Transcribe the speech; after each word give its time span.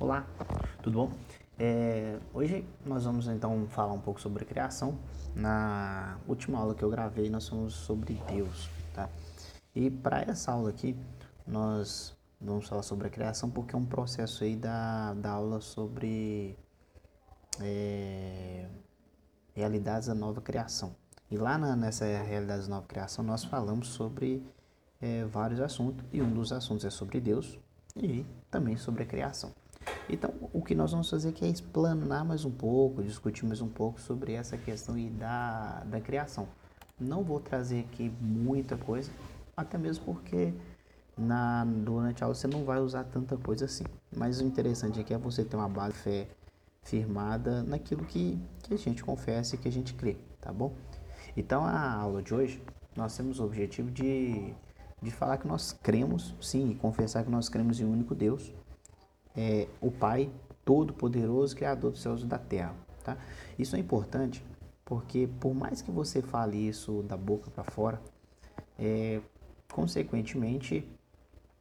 Olá, 0.00 0.26
tudo 0.82 0.98
bom? 0.98 1.12
É, 1.56 2.18
hoje 2.34 2.66
nós 2.84 3.04
vamos 3.04 3.28
então 3.28 3.64
falar 3.68 3.92
um 3.92 4.00
pouco 4.00 4.20
sobre 4.20 4.44
criação. 4.44 4.98
Na 5.36 6.18
última 6.26 6.58
aula 6.58 6.74
que 6.74 6.82
eu 6.82 6.90
gravei, 6.90 7.30
nós 7.30 7.48
falamos 7.48 7.74
sobre 7.74 8.20
Deus, 8.26 8.68
tá? 8.92 9.08
E 9.72 9.88
para 9.88 10.22
essa 10.22 10.50
aula 10.50 10.70
aqui, 10.70 10.98
nós 11.46 12.12
vamos 12.40 12.68
falar 12.68 12.82
sobre 12.82 13.06
a 13.06 13.10
criação 13.10 13.48
porque 13.48 13.76
é 13.76 13.78
um 13.78 13.84
processo 13.84 14.42
aí 14.42 14.56
da, 14.56 15.14
da 15.14 15.30
aula 15.30 15.60
sobre 15.60 16.58
é, 17.60 18.66
realidades 19.54 20.08
da 20.08 20.14
nova 20.14 20.40
criação. 20.40 20.96
E 21.30 21.36
lá 21.36 21.56
na, 21.56 21.76
nessa 21.76 22.04
realidades 22.04 22.66
da 22.66 22.74
nova 22.74 22.86
criação, 22.88 23.24
nós 23.24 23.44
falamos 23.44 23.88
sobre 23.88 24.44
é, 25.00 25.24
vários 25.24 25.60
assuntos 25.60 26.04
e 26.12 26.20
um 26.20 26.34
dos 26.34 26.52
assuntos 26.52 26.84
é 26.84 26.90
sobre 26.90 27.20
Deus 27.20 27.60
e 27.96 28.26
também 28.50 28.76
sobre 28.76 29.04
a 29.04 29.06
criação. 29.06 29.52
Então, 30.08 30.32
o 30.52 30.60
que 30.62 30.74
nós 30.74 30.90
vamos 30.90 31.08
fazer 31.08 31.30
aqui 31.30 31.44
é 31.44 31.48
explanar 31.48 32.24
mais 32.24 32.44
um 32.44 32.50
pouco, 32.50 33.02
discutir 33.02 33.46
mais 33.46 33.60
um 33.62 33.68
pouco 33.68 34.00
sobre 34.00 34.34
essa 34.34 34.56
questão 34.56 34.98
e 34.98 35.08
da, 35.08 35.82
da 35.84 36.00
criação. 36.00 36.46
Não 37.00 37.22
vou 37.22 37.40
trazer 37.40 37.80
aqui 37.80 38.12
muita 38.20 38.76
coisa, 38.76 39.10
até 39.56 39.78
mesmo 39.78 40.04
porque 40.04 40.52
na, 41.16 41.64
durante 41.64 42.22
a 42.22 42.26
aula 42.26 42.34
você 42.34 42.46
não 42.46 42.64
vai 42.64 42.80
usar 42.80 43.04
tanta 43.04 43.36
coisa 43.36 43.64
assim. 43.64 43.84
Mas 44.14 44.40
o 44.40 44.44
interessante 44.44 45.00
aqui 45.00 45.14
é 45.14 45.18
você 45.18 45.42
ter 45.42 45.56
uma 45.56 45.68
base 45.68 45.94
de 45.94 45.98
fé 46.00 46.28
firmada 46.82 47.62
naquilo 47.62 48.04
que, 48.04 48.38
que 48.62 48.74
a 48.74 48.78
gente 48.78 49.02
confessa 49.02 49.54
e 49.54 49.58
que 49.58 49.66
a 49.66 49.72
gente 49.72 49.94
crê, 49.94 50.18
tá 50.38 50.52
bom? 50.52 50.74
Então, 51.34 51.64
a 51.64 51.94
aula 51.94 52.22
de 52.22 52.34
hoje, 52.34 52.62
nós 52.94 53.16
temos 53.16 53.40
o 53.40 53.44
objetivo 53.44 53.90
de, 53.90 54.54
de 55.00 55.10
falar 55.10 55.38
que 55.38 55.48
nós 55.48 55.72
cremos, 55.72 56.34
sim, 56.42 56.70
e 56.70 56.74
confessar 56.74 57.24
que 57.24 57.30
nós 57.30 57.48
cremos 57.48 57.80
em 57.80 57.86
um 57.86 57.92
único 57.92 58.14
Deus, 58.14 58.52
é, 59.36 59.66
o 59.80 59.90
Pai 59.90 60.30
Todo-Poderoso, 60.64 61.54
Criador 61.56 61.90
dos 61.90 62.00
céus 62.00 62.22
e 62.22 62.26
da 62.26 62.38
terra. 62.38 62.74
Tá? 63.02 63.16
Isso 63.58 63.76
é 63.76 63.78
importante 63.78 64.44
porque, 64.84 65.28
por 65.40 65.54
mais 65.54 65.80
que 65.80 65.90
você 65.90 66.20
fale 66.20 66.56
isso 66.56 67.02
da 67.02 67.16
boca 67.16 67.50
para 67.50 67.64
fora, 67.64 68.00
é, 68.78 69.20
consequentemente, 69.72 70.86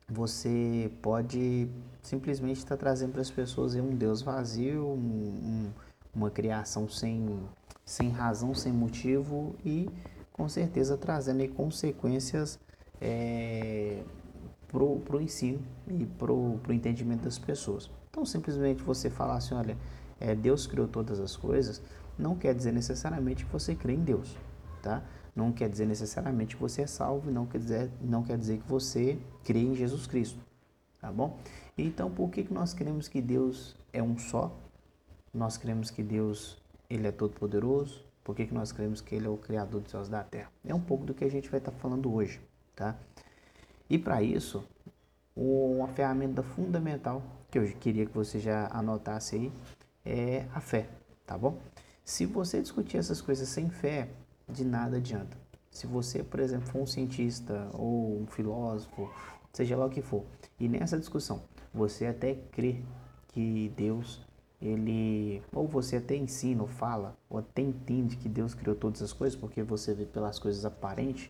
você 0.07 0.91
pode 1.01 1.69
simplesmente 2.01 2.57
estar 2.57 2.75
tá 2.75 2.77
trazendo 2.77 3.13
para 3.13 3.21
as 3.21 3.31
pessoas 3.31 3.75
um 3.75 3.95
Deus 3.95 4.21
vazio, 4.21 4.85
um, 4.85 4.97
um, 4.97 5.71
uma 6.13 6.29
criação 6.29 6.89
sem, 6.89 7.39
sem 7.85 8.09
razão, 8.09 8.53
sem 8.53 8.73
motivo 8.73 9.55
e, 9.65 9.89
com 10.31 10.49
certeza, 10.49 10.97
trazendo 10.97 11.47
consequências. 11.49 12.59
É, 13.01 14.03
para 14.73 15.15
o 15.17 15.21
ensino 15.21 15.61
e 15.87 16.05
para 16.05 16.33
o 16.33 16.59
entendimento 16.69 17.23
das 17.23 17.37
pessoas. 17.37 17.89
Então, 18.09 18.25
simplesmente 18.25 18.81
você 18.81 19.09
falar 19.09 19.35
assim, 19.35 19.53
olha, 19.53 19.77
é, 20.19 20.33
Deus 20.33 20.65
criou 20.65 20.87
todas 20.87 21.19
as 21.19 21.35
coisas, 21.35 21.81
não 22.17 22.35
quer 22.35 22.53
dizer 22.55 22.71
necessariamente 22.71 23.45
que 23.45 23.51
você 23.51 23.75
crê 23.75 23.93
em 23.93 24.03
Deus, 24.03 24.35
tá? 24.81 25.03
Não 25.35 25.51
quer 25.51 25.69
dizer 25.69 25.85
necessariamente 25.85 26.55
que 26.55 26.61
você 26.61 26.83
é 26.83 26.87
salvo, 26.87 27.31
não 27.31 27.45
quer 27.45 27.57
dizer, 27.59 27.91
não 28.01 28.23
quer 28.23 28.37
dizer 28.37 28.59
que 28.59 28.67
você 28.67 29.17
crê 29.43 29.59
em 29.59 29.75
Jesus 29.75 30.05
Cristo, 30.05 30.39
tá 30.99 31.11
bom? 31.11 31.37
Então, 31.77 32.09
por 32.11 32.29
que, 32.29 32.43
que 32.43 32.53
nós 32.53 32.73
cremos 32.73 33.07
que 33.07 33.21
Deus 33.21 33.75
é 33.91 34.01
um 34.01 34.17
só? 34.17 34.55
Nós 35.33 35.57
cremos 35.57 35.89
que 35.89 36.03
Deus 36.03 36.61
ele 36.89 37.07
é 37.07 37.11
todo 37.11 37.33
poderoso? 37.33 38.03
Por 38.23 38.35
que, 38.35 38.45
que 38.45 38.53
nós 38.53 38.71
cremos 38.71 39.01
que 39.01 39.15
Ele 39.15 39.27
é 39.27 39.29
o 39.29 39.37
Criador 39.37 39.81
dos 39.81 39.91
céus 39.91 40.07
da 40.07 40.23
terra? 40.23 40.51
É 40.65 40.73
um 40.73 40.79
pouco 40.79 41.05
do 41.05 41.13
que 41.13 41.25
a 41.25 41.29
gente 41.29 41.49
vai 41.49 41.59
estar 41.59 41.71
falando 41.71 42.13
hoje, 42.13 42.39
tá? 42.75 42.95
E 43.93 43.99
para 43.99 44.23
isso, 44.23 44.63
uma 45.35 45.87
ferramenta 45.87 46.41
fundamental 46.41 47.21
que 47.51 47.59
eu 47.59 47.73
queria 47.73 48.07
que 48.07 48.11
você 48.11 48.39
já 48.39 48.67
anotasse 48.73 49.35
aí 49.35 49.53
é 50.03 50.47
a 50.51 50.59
fé, 50.59 50.89
tá 51.27 51.37
bom? 51.37 51.59
Se 52.03 52.25
você 52.25 52.59
discutir 52.59 52.97
essas 52.97 53.21
coisas 53.21 53.47
sem 53.47 53.69
fé, 53.69 54.09
de 54.49 54.65
nada 54.65 54.97
adianta. 54.97 55.37
Se 55.69 55.85
você, 55.85 56.23
por 56.23 56.39
exemplo, 56.39 56.65
for 56.71 56.81
um 56.81 56.87
cientista 56.87 57.69
ou 57.71 58.19
um 58.19 58.25
filósofo, 58.25 59.13
seja 59.51 59.77
lá 59.77 59.85
o 59.85 59.91
que 59.91 60.01
for, 60.01 60.25
e 60.59 60.67
nessa 60.67 60.97
discussão 60.97 61.43
você 61.71 62.07
até 62.07 62.33
crê 62.51 62.81
que 63.27 63.71
Deus, 63.77 64.25
ele, 64.59 65.43
ou 65.53 65.67
você 65.67 65.97
até 65.97 66.15
ensina 66.15 66.63
ou 66.63 66.67
fala, 66.67 67.15
ou 67.29 67.37
até 67.37 67.61
entende 67.61 68.17
que 68.17 68.27
Deus 68.27 68.55
criou 68.55 68.75
todas 68.75 69.03
as 69.03 69.13
coisas, 69.13 69.39
porque 69.39 69.61
você 69.61 69.93
vê 69.93 70.07
pelas 70.07 70.39
coisas 70.39 70.65
aparentes, 70.65 71.29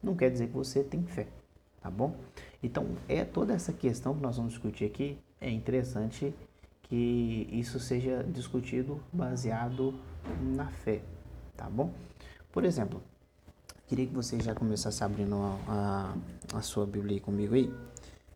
não 0.00 0.14
quer 0.14 0.30
dizer 0.30 0.46
que 0.46 0.54
você 0.54 0.84
tem 0.84 1.02
fé 1.02 1.26
tá 1.80 1.90
bom? 1.90 2.14
Então, 2.62 2.86
é 3.08 3.24
toda 3.24 3.54
essa 3.54 3.72
questão 3.72 4.14
que 4.14 4.20
nós 4.20 4.36
vamos 4.36 4.52
discutir 4.52 4.84
aqui, 4.84 5.18
é 5.40 5.50
interessante 5.50 6.34
que 6.82 7.48
isso 7.52 7.78
seja 7.78 8.24
discutido 8.24 9.00
baseado 9.12 9.94
na 10.54 10.66
fé, 10.66 11.00
tá 11.56 11.70
bom? 11.70 11.92
Por 12.52 12.64
exemplo, 12.64 13.02
queria 13.86 14.06
que 14.06 14.14
você 14.14 14.40
já 14.40 14.54
começasse 14.54 15.02
abrindo 15.02 15.36
a, 15.36 16.14
a, 16.52 16.58
a 16.58 16.62
sua 16.62 16.84
Bíblia 16.86 17.20
comigo 17.20 17.54
aí. 17.54 17.72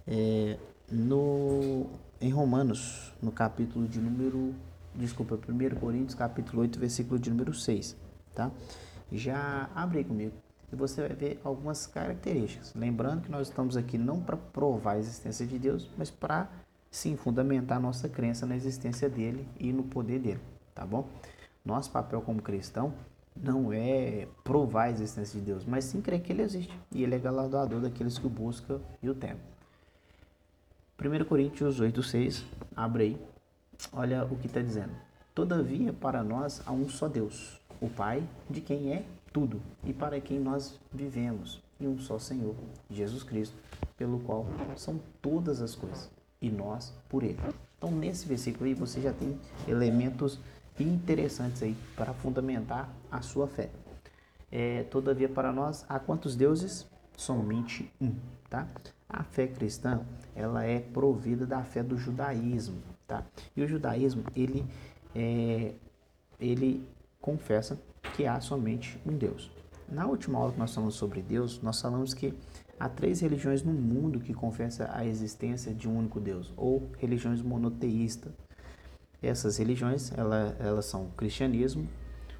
É, 0.07 0.57
no, 0.91 1.87
em 2.21 2.31
Romanos, 2.31 3.13
no 3.21 3.33
capítulo 3.33 3.89
de 3.89 3.99
número, 3.99 4.55
desculpa, 4.95 5.35
1 5.37 5.81
Coríntios, 5.81 6.15
capítulo 6.15 6.63
8, 6.63 6.79
versículo 6.79 7.19
de 7.19 7.31
número 7.31 7.53
6, 7.53 7.97
tá? 8.35 8.51
Já 9.13 9.69
abre 9.75 9.99
aí 9.99 10.05
comigo 10.05 10.44
e 10.73 10.77
você 10.77 11.01
vai 11.01 11.17
ver 11.17 11.41
algumas 11.45 11.87
características. 11.87 12.73
Lembrando 12.75 13.23
que 13.23 13.31
nós 13.31 13.49
estamos 13.49 13.77
aqui 13.77 13.99
não 13.99 14.21
para 14.21 14.37
provar 14.37 14.93
a 14.93 14.99
existência 14.99 15.47
de 15.47 15.59
Deus, 15.59 15.89
mas 15.97 16.11
para 16.11 16.49
sim 16.91 17.17
fundamentar 17.17 17.81
nossa 17.81 18.09
crença 18.09 18.47
na 18.47 18.55
existência 18.57 19.09
dele 19.09 19.49
e 19.59 19.73
no 19.73 19.83
poder 19.83 20.19
dele, 20.19 20.41
tá 20.75 20.87
bom? 20.87 21.09
Nosso 21.65 21.91
papel 21.91 22.23
como 22.23 22.41
cristão 22.41 22.95
não 23.35 23.73
é 23.73 24.29
provar 24.45 24.85
a 24.85 24.91
existência 24.91 25.41
de 25.41 25.47
Deus, 25.47 25.65
mas 25.65 25.85
sim 25.85 26.01
crer 26.01 26.21
que 26.21 26.33
ele 26.33 26.43
existe 26.43 26.73
e 26.93 27.03
ele 27.03 27.15
é 27.15 27.19
galardoador 27.19 27.81
daqueles 27.81 28.19
que 28.19 28.27
o 28.27 28.31
buscam 28.31 28.81
e 29.03 29.11
o 29.11 29.15
temem. 29.15 29.41
1 30.97 31.25
Coríntios 31.25 31.81
8, 31.81 32.03
6, 32.03 32.45
abre 32.77 33.03
aí, 33.03 33.21
olha 33.93 34.25
o 34.25 34.37
que 34.37 34.47
está 34.47 34.61
dizendo. 34.61 34.93
Todavia, 35.35 35.93
para 35.93 36.23
nós 36.23 36.63
há 36.65 36.71
um 36.71 36.89
só 36.89 37.09
Deus, 37.09 37.61
o 37.81 37.89
Pai, 37.89 38.23
de 38.49 38.61
quem 38.61 38.93
é 38.93 39.05
tudo 39.35 39.61
e 39.85 39.93
para 39.93 40.21
quem 40.21 40.39
nós 40.39 40.79
vivemos, 40.93 41.61
e 41.81 41.89
um 41.89 41.99
só 41.99 42.21
Senhor, 42.21 42.55
Jesus 42.89 43.25
Cristo, 43.25 43.57
pelo 43.97 44.21
qual 44.21 44.47
são 44.77 45.01
todas 45.21 45.61
as 45.61 45.75
coisas, 45.75 46.09
e 46.41 46.49
nós 46.49 46.95
por 47.09 47.25
Ele. 47.25 47.39
Então, 47.77 47.91
nesse 47.91 48.27
versículo 48.29 48.67
aí, 48.67 48.75
você 48.75 49.01
já 49.01 49.13
tem 49.13 49.39
elementos 49.67 50.39
interessantes 50.79 51.65
aí 51.65 51.77
para 51.97 52.15
fundamentar 52.15 52.89
a 53.11 53.21
sua 53.23 53.49
fé. 53.49 53.71
É, 54.53 54.85
todavia, 54.85 55.29
para 55.29 55.53
nós, 55.53 55.85
há 55.89 55.99
quantos 55.99 56.37
deuses? 56.37 56.87
Somente 57.17 57.93
um, 58.01 58.15
tá? 58.49 58.69
A 59.09 59.25
fé 59.25 59.49
cristã, 59.49 60.01
ela 60.35 60.65
é 60.65 60.79
provida 60.79 61.45
da 61.45 61.63
fé 61.65 61.83
do 61.83 61.99
judaísmo, 61.99 62.81
tá? 63.07 63.25
E 63.57 63.63
o 63.63 63.69
judaísmo, 63.69 64.25
ele, 64.35 64.65
é, 65.15 65.75
ele 66.39 66.87
confessa 67.21 67.79
que 68.15 68.27
há 68.27 68.41
somente 68.41 69.01
um 69.07 69.17
Deus. 69.17 69.51
Na 69.89 70.07
última 70.07 70.39
aula 70.39 70.53
que 70.53 70.59
nós 70.59 70.75
falamos 70.75 70.95
sobre 70.95 71.21
Deus, 71.21 71.61
nós 71.63 71.81
falamos 71.81 72.15
que 72.15 72.35
há 72.79 72.89
três 72.89 73.21
religiões 73.21 73.63
no 73.63 73.73
mundo 73.73 74.21
que 74.21 74.33
confessam 74.33 74.87
a 74.91 75.05
existência 75.05 75.75
de 75.75 75.89
um 75.89 75.99
único 75.99 76.21
Deus, 76.21 76.53
ou 76.57 76.89
religiões 76.99 77.43
monoteístas. 77.43 78.33
Essas 79.23 79.57
religiões, 79.57 80.13
elas, 80.17 80.55
elas 80.61 80.85
são 80.87 81.05
o 81.05 81.11
cristianismo, 81.11 81.89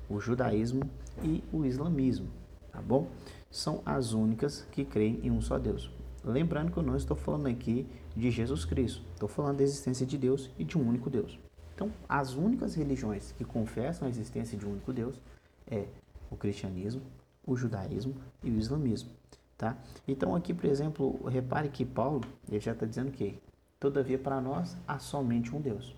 o 0.09 0.21
judaísmo 0.21 0.83
e 1.23 1.43
o 1.53 1.65
islamismo, 1.65 2.29
tá 2.71 2.81
bom? 2.81 3.09
São 3.51 3.83
as 3.87 4.13
únicas 4.13 4.67
que 4.71 4.85
creem 4.85 5.21
em 5.23 5.31
um 5.31 5.41
só 5.41 5.59
Deus. 5.59 5.91
Lembrando 6.25 6.73
que 6.73 6.79
eu 6.79 6.83
não 6.83 6.97
estou 6.97 7.17
falando 7.17 7.47
aqui 7.47 7.87
de 8.17 8.31
Jesus 8.31 8.65
Cristo, 8.65 9.03
estou 9.13 9.29
falando 9.29 9.59
da 9.59 9.63
existência 9.63 10.07
de 10.07 10.17
Deus 10.17 10.51
e 10.59 10.65
de 10.65 10.79
um 10.79 10.89
único 10.89 11.11
Deus. 11.11 11.39
Então, 11.75 11.91
as 12.09 12.35
únicas 12.35 12.75
religiões 12.75 13.33
que 13.33 13.45
confessam 13.45 14.07
a 14.07 14.11
existência 14.11 14.57
de 14.57 14.65
um 14.65 14.73
único 14.73 14.93
Deus 14.93 15.21
é 15.71 15.87
o 16.31 16.37
cristianismo, 16.37 17.03
o 17.47 17.57
judaísmo 17.57 18.15
e 18.43 18.51
o 18.51 18.59
islamismo. 18.59 19.11
Tá? 19.57 19.77
Então 20.07 20.35
aqui, 20.35 20.53
por 20.53 20.67
exemplo, 20.67 21.25
repare 21.29 21.69
que 21.69 21.85
Paulo 21.85 22.23
ele 22.49 22.61
já 22.61 22.73
está 22.73 22.85
dizendo 22.85 23.13
que 23.13 23.39
todavia 23.79 24.19
para 24.19 24.41
nós 24.41 24.77
há 24.87 24.99
somente 24.99 25.55
um 25.55 25.61
Deus. 25.61 25.95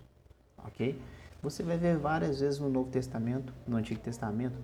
Ok? 0.57 0.99
Você 1.41 1.63
vai 1.63 1.77
ver 1.77 1.97
várias 1.97 2.39
vezes 2.39 2.59
no 2.59 2.69
Novo 2.69 2.89
Testamento, 2.89 3.53
no 3.67 3.77
Antigo 3.77 3.99
Testamento, 3.99 4.55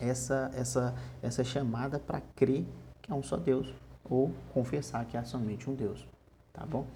essa, 0.00 0.50
essa, 0.54 0.94
essa 1.22 1.44
chamada 1.44 1.98
para 1.98 2.20
crer 2.34 2.64
que 3.02 3.12
há 3.12 3.14
um 3.14 3.22
só 3.22 3.36
Deus 3.36 3.72
ou 4.08 4.32
confessar 4.52 5.04
que 5.04 5.16
há 5.16 5.24
somente 5.24 5.68
um 5.68 5.74
Deus. 5.74 6.06
Tá 6.52 6.64
bom? 6.64 6.86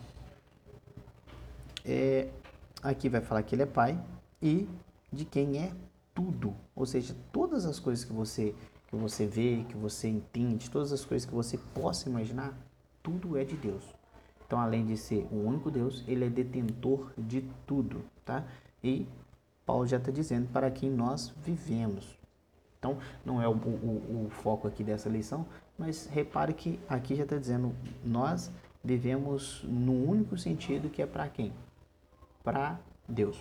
É, 1.85 2.29
aqui 2.83 3.09
vai 3.09 3.21
falar 3.21 3.43
que 3.43 3.55
ele 3.55 3.63
é 3.63 3.67
pai 3.67 3.99
e 4.41 4.69
de 5.13 5.25
quem 5.25 5.59
é 5.59 5.73
tudo, 6.15 6.55
ou 6.75 6.87
seja, 6.87 7.17
todas 7.33 7.65
as 7.65 7.79
coisas 7.79 8.05
que 8.05 8.13
você 8.13 8.55
que 8.89 8.97
você 8.97 9.27
vê, 9.27 9.65
que 9.67 9.75
você 9.75 10.07
entende, 10.07 10.71
todas 10.71 10.93
as 10.93 11.03
coisas 11.03 11.27
que 11.27 11.35
você 11.35 11.57
possa 11.57 12.11
imaginar, 12.11 12.53
tudo 13.03 13.39
é 13.39 13.45
de 13.45 13.57
Deus. 13.57 13.83
Então, 14.47 14.61
além 14.61 14.85
de 14.85 14.99
ser 14.99 15.27
o 15.33 15.37
único 15.37 15.71
Deus, 15.71 16.05
ele 16.07 16.27
é 16.27 16.29
detentor 16.29 17.11
de 17.17 17.41
tudo, 17.67 18.05
tá? 18.23 18.45
E 18.85 19.09
Paulo 19.65 19.87
já 19.87 19.97
está 19.97 20.11
dizendo 20.11 20.47
para 20.53 20.71
quem 20.71 20.91
nós 20.91 21.33
vivemos. 21.43 22.19
Então, 22.79 22.99
não 23.25 23.41
é 23.41 23.49
o, 23.49 23.53
o, 23.53 24.27
o 24.27 24.31
foco 24.31 24.69
aqui 24.69 24.85
dessa 24.85 25.09
lição, 25.09 25.47
mas 25.79 26.07
repare 26.07 26.53
que 26.53 26.79
aqui 26.87 27.17
já 27.17 27.23
está 27.23 27.39
dizendo, 27.39 27.75
nós 28.05 28.53
vivemos 28.85 29.65
no 29.65 29.95
único 30.05 30.37
sentido 30.37 30.91
que 30.91 31.01
é 31.01 31.07
para 31.07 31.29
quem? 31.29 31.51
Para 32.45 32.79
Deus. 33.09 33.39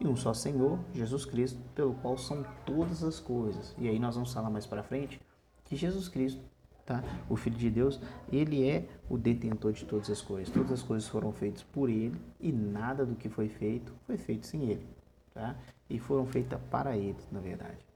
E 0.00 0.06
um 0.06 0.14
só 0.14 0.32
Senhor, 0.32 0.78
Jesus 0.94 1.24
Cristo, 1.24 1.58
pelo 1.74 1.94
qual 1.94 2.16
são 2.16 2.44
todas 2.64 3.02
as 3.02 3.18
coisas. 3.18 3.74
E 3.76 3.88
aí 3.88 3.98
nós 3.98 4.14
vamos 4.14 4.32
falar 4.32 4.48
mais 4.48 4.64
para 4.64 4.82
frente 4.82 5.20
que 5.64 5.74
Jesus 5.74 6.08
Cristo, 6.08 6.40
tá? 6.86 7.02
o 7.28 7.34
Filho 7.34 7.56
de 7.56 7.68
Deus, 7.68 8.00
ele 8.30 8.68
é 8.68 8.88
o 9.08 9.18
detentor 9.18 9.72
de 9.72 9.84
todas 9.84 10.08
as 10.08 10.22
coisas. 10.22 10.52
Todas 10.54 10.72
as 10.72 10.82
coisas 10.82 11.08
foram 11.08 11.32
feitas 11.32 11.62
por 11.62 11.90
ele 11.90 12.16
e 12.40 12.52
nada 12.52 13.04
do 13.04 13.16
que 13.16 13.28
foi 13.28 13.48
feito 13.48 13.92
foi 14.06 14.16
feito 14.16 14.46
sem 14.46 14.70
ele. 14.70 14.86
Tá? 15.34 15.56
E 15.90 15.98
foram 15.98 16.26
feitas 16.26 16.60
para 16.70 16.96
ele, 16.96 17.18
na 17.32 17.40
verdade. 17.40 17.88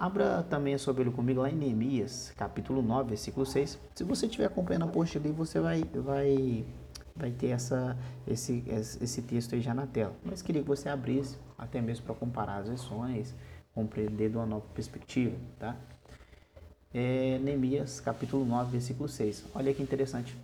Abra 0.00 0.42
também 0.44 0.72
a 0.72 0.78
sua 0.78 0.94
Bíblia 0.94 1.14
comigo 1.14 1.42
lá 1.42 1.50
em 1.50 1.54
Neemias, 1.54 2.32
capítulo 2.34 2.80
9, 2.80 3.10
versículo 3.10 3.44
6. 3.44 3.78
Se 3.94 4.02
você 4.02 4.24
estiver 4.24 4.46
acompanhando 4.46 4.86
a 4.86 4.88
post 4.88 5.18
ali, 5.18 5.30
você 5.30 5.60
vai, 5.60 5.84
vai, 5.84 6.64
vai 7.14 7.30
ter 7.30 7.48
essa, 7.48 7.96
esse, 8.26 8.64
esse 9.00 9.22
texto 9.22 9.54
aí 9.54 9.60
já 9.60 9.74
na 9.74 9.86
tela. 9.86 10.14
Mas 10.24 10.42
queria 10.42 10.62
que 10.62 10.68
você 10.68 10.88
abrisse, 10.88 11.36
até 11.58 11.80
mesmo 11.80 12.06
para 12.06 12.14
comparar 12.14 12.58
as 12.58 12.68
lições, 12.68 13.34
compreender 13.74 14.30
de 14.30 14.36
uma 14.36 14.46
nova 14.46 14.66
perspectiva, 14.74 15.36
tá? 15.58 15.76
É, 16.92 17.38
Neemias, 17.38 18.00
capítulo 18.00 18.44
9, 18.44 18.72
versículo 18.72 19.08
6. 19.08 19.44
Olha 19.54 19.72
que 19.72 19.82
interessante. 19.82 20.36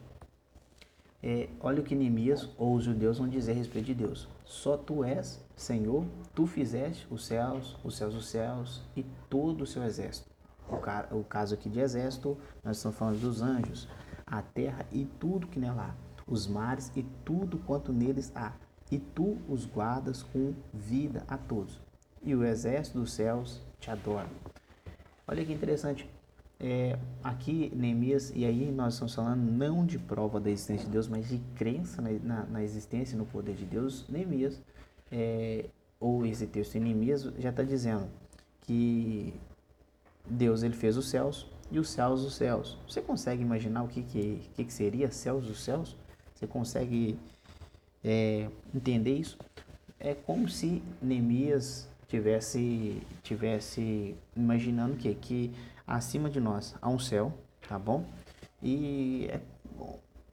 É, 1.22 1.48
olha 1.60 1.80
o 1.80 1.84
que 1.84 1.94
Neemias 1.94 2.48
ou 2.56 2.74
os 2.74 2.84
judeus 2.84 3.18
vão 3.18 3.28
dizer 3.28 3.52
a 3.52 3.54
respeito 3.54 3.86
de 3.86 3.94
Deus. 3.94 4.28
Só 4.44 4.76
tu 4.76 5.02
és 5.02 5.44
Senhor, 5.56 6.04
tu 6.34 6.46
fizeste 6.46 7.06
os 7.10 7.26
céus, 7.26 7.76
os 7.82 7.96
céus 7.96 8.14
dos 8.14 8.28
céus 8.28 8.82
e 8.94 9.02
todo 9.28 9.62
o 9.62 9.66
seu 9.66 9.82
exército. 9.82 10.28
O, 10.68 10.76
ca 10.76 11.08
o 11.10 11.24
caso 11.24 11.54
aqui 11.54 11.68
de 11.68 11.80
exército, 11.80 12.36
nós 12.62 12.76
estamos 12.76 12.98
falando 12.98 13.20
dos 13.20 13.40
anjos, 13.40 13.88
a 14.26 14.42
terra 14.42 14.84
e 14.92 15.04
tudo 15.04 15.46
que 15.46 15.58
nela 15.58 15.82
há, 15.82 16.05
os 16.26 16.46
mares 16.46 16.90
e 16.96 17.02
tudo 17.24 17.58
quanto 17.58 17.92
neles 17.92 18.32
há, 18.34 18.52
e 18.90 18.98
tu 18.98 19.38
os 19.48 19.64
guardas 19.64 20.22
com 20.22 20.54
vida 20.72 21.24
a 21.28 21.36
todos. 21.36 21.80
E 22.22 22.34
o 22.34 22.44
exército 22.44 22.98
dos 22.98 23.12
céus 23.12 23.62
te 23.78 23.90
adora. 23.90 24.28
Olha 25.26 25.44
que 25.44 25.52
interessante. 25.52 26.08
É, 26.58 26.98
aqui, 27.22 27.70
Neemias, 27.74 28.32
e 28.34 28.44
aí 28.44 28.72
nós 28.72 28.94
estamos 28.94 29.14
falando 29.14 29.40
não 29.40 29.84
de 29.84 29.98
prova 29.98 30.40
da 30.40 30.50
existência 30.50 30.86
de 30.86 30.92
Deus, 30.92 31.06
mas 31.06 31.28
de 31.28 31.38
crença 31.54 32.00
na, 32.00 32.10
na, 32.10 32.46
na 32.46 32.62
existência 32.62 33.14
e 33.14 33.18
no 33.18 33.26
poder 33.26 33.54
de 33.54 33.64
Deus. 33.64 34.06
Neemias 34.08 34.62
é, 35.12 35.66
ou 36.00 36.24
esse 36.26 36.46
texto 36.46 36.76
em 36.76 37.16
já 37.38 37.50
está 37.50 37.62
dizendo 37.62 38.08
que 38.62 39.34
Deus 40.28 40.62
ele 40.62 40.74
fez 40.74 40.96
os 40.96 41.08
céus 41.08 41.46
e 41.70 41.78
os 41.78 41.90
céus 41.90 42.22
os 42.22 42.34
céus. 42.34 42.78
Você 42.88 43.00
consegue 43.00 43.42
imaginar 43.42 43.82
o 43.82 43.88
que, 43.88 44.02
que, 44.02 44.40
que, 44.54 44.64
que 44.64 44.72
seria 44.72 45.10
céus 45.10 45.46
dos 45.46 45.62
céus? 45.62 45.96
Você 46.36 46.46
consegue 46.46 47.18
é, 48.04 48.48
entender 48.74 49.16
isso? 49.16 49.38
É 49.98 50.14
como 50.14 50.48
se 50.48 50.82
Neemias 51.00 51.88
tivesse, 52.06 53.02
tivesse 53.22 54.14
imaginando 54.36 54.96
que, 54.96 55.14
que 55.14 55.50
acima 55.86 56.28
de 56.28 56.38
nós 56.38 56.74
há 56.80 56.90
um 56.90 56.98
céu, 56.98 57.32
tá 57.66 57.78
bom? 57.78 58.04
E 58.62 59.28
é, 59.30 59.40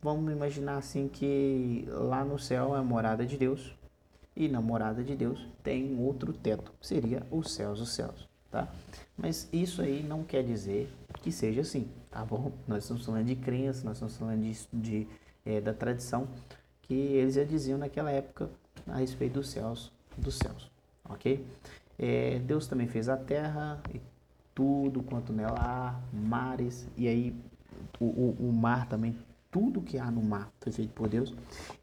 vamos 0.01 0.29
imaginar 0.31 0.77
assim 0.77 1.07
que 1.07 1.85
lá 1.87 2.25
no 2.25 2.37
céu 2.37 2.75
é 2.75 2.79
a 2.79 2.83
morada 2.83 3.25
de 3.25 3.37
Deus 3.37 3.73
e 4.35 4.49
na 4.49 4.59
morada 4.59 5.01
de 5.01 5.15
Deus 5.15 5.47
tem 5.63 5.97
outro 5.99 6.33
teto, 6.33 6.73
seria 6.81 7.25
os 7.31 7.53
céus 7.53 7.79
os 7.79 7.93
céus, 7.93 8.27
tá? 8.51 8.67
Mas 9.17 9.47
isso 9.53 9.81
aí 9.81 10.03
não 10.03 10.23
quer 10.23 10.43
dizer 10.43 10.91
que 11.21 11.31
seja 11.31 11.61
assim, 11.61 11.87
tá 12.11 12.25
bom? 12.25 12.51
Nós 12.67 12.83
estamos 12.83 13.05
falando 13.05 13.27
de 13.27 13.35
crença, 13.35 13.85
nós 13.85 13.93
estamos 13.93 14.17
falando 14.17 14.41
de, 14.41 14.67
de 14.73 15.07
é, 15.45 15.61
da 15.61 15.73
tradição 15.73 16.27
que 16.81 16.93
eles 16.93 17.35
já 17.35 17.43
diziam 17.43 17.77
naquela 17.77 18.11
época 18.11 18.49
a 18.87 18.97
respeito 18.97 19.33
dos 19.33 19.49
céus, 19.49 19.91
dos 20.17 20.37
céus, 20.37 20.69
ok? 21.05 21.45
É, 21.97 22.39
Deus 22.39 22.67
também 22.67 22.87
fez 22.87 23.07
a 23.07 23.17
terra 23.17 23.81
e 23.93 24.01
tudo 24.53 25.01
quanto 25.01 25.31
nela 25.31 25.57
há, 25.57 25.99
mares, 26.11 26.87
e 26.97 27.07
aí 27.07 27.35
o, 27.99 28.05
o, 28.05 28.49
o 28.49 28.53
mar 28.53 28.87
também 28.87 29.15
tudo 29.53 29.81
que 29.81 29.99
há 29.99 30.09
no 30.09 30.23
mar 30.23 30.51
foi 30.59 30.71
feito 30.71 30.91
por 30.93 31.07
Deus. 31.07 31.31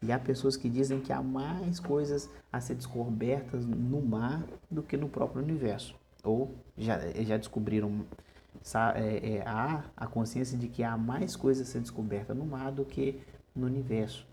E 0.01 0.11
há 0.11 0.19
pessoas 0.19 0.57
que 0.57 0.69
dizem 0.69 0.99
que 0.99 1.13
há 1.13 1.23
mais 1.23 1.79
coisas 1.79 2.29
a 2.51 2.59
ser 2.59 2.75
descobertas 2.75 3.65
no 3.65 4.01
mar 4.01 4.43
do 4.69 4.83
que 4.83 4.97
no 4.97 5.07
próprio 5.07 5.41
universo. 5.41 5.95
Ou 6.21 6.53
já, 6.77 6.99
já 7.23 7.37
descobriram, 7.37 8.05
é, 8.95 9.35
é, 9.37 9.43
há 9.47 9.85
a 9.95 10.05
consciência 10.05 10.57
de 10.57 10.67
que 10.67 10.83
há 10.83 10.97
mais 10.97 11.37
coisas 11.37 11.65
a 11.69 11.71
ser 11.71 11.79
descobertas 11.79 12.35
no 12.35 12.45
mar 12.45 12.73
do 12.73 12.83
que 12.83 13.21
no 13.55 13.67
universo, 13.67 14.25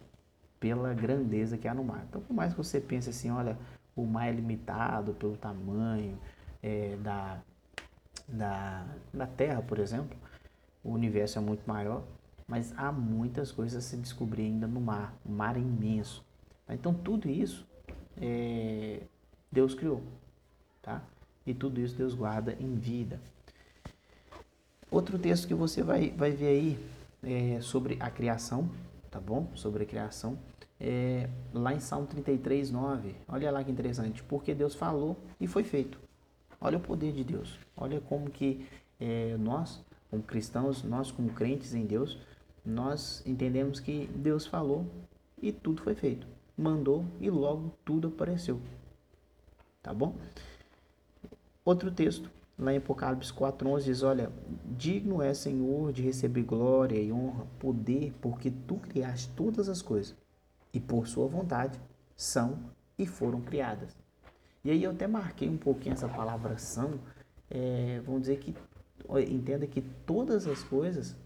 pela 0.60 0.92
grandeza 0.94 1.56
que 1.56 1.68
há 1.68 1.74
no 1.74 1.84
mar. 1.84 2.04
Então, 2.08 2.20
por 2.20 2.34
mais 2.34 2.52
que 2.52 2.58
você 2.58 2.80
pense 2.80 3.10
assim, 3.10 3.30
olha, 3.30 3.56
o 3.94 4.04
mar 4.04 4.28
é 4.28 4.32
limitado 4.32 5.12
pelo 5.14 5.36
tamanho 5.36 6.18
é, 6.62 6.96
da, 7.02 7.40
da, 8.26 8.86
da 9.12 9.26
Terra, 9.26 9.62
por 9.62 9.78
exemplo, 9.78 10.16
o 10.82 10.92
universo 10.92 11.38
é 11.38 11.40
muito 11.40 11.66
maior, 11.66 12.02
mas 12.46 12.72
há 12.76 12.90
muitas 12.90 13.52
coisas 13.52 13.84
a 13.84 13.86
se 13.86 13.96
descobrir 13.96 14.44
ainda 14.44 14.66
no 14.66 14.80
mar. 14.80 15.14
O 15.24 15.30
mar 15.30 15.56
é 15.56 15.60
imenso. 15.60 16.24
Então 16.68 16.94
tudo 16.94 17.28
isso 17.28 17.66
é, 18.20 19.00
Deus 19.50 19.74
criou, 19.74 20.02
tá? 20.82 21.02
E 21.46 21.54
tudo 21.54 21.80
isso 21.80 21.96
Deus 21.96 22.14
guarda 22.14 22.56
em 22.60 22.74
vida. 22.74 23.20
Outro 24.90 25.18
texto 25.18 25.46
que 25.46 25.54
você 25.54 25.82
vai, 25.82 26.10
vai 26.10 26.30
ver 26.30 26.46
aí 26.46 26.88
é 27.22 27.60
sobre 27.60 27.96
a 28.00 28.10
criação, 28.10 28.70
tá 29.10 29.20
bom? 29.20 29.48
Sobre 29.54 29.82
a 29.82 29.86
criação. 29.86 30.38
É, 30.80 31.28
lá 31.52 31.74
em 31.74 31.80
Salmo 31.80 32.06
33, 32.06 32.70
9. 32.70 33.14
Olha 33.28 33.50
lá 33.50 33.64
que 33.64 33.70
interessante. 33.70 34.22
Porque 34.22 34.54
Deus 34.54 34.74
falou 34.74 35.16
e 35.40 35.46
foi 35.46 35.64
feito. 35.64 35.98
Olha 36.60 36.78
o 36.78 36.80
poder 36.80 37.12
de 37.12 37.24
Deus. 37.24 37.58
Olha 37.76 38.00
como 38.00 38.30
que 38.30 38.66
é, 39.00 39.36
nós, 39.38 39.84
como 40.10 40.22
cristãos, 40.22 40.82
nós 40.82 41.10
como 41.10 41.30
crentes 41.32 41.74
em 41.74 41.86
Deus, 41.86 42.18
nós 42.64 43.22
entendemos 43.26 43.80
que 43.80 44.06
Deus 44.14 44.46
falou 44.46 44.86
e 45.40 45.52
tudo 45.52 45.82
foi 45.82 45.94
feito. 45.94 46.26
Mandou 46.56 47.04
e 47.20 47.30
logo 47.30 47.72
tudo 47.84 48.08
apareceu. 48.08 48.60
Tá 49.82 49.94
bom? 49.94 50.16
Outro 51.64 51.90
texto, 51.90 52.30
lá 52.58 52.72
em 52.72 52.78
Apocalipse 52.78 53.32
4:11 53.32 53.84
diz: 53.84 54.02
"Olha, 54.02 54.32
digno 54.76 55.22
é 55.22 55.32
Senhor 55.32 55.92
de 55.92 56.02
receber 56.02 56.42
glória 56.42 56.98
e 56.98 57.12
honra, 57.12 57.46
poder, 57.58 58.12
porque 58.20 58.50
tu 58.50 58.76
criaste 58.76 59.30
todas 59.36 59.68
as 59.68 59.80
coisas 59.80 60.16
e 60.72 60.80
por 60.80 61.06
sua 61.06 61.26
vontade 61.26 61.80
são 62.16 62.58
e 62.98 63.06
foram 63.06 63.40
criadas." 63.40 63.96
E 64.64 64.70
aí 64.70 64.82
eu 64.82 64.90
até 64.90 65.06
marquei 65.06 65.48
um 65.48 65.56
pouquinho 65.56 65.92
essa 65.92 66.08
palavra 66.08 66.58
são, 66.58 66.98
é, 67.48 68.00
vamos 68.04 68.22
dizer 68.22 68.38
que 68.38 68.54
entenda 69.30 69.66
que 69.66 69.80
todas 69.80 70.46
as 70.46 70.62
coisas 70.64 71.16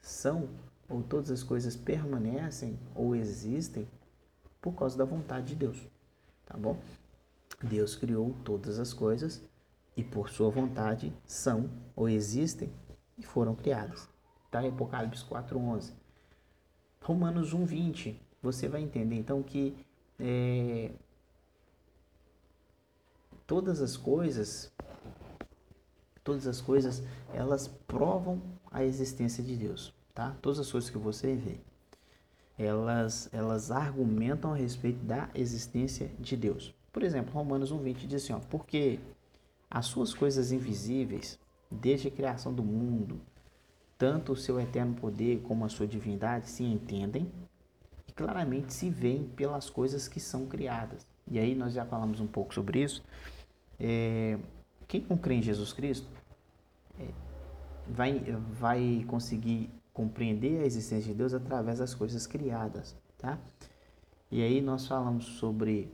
são 0.00 0.48
ou 0.88 1.02
todas 1.02 1.30
as 1.30 1.42
coisas 1.42 1.76
permanecem 1.76 2.78
ou 2.94 3.14
existem 3.14 3.86
por 4.60 4.72
causa 4.74 4.96
da 4.96 5.04
vontade 5.04 5.48
de 5.48 5.56
Deus, 5.56 5.88
tá 6.46 6.56
bom? 6.56 6.76
Deus 7.62 7.94
criou 7.94 8.34
todas 8.42 8.78
as 8.78 8.92
coisas 8.92 9.42
e 9.96 10.02
por 10.02 10.30
sua 10.30 10.50
vontade 10.50 11.12
são 11.24 11.68
ou 11.94 12.08
existem 12.08 12.72
e 13.18 13.22
foram 13.22 13.54
criadas. 13.54 14.08
Tá? 14.50 14.60
Apocalipse 14.60 15.24
4:11. 15.24 15.92
Romanos 17.00 17.52
1:20. 17.54 18.16
Você 18.42 18.68
vai 18.68 18.82
entender 18.82 19.16
então 19.16 19.42
que 19.42 19.76
é, 20.18 20.90
todas 23.46 23.80
as 23.80 23.96
coisas 23.96 24.72
todas 26.24 26.46
as 26.46 26.60
coisas 26.60 27.02
elas 27.32 27.66
provam 27.66 28.40
a 28.70 28.84
existência 28.84 29.42
de 29.42 29.56
Deus 29.56 29.92
tá? 30.14 30.36
Todas 30.40 30.58
as 30.58 30.70
coisas 30.70 30.90
que 30.90 30.98
você 30.98 31.34
vê, 31.34 31.58
elas, 32.58 33.28
elas 33.32 33.70
argumentam 33.70 34.52
a 34.52 34.56
respeito 34.56 35.02
da 35.04 35.28
existência 35.34 36.10
de 36.18 36.36
Deus. 36.36 36.74
Por 36.92 37.02
exemplo, 37.02 37.32
Romanos 37.32 37.72
1,20 37.72 38.06
diz 38.06 38.24
assim, 38.24 38.32
ó, 38.32 38.38
porque 38.50 38.98
as 39.72 39.86
suas 39.86 40.12
coisas 40.12 40.52
invisíveis, 40.52 41.38
desde 41.70 42.08
a 42.08 42.10
criação 42.10 42.52
do 42.52 42.62
mundo, 42.62 43.18
tanto 43.96 44.32
o 44.32 44.36
seu 44.36 44.60
eterno 44.60 44.94
poder 44.94 45.40
como 45.40 45.64
a 45.64 45.68
sua 45.70 45.86
divindade 45.86 46.50
se 46.50 46.62
entendem 46.62 47.32
e 48.06 48.12
claramente 48.12 48.74
se 48.74 48.90
veem 48.90 49.24
pelas 49.24 49.70
coisas 49.70 50.06
que 50.06 50.20
são 50.20 50.44
criadas. 50.44 51.06
E 51.26 51.38
aí 51.38 51.54
nós 51.54 51.72
já 51.72 51.86
falamos 51.86 52.20
um 52.20 52.26
pouco 52.26 52.52
sobre 52.52 52.82
isso. 52.82 53.02
É, 53.80 54.38
quem 54.86 55.06
não 55.08 55.16
crê 55.16 55.36
em 55.36 55.42
Jesus 55.42 55.72
Cristo 55.72 56.06
é, 57.00 57.08
vai, 57.88 58.18
vai 58.52 59.06
conseguir 59.08 59.70
compreender 59.94 60.60
a 60.60 60.66
existência 60.66 61.12
de 61.12 61.16
Deus 61.16 61.32
através 61.32 61.78
das 61.78 61.94
coisas 61.94 62.26
criadas, 62.26 62.94
tá? 63.16 63.38
E 64.30 64.42
aí 64.42 64.60
nós 64.60 64.86
falamos 64.86 65.24
sobre 65.24 65.90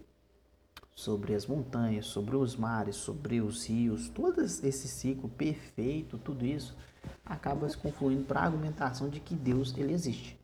sobre 0.98 1.32
as 1.32 1.46
montanhas, 1.46 2.06
sobre 2.06 2.34
os 2.34 2.56
mares, 2.56 2.96
sobre 2.96 3.40
os 3.40 3.68
rios, 3.68 4.08
todo 4.08 4.40
esse 4.40 4.88
ciclo 4.88 5.28
perfeito, 5.28 6.18
tudo 6.18 6.44
isso 6.44 6.76
acaba 7.24 7.68
se 7.68 7.76
confluindo 7.78 8.24
para 8.24 8.40
a 8.40 8.44
argumentação 8.46 9.08
de 9.08 9.20
que 9.20 9.36
Deus 9.36 9.72
ele 9.78 9.92
existe, 9.92 10.36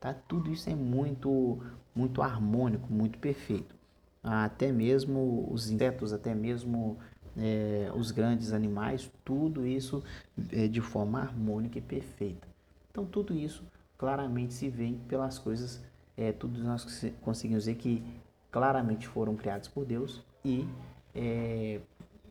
tá? 0.00 0.12
Tudo 0.12 0.50
isso 0.50 0.68
é 0.68 0.74
muito 0.74 1.62
muito 1.94 2.22
harmônico, 2.22 2.92
muito 2.92 3.20
perfeito. 3.20 3.72
Até 4.20 4.72
mesmo 4.72 5.48
os 5.48 5.70
insetos, 5.70 6.12
até 6.12 6.34
mesmo 6.34 6.98
é, 7.36 7.92
os 7.94 8.10
grandes 8.10 8.52
animais, 8.52 9.08
tudo 9.24 9.64
isso 9.64 10.02
é 10.50 10.66
de 10.66 10.80
forma 10.80 11.20
harmônica 11.20 11.78
e 11.78 11.82
perfeita. 11.82 12.48
Então 12.90 13.06
tudo 13.06 13.32
isso 13.32 13.62
claramente 13.96 14.54
se 14.54 14.68
vê 14.68 14.92
pelas 15.06 15.38
coisas, 15.38 15.80
é, 16.16 16.32
tudo 16.32 16.60
nós 16.64 16.84
conseguimos 17.22 17.66
ver 17.66 17.76
que 17.76 18.02
claramente 18.50 19.06
foram 19.06 19.36
criados 19.36 19.68
por 19.68 19.84
Deus 19.84 20.22
e 20.44 20.66
é, 21.14 21.80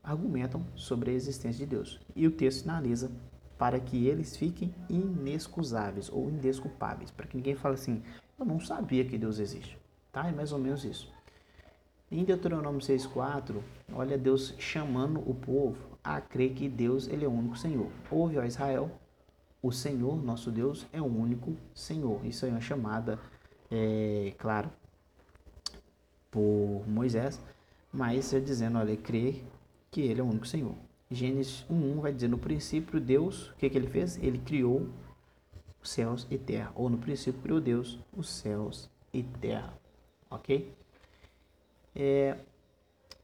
argumentam 0.04 0.66
sobre 0.76 1.12
a 1.12 1.14
existência 1.14 1.66
de 1.66 1.70
Deus. 1.70 2.00
E 2.16 2.26
o 2.28 2.32
texto 2.32 2.64
finaliza 2.64 3.12
para 3.58 3.80
que 3.80 4.08
eles 4.08 4.38
fiquem 4.38 4.74
inexcusáveis 4.90 6.10
ou 6.10 6.30
indesculpáveis, 6.30 7.12
para 7.12 7.28
que 7.28 7.36
ninguém 7.36 7.56
fale 7.56 7.76
assim, 7.76 8.02
eu 8.40 8.46
não 8.46 8.60
sabia 8.60 9.04
que 9.04 9.18
Deus 9.18 9.38
existe. 9.38 9.78
Tá? 10.12 10.28
É 10.28 10.32
mais 10.32 10.52
ou 10.52 10.60
menos 10.60 10.86
isso. 10.86 11.12
Em 12.12 12.24
Deuteronômio 12.24 12.80
6,4, 12.80 13.62
olha 13.94 14.18
Deus 14.18 14.56
chamando 14.58 15.20
o 15.30 15.36
povo 15.36 15.78
a 16.04 16.20
crer 16.20 16.54
que 16.54 16.68
Deus 16.68 17.08
ele 17.08 17.26
é 17.26 17.28
o 17.28 17.32
único 17.32 17.58
Senhor. 17.58 17.92
Ouve, 18.10 18.40
ó 18.40 18.44
Israel, 18.44 18.90
o 19.62 19.72
Senhor, 19.72 20.16
nosso 20.24 20.50
Deus, 20.50 20.88
é 20.92 21.02
o 21.02 21.06
único 21.06 21.56
Senhor. 21.76 22.26
Isso 22.26 22.46
é 22.46 22.50
uma 22.50 22.62
chamada, 22.62 23.20
é, 23.70 24.34
claro, 24.38 24.72
por 26.32 26.84
Moisés, 26.88 27.40
mas 27.92 28.34
é 28.34 28.40
dizendo, 28.40 28.78
olha, 28.78 28.96
crer 28.96 29.44
que 29.92 30.02
ele 30.02 30.22
é 30.22 30.24
o 30.24 30.28
único 30.28 30.48
Senhor. 30.48 30.76
Gênesis 31.12 31.66
1.1 31.70 32.02
vai 32.02 32.14
dizer, 32.14 32.28
no 32.28 32.38
princípio 32.38 33.00
Deus, 33.00 33.50
o 33.50 33.56
que, 33.56 33.70
que 33.70 33.78
ele 33.78 33.88
fez? 33.88 34.18
Ele 34.22 34.38
criou 34.38 34.88
os 35.82 35.90
céus 35.90 36.28
e 36.30 36.38
terra. 36.38 36.72
Ou 36.76 36.90
no 36.90 36.98
princípio 36.98 37.42
criou 37.42 37.60
Deus 37.60 38.00
os 38.16 38.30
céus 38.30 38.90
e 39.12 39.24
terra. 39.24 39.74
Ok? 40.30 40.72
É, 41.96 42.38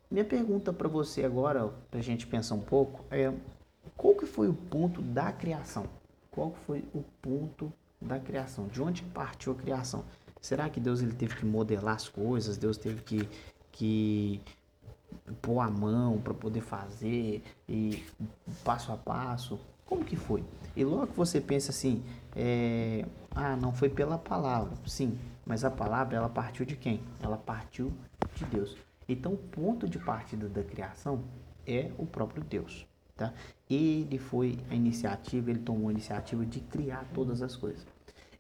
minha 0.10 0.26
pergunta 0.26 0.74
para 0.74 0.88
você 0.88 1.24
agora, 1.24 1.68
para 1.92 2.00
a 2.00 2.04
gente 2.04 2.26
pensar 2.26 2.56
um 2.56 2.62
pouco, 2.62 3.06
é 3.12 3.32
qual 3.96 4.16
que 4.16 4.26
foi 4.26 4.48
o 4.48 4.54
ponto 4.54 5.02
da 5.02 5.32
criação? 5.32 5.88
Qual 6.32 6.54
foi 6.66 6.84
o 6.94 7.04
ponto 7.22 7.72
da 8.02 8.20
criação? 8.20 8.68
De 8.68 8.82
onde 8.82 9.04
partiu 9.04 9.54
a 9.54 9.56
criação? 9.56 10.04
Será 10.46 10.70
que 10.70 10.80
Deus 10.80 11.02
ele 11.02 11.14
teve 11.14 11.36
que 11.36 11.44
modelar 11.44 11.96
as 11.96 12.08
coisas? 12.08 12.56
Deus 12.56 12.78
teve 12.78 13.02
que, 13.02 13.28
que 13.72 14.40
pôr 15.42 15.60
a 15.60 15.72
mão 15.72 16.22
para 16.22 16.36
poder 16.36 16.62
fazer 16.62 17.44
e 17.68 18.06
passo 18.64 18.92
a 18.92 18.96
passo? 18.96 19.60
Como 19.88 20.06
que 20.06 20.16
foi? 20.16 20.44
E 20.76 20.84
logo 20.84 21.12
você 21.14 21.42
pensa 21.42 21.72
assim, 21.72 22.04
é, 22.36 23.04
ah, 23.32 23.56
não 23.56 23.74
foi 23.74 23.90
pela 23.90 24.20
palavra. 24.20 24.78
Sim, 24.86 25.18
mas 25.44 25.66
a 25.66 25.72
palavra 25.72 26.16
ela 26.16 26.30
partiu 26.30 26.64
de 26.64 26.76
quem? 26.76 27.02
Ela 27.24 27.38
partiu 27.38 27.92
de 28.36 28.46
Deus. 28.46 28.78
Então, 29.10 29.34
o 29.34 29.38
ponto 29.38 29.90
de 29.90 29.98
partida 29.98 30.48
da 30.48 30.64
criação 30.64 31.24
é 31.66 31.90
o 31.98 32.06
próprio 32.06 32.44
Deus. 32.44 32.86
Tá? 33.18 33.34
Ele 33.68 34.20
foi 34.20 34.60
a 34.70 34.76
iniciativa, 34.76 35.50
ele 35.50 35.62
tomou 35.62 35.90
a 35.90 35.92
iniciativa 35.92 36.46
de 36.46 36.60
criar 36.60 37.04
todas 37.16 37.42
as 37.42 37.56
coisas. 37.56 37.84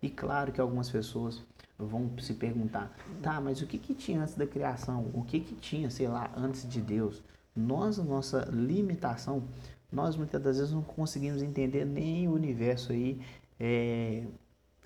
E 0.03 0.09
claro 0.11 0.51
que 0.51 0.61
algumas 0.61 0.87
pessoas 0.87 1.41
vão 1.77 2.11
se 2.19 2.33
perguntar, 2.33 2.95
tá, 3.21 3.39
mas 3.41 3.61
o 3.61 3.67
que, 3.67 3.77
que 3.77 3.93
tinha 3.93 4.21
antes 4.21 4.35
da 4.35 4.47
criação? 4.47 5.09
O 5.13 5.23
que, 5.23 5.39
que 5.39 5.55
tinha, 5.55 5.89
sei 5.89 6.07
lá, 6.07 6.31
antes 6.35 6.67
de 6.67 6.81
Deus? 6.81 7.21
Nós, 7.55 7.97
nossa 7.97 8.47
limitação, 8.51 9.43
nós 9.91 10.15
muitas 10.15 10.41
das 10.41 10.57
vezes 10.57 10.73
não 10.73 10.81
conseguimos 10.81 11.41
entender 11.41 11.85
nem 11.85 12.27
o 12.27 12.33
universo 12.33 12.91
aí 12.91 13.19
é, 13.59 14.25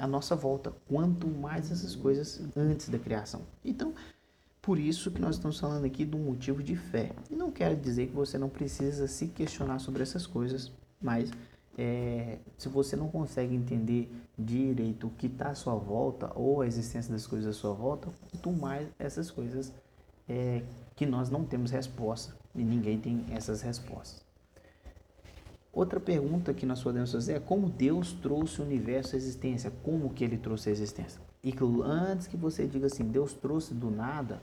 nossa 0.08 0.36
volta, 0.36 0.74
quanto 0.88 1.28
mais 1.28 1.72
essas 1.72 1.96
coisas 1.96 2.42
antes 2.56 2.90
da 2.90 2.98
criação. 2.98 3.42
Então, 3.64 3.94
por 4.62 4.80
isso 4.80 5.12
que 5.12 5.22
nós 5.22 5.36
estamos 5.36 5.60
falando 5.60 5.86
aqui 5.86 6.06
do 6.06 6.18
motivo 6.18 6.62
de 6.62 6.76
fé. 6.76 7.12
E 7.30 7.36
não 7.36 7.52
quero 7.52 7.76
dizer 7.76 8.08
que 8.08 8.14
você 8.14 8.38
não 8.38 8.50
precisa 8.50 9.08
se 9.08 9.28
questionar 9.28 9.80
sobre 9.80 10.04
essas 10.04 10.28
coisas, 10.28 10.72
mas 11.02 11.32
é, 11.78 12.38
se 12.58 12.68
você 12.68 12.96
não 12.96 13.08
consegue 13.08 13.56
entender 13.56 14.12
direito 14.38 15.08
o 15.08 15.10
que 15.12 15.28
está 15.28 15.50
à 15.50 15.56
sua 15.56 15.76
volta 15.76 16.32
ou 16.36 16.62
a 16.62 16.68
existência 16.68 17.12
das 17.12 17.26
coisas 17.26 17.56
à 17.56 17.60
sua 17.60 17.74
volta, 17.74 18.10
quanto 18.32 18.52
mais 18.52 18.88
essas 18.98 19.32
coisas 19.32 19.74
é, 20.28 20.62
que 20.96 21.06
nós 21.06 21.30
não 21.30 21.46
temos 21.46 21.72
resposta 21.72 22.36
e 22.56 22.64
ninguém 22.64 23.00
tem 23.00 23.26
essas 23.32 23.62
respostas. 23.62 24.24
Outra 25.72 26.00
pergunta 26.00 26.54
que 26.54 26.66
nós 26.66 26.82
podemos 26.82 27.12
fazer 27.12 27.34
é 27.34 27.40
como 27.40 27.70
Deus 27.70 28.12
trouxe 28.12 28.60
o 28.60 28.66
universo 28.66 29.16
à 29.16 29.18
existência, 29.18 29.72
como 29.84 30.10
que 30.10 30.24
ele 30.24 30.38
trouxe 30.38 30.70
a 30.70 30.72
existência. 30.72 31.22
E 31.44 31.52
que 31.52 31.64
antes 31.84 32.28
que 32.28 32.36
você 32.36 32.68
diga 32.68 32.88
assim, 32.88 33.04
Deus 33.04 33.34
trouxe 33.34 33.74
do 33.74 33.90
nada, 33.90 34.42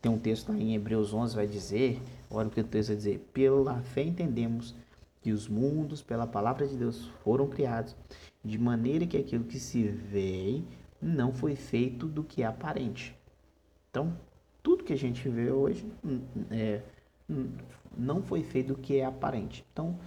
tem 0.00 0.10
um 0.10 0.18
texto 0.18 0.48
lá 0.50 0.58
em 0.58 0.74
Hebreus 0.74 1.14
11 1.14 1.36
vai 1.36 1.46
dizer, 1.46 2.02
olha 2.28 2.48
o 2.48 2.50
que 2.50 2.60
o 2.60 2.64
texto 2.64 2.88
vai 2.88 2.96
dizer, 2.96 3.30
pela 3.32 3.80
fé 3.82 4.02
entendemos 4.02 4.74
que 5.22 5.30
os 5.30 5.48
mundos 5.48 6.02
pela 6.02 6.26
palavra 6.26 6.66
de 6.66 6.76
Deus 6.76 7.06
foram 7.22 7.48
criados, 7.48 7.96
de 8.44 8.58
maneira 8.58 9.06
que 9.06 9.16
aquilo 9.16 9.44
que 9.44 9.58
se 9.58 9.84
vê 9.84 10.62
não 11.00 11.32
foi 11.32 11.54
feito 11.54 12.06
do 12.06 12.24
que 12.24 12.42
é 12.42 12.46
aparente. 12.46 13.16
Então, 13.90 14.16
tudo 14.62 14.84
que 14.84 14.92
a 14.92 14.98
gente 14.98 15.28
vê 15.28 15.50
hoje 15.50 15.86
hum, 16.04 16.20
é, 16.50 16.82
hum, 17.30 17.50
não 17.96 18.22
foi 18.22 18.42
feito 18.42 18.68
do 18.68 18.78
que 18.78 18.98
é 18.98 19.04
aparente. 19.04 19.64
Então, 19.72 19.98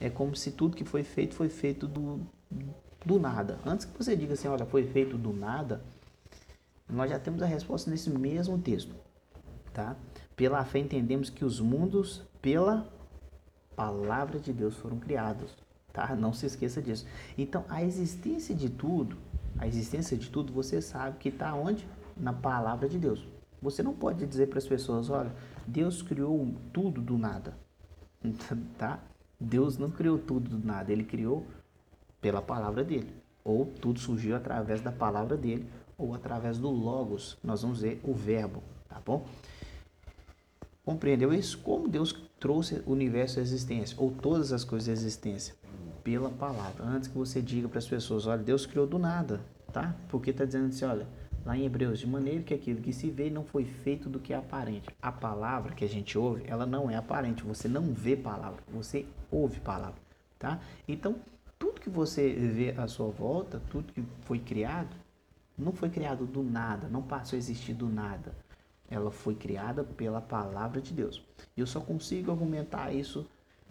é 0.00 0.10
como 0.10 0.34
se 0.34 0.50
tudo 0.50 0.76
que 0.76 0.84
foi 0.84 1.04
feito 1.04 1.34
foi 1.34 1.48
feito 1.48 1.86
do, 1.86 2.20
do 3.04 3.18
nada. 3.18 3.58
Antes 3.64 3.86
que 3.86 3.96
você 3.96 4.16
diga 4.16 4.34
assim, 4.34 4.48
olha, 4.48 4.66
foi 4.66 4.84
feito 4.84 5.16
do 5.16 5.32
nada, 5.32 5.82
nós 6.88 7.10
já 7.10 7.18
temos 7.18 7.42
a 7.42 7.46
resposta 7.46 7.90
nesse 7.90 8.10
mesmo 8.10 8.58
texto, 8.58 8.94
tá? 9.72 9.96
Pela 10.34 10.64
fé 10.64 10.80
entendemos 10.80 11.30
que 11.30 11.44
os 11.44 11.60
mundos 11.60 12.22
pela 12.42 12.92
palavra 13.76 14.38
de 14.38 14.52
Deus 14.52 14.76
foram 14.76 14.98
criados, 14.98 15.56
tá? 15.92 16.14
Não 16.14 16.32
se 16.32 16.46
esqueça 16.46 16.80
disso. 16.80 17.06
Então, 17.36 17.64
a 17.68 17.82
existência 17.82 18.54
de 18.54 18.68
tudo, 18.68 19.16
a 19.58 19.66
existência 19.66 20.16
de 20.16 20.30
tudo, 20.30 20.52
você 20.52 20.80
sabe 20.80 21.18
que 21.18 21.28
está 21.28 21.54
onde? 21.54 21.86
Na 22.16 22.32
palavra 22.32 22.88
de 22.88 22.98
Deus. 22.98 23.26
Você 23.60 23.82
não 23.82 23.94
pode 23.94 24.26
dizer 24.26 24.48
para 24.48 24.58
as 24.58 24.66
pessoas, 24.66 25.08
olha, 25.08 25.32
Deus 25.66 26.02
criou 26.02 26.54
tudo 26.72 27.00
do 27.00 27.16
nada, 27.16 27.56
tá? 28.78 29.00
Deus 29.40 29.78
não 29.78 29.90
criou 29.90 30.18
tudo 30.18 30.56
do 30.56 30.66
nada, 30.66 30.92
ele 30.92 31.04
criou 31.04 31.46
pela 32.20 32.40
palavra 32.40 32.84
dele. 32.84 33.12
Ou 33.44 33.66
tudo 33.66 33.98
surgiu 33.98 34.36
através 34.36 34.80
da 34.80 34.90
palavra 34.90 35.36
dele, 35.36 35.68
ou 35.98 36.14
através 36.14 36.58
do 36.58 36.70
Logos. 36.70 37.36
Nós 37.42 37.62
vamos 37.62 37.80
ver 37.80 38.00
o 38.02 38.14
verbo, 38.14 38.62
tá 38.88 39.00
bom? 39.04 39.26
Compreendeu 40.84 41.32
isso? 41.32 41.58
Como 41.58 41.88
Deus 41.88 42.14
trouxe 42.38 42.82
o 42.86 42.92
universo 42.92 43.38
à 43.38 43.42
existência, 43.42 43.96
ou 43.98 44.10
todas 44.10 44.52
as 44.52 44.64
coisas 44.64 44.88
à 44.88 44.92
existência? 44.92 45.54
Pela 46.02 46.28
palavra. 46.28 46.84
Antes 46.84 47.08
que 47.08 47.16
você 47.16 47.40
diga 47.40 47.68
para 47.68 47.78
as 47.78 47.86
pessoas, 47.86 48.26
olha, 48.26 48.42
Deus 48.42 48.66
criou 48.66 48.86
do 48.86 48.98
nada, 48.98 49.40
tá? 49.72 49.96
Porque 50.08 50.28
está 50.28 50.44
dizendo 50.44 50.66
assim, 50.66 50.84
olha, 50.84 51.08
lá 51.44 51.56
em 51.56 51.64
Hebreus, 51.64 51.98
de 51.98 52.06
maneira 52.06 52.42
que 52.42 52.52
aquilo 52.52 52.82
que 52.82 52.92
se 52.92 53.10
vê 53.10 53.30
não 53.30 53.44
foi 53.44 53.64
feito 53.64 54.10
do 54.10 54.20
que 54.20 54.34
é 54.34 54.36
aparente. 54.36 54.88
A 55.00 55.10
palavra 55.10 55.74
que 55.74 55.84
a 55.84 55.88
gente 55.88 56.18
ouve, 56.18 56.42
ela 56.46 56.66
não 56.66 56.90
é 56.90 56.96
aparente. 56.96 57.42
Você 57.44 57.66
não 57.66 57.94
vê 57.94 58.14
palavra, 58.14 58.62
você 58.70 59.06
ouve 59.30 59.60
palavra, 59.60 59.98
tá? 60.38 60.60
Então, 60.86 61.16
tudo 61.58 61.80
que 61.80 61.88
você 61.88 62.30
vê 62.30 62.74
à 62.76 62.86
sua 62.86 63.08
volta, 63.08 63.62
tudo 63.70 63.90
que 63.90 64.04
foi 64.22 64.38
criado, 64.38 64.94
não 65.56 65.72
foi 65.72 65.88
criado 65.88 66.26
do 66.26 66.42
nada, 66.42 66.88
não 66.88 67.00
passou 67.00 67.36
a 67.36 67.38
existir 67.38 67.72
do 67.72 67.88
nada. 67.88 68.34
Ela 68.90 69.10
foi 69.10 69.34
criada 69.34 69.82
pela 69.82 70.20
palavra 70.20 70.80
de 70.80 70.92
Deus. 70.92 71.22
E 71.56 71.60
eu 71.60 71.66
só 71.66 71.80
consigo 71.80 72.30
argumentar 72.30 72.92
isso 72.92 73.26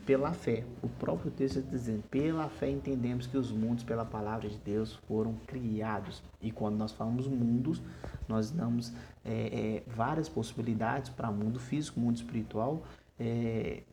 pela 0.05 0.33
fé. 0.33 0.63
O 0.81 0.89
próprio 0.89 1.31
texto 1.31 1.59
está 1.59 1.71
dizendo: 1.71 2.03
pela 2.09 2.49
fé 2.49 2.69
entendemos 2.69 3.27
que 3.27 3.37
os 3.37 3.51
mundos, 3.51 3.83
pela 3.83 4.05
palavra 4.05 4.49
de 4.49 4.57
Deus, 4.57 4.95
foram 5.07 5.35
criados. 5.47 6.21
E 6.41 6.51
quando 6.51 6.75
nós 6.75 6.91
falamos 6.91 7.27
mundos, 7.27 7.81
nós 8.27 8.51
damos 8.51 8.91
é, 9.23 9.31
é, 9.31 9.83
várias 9.87 10.27
possibilidades 10.27 11.09
para 11.09 11.31
mundo 11.31 11.59
físico, 11.59 11.99
mundo 11.99 12.17
espiritual, 12.17 12.83
é, 13.19 13.83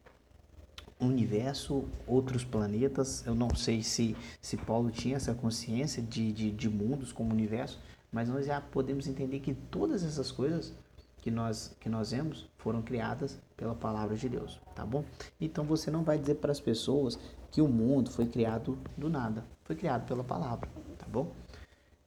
universo, 0.98 1.84
outros 2.06 2.44
planetas. 2.44 3.24
Eu 3.26 3.34
não 3.34 3.54
sei 3.54 3.82
se, 3.82 4.16
se 4.40 4.56
Paulo 4.56 4.90
tinha 4.90 5.16
essa 5.16 5.34
consciência 5.34 6.02
de, 6.02 6.32
de, 6.32 6.50
de 6.50 6.68
mundos 6.68 7.12
como 7.12 7.32
universo, 7.32 7.80
mas 8.12 8.28
nós 8.28 8.46
já 8.46 8.60
podemos 8.60 9.06
entender 9.06 9.40
que 9.40 9.54
todas 9.54 10.04
essas 10.04 10.30
coisas 10.32 10.74
que 11.20 11.30
nós, 11.30 11.76
que 11.80 11.88
nós 11.88 12.10
vemos 12.10 12.48
foram 12.56 12.82
criadas 12.82 13.40
pela 13.56 13.74
palavra 13.74 14.16
de 14.16 14.28
Deus, 14.28 14.60
tá 14.74 14.84
bom? 14.84 15.04
Então 15.40 15.64
você 15.64 15.90
não 15.90 16.02
vai 16.02 16.18
dizer 16.18 16.36
para 16.36 16.52
as 16.52 16.60
pessoas 16.60 17.18
que 17.50 17.60
o 17.60 17.68
mundo 17.68 18.10
foi 18.10 18.26
criado 18.26 18.78
do 18.96 19.08
nada, 19.10 19.44
foi 19.64 19.76
criado 19.76 20.06
pela 20.06 20.24
palavra, 20.24 20.68
tá 20.98 21.06
bom? 21.06 21.32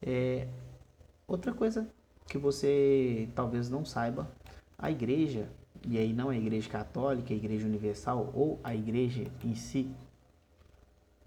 É, 0.01 0.47
outra 1.27 1.53
coisa 1.53 1.87
que 2.27 2.37
você 2.37 3.29
talvez 3.35 3.69
não 3.69 3.85
saiba, 3.85 4.31
a 4.77 4.89
igreja, 4.89 5.49
e 5.85 5.97
aí 5.97 6.13
não 6.13 6.29
a 6.29 6.37
igreja 6.37 6.69
católica, 6.69 7.33
a 7.33 7.37
igreja 7.37 7.67
universal 7.67 8.31
ou 8.33 8.59
a 8.63 8.73
igreja 8.73 9.25
em 9.43 9.55
si, 9.55 9.89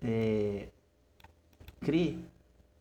é, 0.02 0.68
crê 1.80 2.18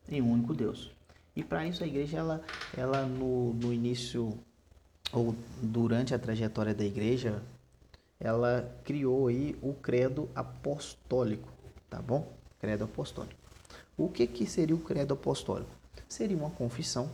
em 0.10 0.22
um 0.22 0.32
único 0.32 0.54
Deus. 0.54 0.92
E 1.36 1.44
para 1.44 1.68
isso 1.68 1.84
a 1.84 1.88
igreja, 1.88 2.18
ela, 2.18 2.42
ela 2.76 3.06
no, 3.06 3.54
no 3.54 3.74
início 3.74 4.30
ou 5.12 5.36
durante 5.62 6.14
a 6.14 6.20
trajetória 6.20 6.74
da 6.74 6.84
igreja, 6.84 7.42
ela 8.20 8.70
criou 8.84 9.28
aí 9.28 9.56
o 9.62 9.74
credo 9.74 10.30
apostólico, 10.36 11.48
tá 11.90 12.02
bom? 12.02 12.34
Credo 12.60 12.86
apostólico. 12.86 13.40
O 13.98 14.10
que, 14.10 14.28
que 14.28 14.46
seria 14.46 14.76
o 14.76 14.80
credo 14.80 15.14
apostólico? 15.14 15.70
Seria 16.08 16.36
uma 16.36 16.50
confissão, 16.50 17.10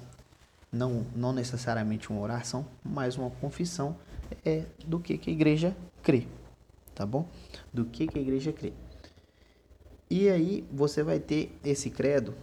não, 0.72 1.06
não 1.16 1.34
necessariamente 1.34 2.10
uma 2.10 2.22
oração, 2.22 2.66
mas 2.84 3.18
uma 3.18 3.30
confissão 3.30 3.96
é 4.46 4.66
do 4.86 5.00
que, 5.00 5.18
que 5.18 5.30
a 5.30 5.34
igreja 5.34 5.76
crê, 6.02 6.28
tá 6.96 7.06
bom? 7.06 7.28
Do 7.74 7.86
que, 7.86 8.08
que 8.08 8.18
a 8.18 8.22
igreja 8.22 8.52
crê. 8.52 8.74
E 10.10 10.30
aí 10.30 10.66
você 10.72 11.04
vai 11.04 11.20
ter 11.20 11.58
esse 11.64 11.90
credo 11.90 12.34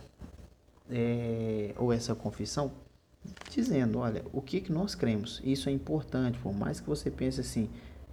é, 0.90 1.74
ou 1.76 1.92
essa 1.92 2.14
confissão 2.14 2.72
dizendo, 3.50 3.98
olha, 3.98 4.24
o 4.32 4.40
que, 4.40 4.60
que 4.60 4.72
nós 4.72 4.94
cremos. 4.94 5.40
Isso 5.44 5.68
é 5.68 5.72
importante, 5.72 6.38
por 6.38 6.54
mais 6.54 6.80
que 6.80 6.88
você 6.88 7.10
pense 7.10 7.40
assim, 7.40 7.68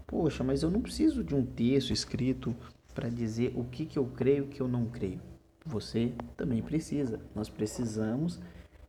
poxa, 0.08 0.44
mas 0.44 0.64
eu 0.64 0.70
não 0.70 0.82
preciso 0.82 1.24
de 1.24 1.36
um 1.36 1.46
texto 1.46 1.92
escrito 1.92 2.56
para 2.94 3.10
dizer 3.10 3.54
o 3.56 3.64
que, 3.64 3.86
que 3.86 4.00
eu 4.00 4.06
creio 4.06 4.38
e 4.38 4.42
o 4.42 4.48
que 4.48 4.62
eu 4.62 4.68
não 4.68 4.86
creio. 4.86 5.20
Você 5.66 6.14
também 6.38 6.62
precisa. 6.62 7.20
Nós 7.34 7.50
precisamos 7.50 8.40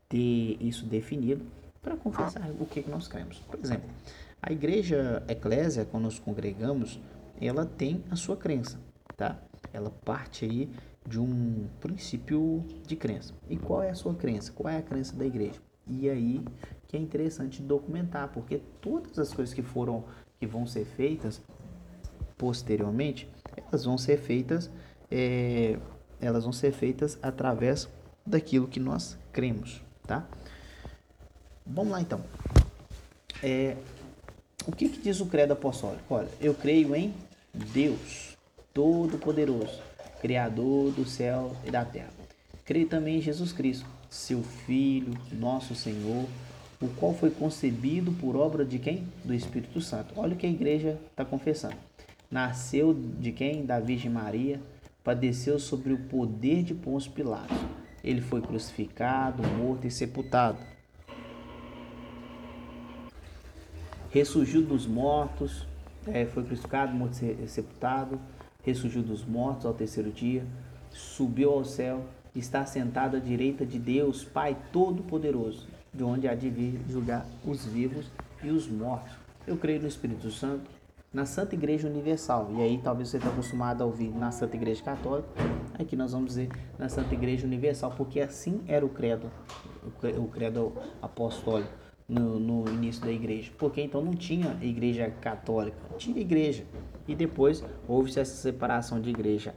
ter 0.09 0.57
isso 0.61 0.85
definido 0.85 1.45
para 1.83 1.97
confessar 1.97 2.51
o 2.61 2.67
que, 2.67 2.83
que 2.83 2.91
nós 2.91 3.09
cremos. 3.09 3.39
Por 3.39 3.59
exemplo, 3.59 3.89
a 4.43 4.53
igreja 4.53 5.23
eclésia, 5.29 5.85
quando 5.85 6.05
nos 6.05 6.19
congregamos, 6.19 7.01
ela 7.41 7.65
tem 7.65 8.05
a 8.11 8.17
sua 8.17 8.37
crença, 8.37 8.79
tá? 9.17 9.39
Ela 9.73 9.91
parte 9.91 10.45
aí 10.45 10.71
de 11.07 11.21
um 11.21 11.67
princípio 11.81 12.65
de 12.87 12.97
crença. 12.97 13.35
E 13.49 13.57
qual 13.57 13.83
é 13.83 13.91
a 13.91 13.95
sua 13.95 14.15
crença? 14.15 14.53
Qual 14.53 14.73
é 14.73 14.79
a 14.79 14.83
crença 14.83 15.15
da 15.17 15.25
igreja? 15.25 15.61
E 15.87 16.09
aí 16.09 16.45
que 16.89 16.97
é 16.97 17.01
interessante 17.01 17.63
documentar, 17.63 18.29
porque 18.29 18.61
todas 18.81 19.19
as 19.19 19.33
coisas 19.33 19.55
que 19.55 19.63
foram 19.63 20.05
que 20.39 20.47
vão 20.47 20.67
ser 20.67 20.85
feitas 20.85 21.41
posteriormente, 22.37 23.29
elas 23.57 23.85
vão 23.85 23.97
ser 23.97 24.19
feitas 24.19 24.71
é, 25.11 25.79
elas 26.21 26.45
vão 26.45 26.53
ser 26.53 26.73
feitas 26.73 27.19
através 27.23 27.89
daquilo 28.25 28.67
que 28.67 28.81
nós 28.81 29.17
cremos, 29.33 29.83
tá? 30.07 30.27
Vamos 31.65 31.93
lá 31.93 32.01
então. 32.01 32.21
É, 33.43 33.77
o 34.67 34.73
que, 34.73 34.89
que 34.89 34.99
diz 35.01 35.21
o 35.21 35.27
credo 35.27 35.53
apostólico? 35.53 36.03
Olha, 36.11 36.29
eu 36.41 36.55
creio 36.55 36.95
em 36.95 37.15
Deus 37.53 38.37
Todo-Poderoso, 38.73 39.81
Criador 40.21 40.93
do 40.93 41.05
céu 41.05 41.55
e 41.65 41.71
da 41.71 41.85
terra. 41.85 42.11
Creio 42.65 42.89
também 42.89 43.19
em 43.19 43.21
Jesus 43.21 43.53
Cristo, 43.53 43.87
seu 44.11 44.43
Filho, 44.43 45.13
nosso 45.33 45.75
Senhor, 45.75 46.27
o 46.81 46.89
qual 46.89 47.15
foi 47.15 47.31
concebido 47.31 48.13
por 48.13 48.37
obra 48.37 48.65
de 48.65 48.79
quem? 48.79 49.07
Do 49.25 49.33
Espírito 49.35 49.81
Santo. 49.81 50.15
Olha 50.17 50.35
o 50.35 50.37
que 50.37 50.47
a 50.47 50.51
igreja 50.51 50.99
está 51.11 51.25
confessando. 51.25 51.77
Nasceu 52.31 52.93
de 52.95 53.33
quem? 53.33 53.65
Da 53.65 53.81
Virgem 53.81 54.11
Maria, 54.11 54.61
padeceu 55.03 55.59
sobre 55.59 55.93
o 55.93 55.99
poder 55.99 56.63
de 56.63 56.75
Pôncio 56.75 57.13
Pilatos. 57.13 57.57
Ele 58.03 58.21
foi 58.21 58.41
crucificado, 58.41 59.43
morto 59.43 59.87
e 59.87 59.91
sepultado. 59.91 60.59
Ressurgiu 64.11 64.63
dos 64.63 64.87
mortos, 64.87 65.67
é, 66.07 66.25
foi 66.25 66.45
crucificado, 66.45 66.95
morto 66.95 67.23
e 67.23 67.49
sepultado, 67.49 68.21
ressurgiu 68.63 69.03
dos 69.03 69.25
mortos 69.25 69.67
ao 69.67 69.75
terceiro 69.75 70.11
dia, 70.11 70.45
subiu 70.91 71.53
ao 71.53 71.65
céu, 71.65 72.05
está 72.39 72.67
sentado 72.67 73.17
à 73.17 73.21
direita 73.21 73.65
de 73.65 73.79
Deus, 73.79 74.25
Pai 74.25 74.57
Todo-Poderoso, 74.73 75.67
de 75.93 76.05
onde 76.05 76.29
há 76.29 76.35
de 76.35 76.51
vir 76.51 76.81
julgar 76.89 77.27
os 77.45 77.65
vivos 77.65 78.07
e 78.43 78.51
os 78.51 78.69
mortos. 78.69 79.13
Eu 79.47 79.57
creio 79.57 79.81
no 79.81 79.89
Espírito 79.89 80.31
Santo, 80.31 80.71
na 81.13 81.25
Santa 81.25 81.55
Igreja 81.55 81.89
Universal. 81.89 82.51
E 82.57 82.63
aí 82.63 82.79
talvez 82.83 83.09
você 83.09 83.17
está 83.17 83.31
acostumado 83.31 83.83
a 83.83 83.87
ouvir 83.87 84.11
na 84.11 84.31
Santa 84.31 84.57
Igreja 84.57 84.83
Católica, 84.83 85.29
aqui 85.79 85.97
nós 85.97 86.13
vamos 86.13 86.29
dizer 86.29 86.51
na 86.79 86.89
Santa 86.89 87.15
Igreja 87.15 87.47
Universal, 87.47 87.93
porque 87.97 88.21
assim 88.21 88.61
era 88.69 88.85
o 88.85 88.89
credo, 88.89 89.31
o 90.19 90.29
credo 90.29 90.73
apostólico 91.01 91.73
no, 92.09 92.39
no 92.39 92.69
início 92.69 93.03
da 93.03 93.11
igreja. 93.11 93.51
Porque 93.57 93.81
então 93.81 94.03
não 94.03 94.15
tinha 94.15 94.59
igreja 94.61 95.11
católica, 95.21 95.77
tinha 95.97 96.21
igreja. 96.21 96.65
E 97.09 97.15
depois 97.15 97.65
houve-se 97.89 98.21
essa 98.21 98.35
separação 98.35 99.01
de 99.01 99.11
igreja 99.11 99.55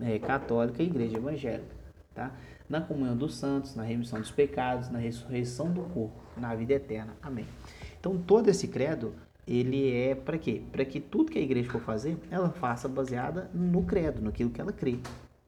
é, 0.00 0.18
católica 0.18 0.82
e 0.82 0.86
igreja 0.86 1.16
evangélica 1.16 1.77
tá? 2.18 2.32
Na 2.68 2.80
comunhão 2.80 3.16
dos 3.16 3.36
santos, 3.36 3.76
na 3.76 3.84
remissão 3.84 4.18
dos 4.20 4.32
pecados, 4.32 4.90
na 4.90 4.98
ressurreição 4.98 5.70
do 5.70 5.82
corpo, 5.82 6.20
na 6.36 6.52
vida 6.56 6.74
eterna. 6.74 7.16
Amém. 7.22 7.46
Então, 7.98 8.18
todo 8.18 8.48
esse 8.48 8.66
credo, 8.66 9.14
ele 9.46 9.96
é 9.96 10.16
para 10.16 10.36
quê? 10.36 10.62
Para 10.72 10.84
que 10.84 10.98
tudo 10.98 11.30
que 11.30 11.38
a 11.38 11.42
igreja 11.42 11.70
for 11.70 11.80
fazer, 11.80 12.18
ela 12.28 12.50
faça 12.50 12.88
baseada 12.88 13.48
no 13.54 13.84
credo, 13.84 14.20
naquilo 14.20 14.50
que 14.50 14.60
ela 14.60 14.72
crê, 14.72 14.98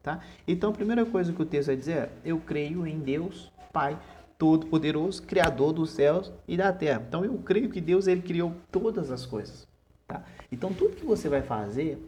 tá? 0.01 0.21
Então, 0.47 0.71
a 0.71 0.73
primeira 0.73 1.05
coisa 1.05 1.33
que 1.33 1.43
o 1.43 1.45
texto 1.45 1.67
vai 1.67 1.77
dizer 1.77 1.93
é: 1.93 2.11
eu 2.25 2.39
creio 2.39 2.87
em 2.87 3.01
Deus, 3.01 3.53
Pai 3.73 3.99
Todo-Poderoso, 4.39 5.25
Criador 5.25 5.73
dos 5.73 5.91
céus 5.91 6.33
e 6.47 6.57
da 6.57 6.73
terra. 6.73 7.05
Então, 7.07 7.25
eu 7.25 7.37
creio 7.39 7.69
que 7.69 7.81
Deus 7.81 8.07
ele 8.07 8.23
criou 8.23 8.55
todas 8.71 9.11
as 9.11 9.27
coisas, 9.27 9.67
tá? 10.07 10.23
Então, 10.53 10.73
tudo 10.73 10.97
que 10.97 11.05
você 11.05 11.29
vai 11.29 11.43
fazer 11.43 12.01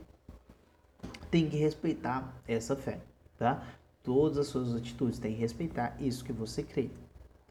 tem 1.30 1.48
que 1.48 1.56
respeitar 1.56 2.32
essa 2.46 2.76
fé, 2.76 3.00
tá? 3.36 3.62
Todas 4.02 4.38
as 4.38 4.46
suas 4.48 4.74
atitudes, 4.74 5.18
tem 5.18 5.34
que 5.34 5.40
respeitar 5.40 5.96
isso 6.00 6.24
que 6.24 6.32
você 6.32 6.62
crê. 6.62 6.90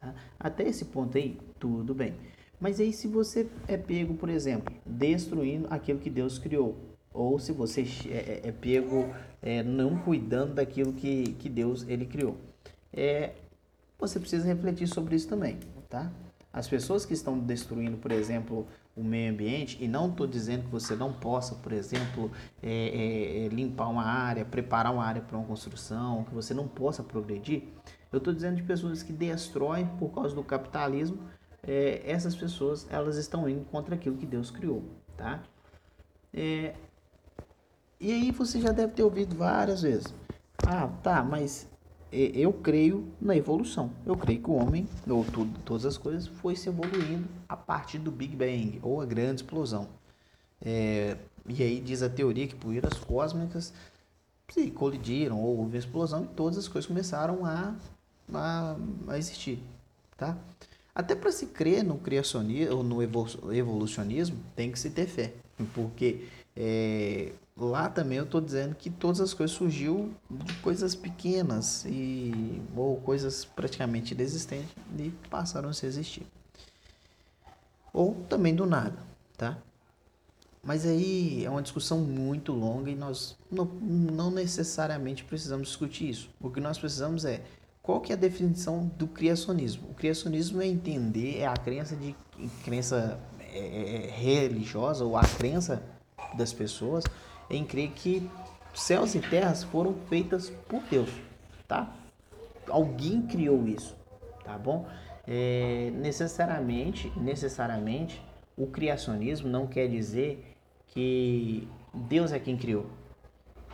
Tá? 0.00 0.14
Até 0.38 0.68
esse 0.68 0.84
ponto 0.86 1.16
aí, 1.16 1.38
tudo 1.58 1.94
bem. 1.94 2.14
Mas 2.60 2.78
aí 2.78 2.92
se 2.92 3.08
você 3.08 3.48
é 3.66 3.76
pego, 3.76 4.14
por 4.14 4.28
exemplo, 4.28 4.74
destruindo 4.86 5.66
aquilo 5.70 5.98
que 5.98 6.10
Deus 6.10 6.38
criou, 6.38 6.76
ou 7.12 7.38
se 7.38 7.52
você 7.52 7.82
é, 8.08 8.40
é, 8.44 8.48
é 8.48 8.52
pego 8.52 9.12
é, 9.42 9.62
não 9.62 9.98
cuidando 9.98 10.54
daquilo 10.54 10.92
que, 10.92 11.34
que 11.34 11.48
Deus 11.48 11.84
ele 11.88 12.06
criou, 12.06 12.36
é, 12.92 13.32
você 13.98 14.18
precisa 14.20 14.46
refletir 14.46 14.86
sobre 14.86 15.16
isso 15.16 15.28
também, 15.28 15.58
tá? 15.88 16.12
As 16.52 16.68
pessoas 16.68 17.06
que 17.06 17.14
estão 17.14 17.38
destruindo, 17.38 17.96
por 17.96 18.12
exemplo, 18.12 18.66
o 18.94 19.02
meio 19.02 19.32
ambiente, 19.32 19.82
e 19.82 19.88
não 19.88 20.10
estou 20.10 20.26
dizendo 20.26 20.64
que 20.64 20.70
você 20.70 20.94
não 20.94 21.12
possa, 21.12 21.54
por 21.54 21.72
exemplo, 21.72 22.30
é, 22.62 22.70
é, 22.70 23.44
é, 23.44 23.48
limpar 23.48 23.88
uma 23.88 24.04
área, 24.04 24.44
preparar 24.44 24.92
uma 24.92 25.04
área 25.04 25.22
para 25.22 25.36
uma 25.36 25.46
construção, 25.46 26.24
que 26.24 26.34
você 26.34 26.52
não 26.52 26.68
possa 26.68 27.02
progredir. 27.02 27.64
Eu 28.12 28.18
estou 28.18 28.34
dizendo 28.34 28.56
de 28.56 28.62
pessoas 28.62 29.02
que 29.02 29.12
destroem 29.12 29.86
por 29.98 30.10
causa 30.10 30.34
do 30.34 30.44
capitalismo. 30.44 31.18
É, 31.62 32.02
essas 32.04 32.36
pessoas 32.36 32.86
elas 32.90 33.16
estão 33.16 33.48
indo 33.48 33.64
contra 33.66 33.94
aquilo 33.94 34.18
que 34.18 34.26
Deus 34.26 34.50
criou, 34.50 34.82
tá? 35.16 35.42
É, 36.34 36.74
e 37.98 38.12
aí 38.12 38.30
você 38.30 38.60
já 38.60 38.72
deve 38.72 38.92
ter 38.92 39.02
ouvido 39.02 39.36
várias 39.36 39.82
vezes. 39.82 40.12
Ah, 40.66 40.88
tá, 41.02 41.22
mas 41.22 41.71
eu 42.12 42.52
creio 42.52 43.08
na 43.20 43.34
evolução. 43.34 43.90
Eu 44.04 44.16
creio 44.16 44.40
que 44.42 44.50
o 44.50 44.54
homem, 44.54 44.86
ou 45.08 45.24
tudo, 45.24 45.58
todas 45.64 45.86
as 45.86 45.96
coisas, 45.96 46.26
foi 46.26 46.54
se 46.54 46.68
evoluindo 46.68 47.26
a 47.48 47.56
partir 47.56 47.98
do 47.98 48.10
Big 48.10 48.36
Bang, 48.36 48.78
ou 48.82 49.00
a 49.00 49.06
grande 49.06 49.42
explosão. 49.42 49.88
É, 50.60 51.16
e 51.48 51.62
aí 51.62 51.80
diz 51.80 52.02
a 52.02 52.10
teoria 52.10 52.46
que 52.46 52.54
poeiras 52.54 52.98
cósmicas 52.98 53.72
se 54.48 54.70
colidiram, 54.70 55.40
ou 55.40 55.58
houve 55.58 55.78
explosão, 55.78 56.24
e 56.24 56.28
todas 56.28 56.58
as 56.58 56.68
coisas 56.68 56.86
começaram 56.86 57.46
a, 57.46 57.74
a, 58.34 58.76
a 59.08 59.18
existir. 59.18 59.58
Tá? 60.16 60.36
Até 60.94 61.14
para 61.14 61.32
se 61.32 61.46
crer 61.46 61.82
no 61.82 61.96
criacionismo, 61.96 62.76
ou 62.76 62.84
no 62.84 63.02
evolucionismo, 63.02 64.38
tem 64.54 64.70
que 64.70 64.78
se 64.78 64.90
ter 64.90 65.06
fé. 65.06 65.32
Porque 65.74 66.28
é, 66.56 67.32
lá 67.56 67.88
também 67.88 68.18
eu 68.18 68.24
estou 68.24 68.40
dizendo 68.40 68.74
que 68.74 68.90
todas 68.90 69.20
as 69.20 69.32
coisas 69.34 69.56
surgiu 69.56 70.14
de 70.30 70.54
coisas 70.56 70.94
pequenas 70.94 71.84
e 71.86 72.62
ou 72.76 73.00
coisas 73.00 73.44
praticamente 73.44 74.14
inexistentes 74.14 74.70
e 74.98 75.10
passaram 75.30 75.68
a 75.68 75.72
se 75.72 75.86
existir. 75.86 76.26
Ou 77.92 78.14
também 78.28 78.54
do 78.54 78.66
nada, 78.66 78.98
tá? 79.36 79.58
Mas 80.64 80.86
aí 80.86 81.44
é 81.44 81.50
uma 81.50 81.60
discussão 81.60 81.98
muito 81.98 82.52
longa 82.52 82.90
e 82.90 82.94
nós 82.94 83.36
não, 83.50 83.64
não 83.64 84.30
necessariamente 84.30 85.24
precisamos 85.24 85.68
discutir 85.68 86.08
isso. 86.08 86.30
O 86.40 86.48
que 86.50 86.60
nós 86.60 86.78
precisamos 86.78 87.24
é 87.24 87.42
qual 87.82 88.00
que 88.00 88.12
é 88.12 88.14
a 88.14 88.18
definição 88.18 88.86
do 88.96 89.08
criacionismo? 89.08 89.90
O 89.90 89.94
criacionismo 89.94 90.62
é 90.62 90.66
entender, 90.66 91.38
é 91.38 91.46
a 91.46 91.56
crença 91.56 91.96
de 91.96 92.14
crença 92.64 93.18
é, 93.40 93.58
é, 93.58 94.06
é, 94.06 94.10
religiosa 94.10 95.04
ou 95.04 95.16
a 95.16 95.22
crença 95.22 95.82
das 96.34 96.52
pessoas 96.52 97.04
em 97.50 97.64
crer 97.64 97.90
que 97.90 98.28
céus 98.74 99.14
e 99.14 99.20
terras 99.20 99.62
foram 99.64 99.94
feitas 100.08 100.50
por 100.68 100.82
Deus, 100.90 101.10
tá? 101.68 101.94
Alguém 102.68 103.22
criou 103.22 103.66
isso, 103.66 103.96
tá 104.44 104.56
bom? 104.56 104.86
É, 105.26 105.92
necessariamente, 105.94 107.12
necessariamente, 107.16 108.22
o 108.56 108.66
criacionismo 108.66 109.48
não 109.48 109.66
quer 109.66 109.88
dizer 109.88 110.56
que 110.88 111.68
Deus 111.92 112.32
é 112.32 112.38
quem 112.38 112.56
criou, 112.56 112.86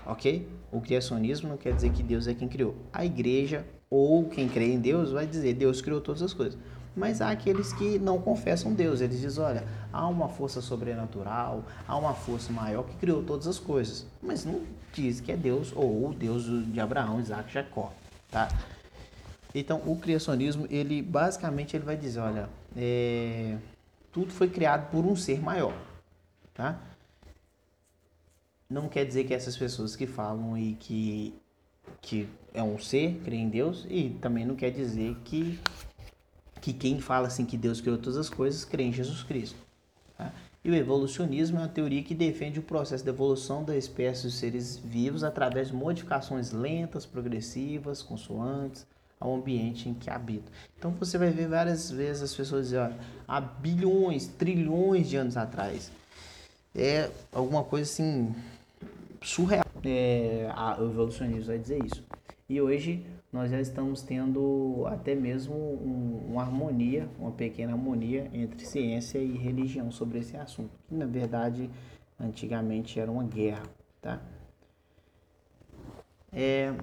ok? 0.07 0.49
O 0.71 0.81
criacionismo 0.81 1.49
não 1.49 1.57
quer 1.57 1.75
dizer 1.75 1.93
que 1.93 2.03
Deus 2.03 2.27
é 2.27 2.35
quem 2.35 2.49
criou. 2.49 2.75
A 2.93 3.05
igreja 3.05 3.65
ou 3.91 4.29
quem 4.29 4.49
crê 4.49 4.73
em 4.73 4.81
Deus 4.81 5.13
vai 5.13 5.27
dizer 5.27 5.55
Deus 5.55 5.81
criou 5.81 6.01
todas 6.01 6.23
as 6.23 6.35
coisas. 6.35 6.59
Mas 6.97 7.21
há 7.21 7.31
aqueles 7.31 7.73
que 7.73 7.99
não 7.99 8.21
confessam 8.21 8.73
Deus. 8.73 9.01
Eles 9.01 9.21
dizem, 9.21 9.43
olha, 9.43 9.65
há 9.93 10.07
uma 10.07 10.29
força 10.29 10.61
sobrenatural, 10.61 11.65
há 11.87 11.97
uma 11.97 12.15
força 12.15 12.53
maior 12.53 12.85
que 12.85 12.97
criou 12.97 13.23
todas 13.23 13.47
as 13.47 13.59
coisas. 13.59 14.07
Mas 14.23 14.45
não 14.45 14.63
diz 14.93 15.21
que 15.21 15.31
é 15.31 15.37
Deus 15.37 15.73
ou 15.75 16.09
o 16.09 16.15
Deus 16.15 16.45
de 16.45 16.81
Abraão, 16.81 17.21
Isaac, 17.21 17.53
Jacó, 17.53 17.93
tá? 18.31 18.49
Então, 19.55 19.83
o 19.87 19.97
criacionismo, 19.97 20.67
ele 20.71 21.01
basicamente 21.01 21.77
ele 21.77 21.85
vai 21.85 21.97
dizer, 21.97 22.21
olha, 22.21 22.49
é, 22.77 23.57
tudo 24.13 24.33
foi 24.33 24.49
criado 24.49 24.91
por 24.91 25.05
um 25.05 25.17
ser 25.17 25.41
maior, 25.41 25.75
tá? 26.55 26.79
Não 28.69 28.89
quer 28.89 29.05
dizer 29.07 29.25
que 29.25 29.33
essas 29.33 29.57
pessoas 29.57 29.97
que 29.97 30.07
falam 30.07 30.59
e 30.59 30.75
que 30.75 31.35
que 32.01 32.29
é 32.53 32.63
um 32.63 32.79
ser, 32.79 33.21
crê 33.25 33.37
em 33.37 33.49
Deus, 33.49 33.87
e 33.89 34.11
também 34.21 34.45
não 34.45 34.55
quer 34.55 34.71
dizer 34.71 35.17
que, 35.25 35.59
que 36.61 36.73
quem 36.73 37.01
fala 37.01 37.27
assim 37.29 37.45
que 37.45 37.57
Deus 37.57 37.81
criou 37.81 37.99
todas 37.99 38.17
as 38.17 38.29
coisas 38.29 38.65
crê 38.65 38.85
em 38.85 38.93
Jesus 38.93 39.23
Cristo. 39.23 39.57
Tá? 40.17 40.33
E 40.65 40.71
o 40.71 40.75
evolucionismo 40.75 41.59
é 41.59 41.61
uma 41.63 41.69
teoria 41.69 42.03
que 42.03 42.15
defende 42.15 42.59
o 42.59 42.63
processo 42.63 43.05
de 43.05 43.11
evolução 43.11 43.65
da 43.65 43.77
espécie 43.77 44.25
dos 44.25 44.35
seres 44.35 44.77
vivos 44.77 45.23
através 45.25 45.69
de 45.69 45.75
modificações 45.75 46.51
lentas, 46.51 47.07
progressivas, 47.07 48.03
consoantes 48.03 48.87
ao 49.21 49.35
ambiente 49.35 49.89
em 49.89 49.95
que 49.95 50.11
habitam. 50.11 50.53
Então 50.79 50.91
você 50.93 51.19
vai 51.19 51.31
ver 51.31 51.49
várias 51.49 51.91
vezes 51.91 52.23
as 52.23 52.35
pessoas 52.35 52.67
dizendo, 52.67 52.85
olha, 52.85 52.99
há 53.27 53.41
bilhões, 53.41 54.27
trilhões 54.27 55.09
de 55.09 55.17
anos 55.17 55.37
atrás. 55.37 55.91
É 56.75 57.11
alguma 57.33 57.65
coisa 57.65 57.91
assim 57.91 58.35
surreal. 59.23 59.65
É, 59.85 60.51
a, 60.55 60.81
o 60.81 60.91
evolucionismo 60.91 61.47
vai 61.47 61.59
dizer 61.59 61.85
isso. 61.85 62.05
E 62.49 62.61
hoje 62.61 63.05
nós 63.33 63.51
já 63.51 63.61
estamos 63.61 64.03
tendo 64.03 64.85
até 64.87 65.15
mesmo 65.15 65.55
um, 65.55 66.33
uma 66.33 66.43
harmonia, 66.43 67.09
uma 67.19 67.31
pequena 67.31 67.73
harmonia 67.73 68.31
entre 68.33 68.65
ciência 68.65 69.19
e 69.19 69.37
religião 69.37 69.91
sobre 69.91 70.19
esse 70.19 70.37
assunto, 70.37 70.71
que 70.89 70.95
na 70.95 71.07
verdade 71.07 71.71
antigamente 72.19 72.99
era 72.99 73.11
uma 73.11 73.25
guerra, 73.25 73.65
tá? 74.01 74.21
É, 76.33 76.75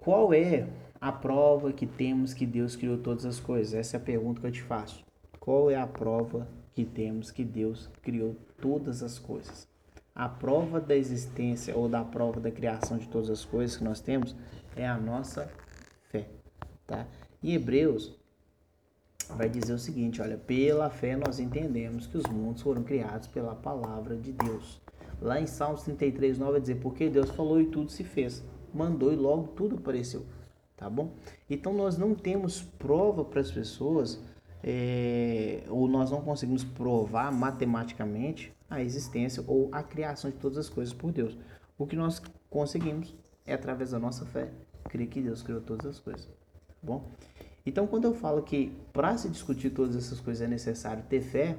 qual 0.00 0.32
é 0.32 0.68
a 1.00 1.12
prova 1.12 1.72
que 1.72 1.86
temos 1.86 2.32
que 2.34 2.46
Deus 2.46 2.76
criou 2.76 2.98
todas 2.98 3.24
as 3.24 3.40
coisas? 3.40 3.74
Essa 3.74 3.96
é 3.96 4.00
a 4.00 4.02
pergunta 4.02 4.40
que 4.40 4.46
eu 4.46 4.52
te 4.52 4.62
faço. 4.62 5.04
Qual 5.40 5.70
é 5.70 5.76
a 5.76 5.86
prova 5.86 6.48
que 6.74 6.84
temos 6.84 7.30
que 7.30 7.44
Deus 7.44 7.90
criou 8.02 8.36
todas 8.60 9.02
as 9.02 9.18
coisas? 9.18 9.68
A 10.14 10.28
prova 10.28 10.80
da 10.80 10.94
existência 10.94 11.76
ou 11.76 11.88
da 11.88 12.04
prova 12.04 12.40
da 12.40 12.50
criação 12.50 12.98
de 12.98 13.08
todas 13.08 13.28
as 13.28 13.44
coisas 13.44 13.76
que 13.76 13.84
nós 13.84 14.00
temos 14.00 14.34
é 14.76 14.86
a 14.86 14.96
nossa 14.96 15.50
tá? 16.86 17.06
Em 17.42 17.52
Hebreus 17.52 18.14
vai 19.30 19.48
dizer 19.48 19.72
o 19.72 19.78
seguinte, 19.78 20.20
olha, 20.20 20.36
pela 20.36 20.90
fé 20.90 21.16
nós 21.16 21.38
entendemos 21.40 22.06
que 22.06 22.16
os 22.16 22.26
mundos 22.26 22.62
foram 22.62 22.82
criados 22.82 23.26
pela 23.28 23.54
palavra 23.54 24.16
de 24.16 24.32
Deus. 24.32 24.80
Lá 25.20 25.40
em 25.40 25.46
Salmos 25.46 25.82
33, 25.82 26.38
9 26.38 26.52
vai 26.52 26.60
dizer, 26.60 26.76
porque 26.76 27.08
Deus 27.08 27.30
falou 27.30 27.60
e 27.60 27.66
tudo 27.66 27.90
se 27.90 28.04
fez. 28.04 28.42
Mandou 28.72 29.12
e 29.12 29.16
logo 29.16 29.48
tudo 29.48 29.76
apareceu, 29.76 30.26
tá 30.76 30.90
bom? 30.90 31.12
Então 31.48 31.72
nós 31.72 31.96
não 31.96 32.14
temos 32.14 32.60
prova 32.60 33.24
para 33.24 33.40
as 33.40 33.50
pessoas, 33.50 34.20
é, 34.62 35.62
ou 35.68 35.86
nós 35.86 36.10
não 36.10 36.20
conseguimos 36.20 36.64
provar 36.64 37.30
matematicamente 37.30 38.52
a 38.68 38.82
existência 38.82 39.44
ou 39.46 39.68
a 39.72 39.82
criação 39.82 40.30
de 40.30 40.36
todas 40.36 40.58
as 40.58 40.68
coisas 40.68 40.92
por 40.92 41.12
Deus. 41.12 41.38
O 41.78 41.86
que 41.86 41.94
nós 41.94 42.20
conseguimos 42.50 43.14
é 43.46 43.54
através 43.54 43.90
da 43.90 43.98
nossa 43.98 44.24
fé, 44.26 44.50
crer 44.88 45.06
que 45.06 45.20
Deus 45.20 45.42
criou 45.42 45.60
todas 45.60 45.86
as 45.86 46.00
coisas. 46.00 46.43
Bom? 46.84 47.08
Então, 47.66 47.86
quando 47.86 48.04
eu 48.04 48.14
falo 48.14 48.42
que 48.42 48.76
para 48.92 49.16
se 49.16 49.28
discutir 49.28 49.70
todas 49.70 49.96
essas 49.96 50.20
coisas 50.20 50.42
é 50.42 50.48
necessário 50.48 51.02
ter 51.08 51.22
fé, 51.22 51.56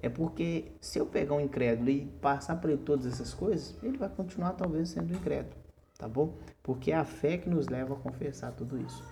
é 0.00 0.08
porque 0.08 0.66
se 0.80 0.98
eu 1.00 1.06
pegar 1.06 1.34
um 1.34 1.40
incrédulo 1.40 1.90
e 1.90 2.06
passar 2.20 2.56
por 2.60 2.70
ele 2.70 2.78
todas 2.78 3.06
essas 3.06 3.34
coisas, 3.34 3.74
ele 3.82 3.98
vai 3.98 4.08
continuar 4.08 4.52
talvez 4.52 4.90
sendo 4.90 5.12
incrédulo, 5.12 5.56
tá 5.98 6.06
bom? 6.06 6.34
Porque 6.62 6.92
é 6.92 6.96
a 6.96 7.04
fé 7.04 7.38
que 7.38 7.50
nos 7.50 7.66
leva 7.66 7.94
a 7.94 7.96
confessar 7.96 8.52
tudo 8.52 8.78
isso, 8.78 9.02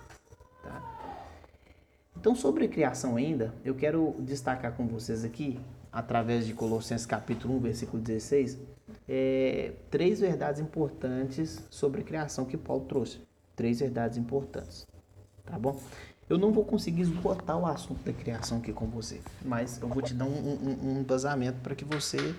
tá? 0.63 0.97
Então, 2.15 2.33
sobre 2.33 2.65
a 2.65 2.69
criação 2.69 3.17
ainda, 3.17 3.53
eu 3.63 3.75
quero 3.75 4.15
destacar 4.19 4.75
com 4.75 4.87
vocês 4.87 5.25
aqui 5.25 5.59
através 5.91 6.47
de 6.47 6.53
Colossenses 6.53 7.05
capítulo 7.05 7.55
1, 7.57 7.59
versículo 7.59 8.01
16, 8.01 8.57
é, 9.07 9.73
três 9.91 10.19
verdades 10.19 10.61
importantes 10.61 11.61
sobre 11.69 12.01
a 12.01 12.03
criação 12.03 12.45
que 12.45 12.57
Paulo 12.57 12.85
trouxe. 12.85 13.19
Três 13.55 13.79
verdades 13.79 14.17
importantes, 14.17 14.85
tá 15.49 15.57
bom? 15.57 15.79
Eu 16.29 16.37
não 16.37 16.51
vou 16.51 16.65
conseguir 16.65 17.01
esgotar 17.01 17.57
o 17.57 17.65
assunto 17.65 18.03
da 18.03 18.11
criação 18.11 18.57
aqui 18.57 18.73
com 18.73 18.85
você, 18.87 19.21
mas 19.45 19.81
eu 19.81 19.87
vou 19.87 20.01
te 20.01 20.13
dar 20.13 20.25
um, 20.25 20.29
um, 20.29 20.79
um 20.83 20.99
embasamento 20.99 21.59
para 21.61 21.73
que 21.73 21.85
você, 21.85 22.35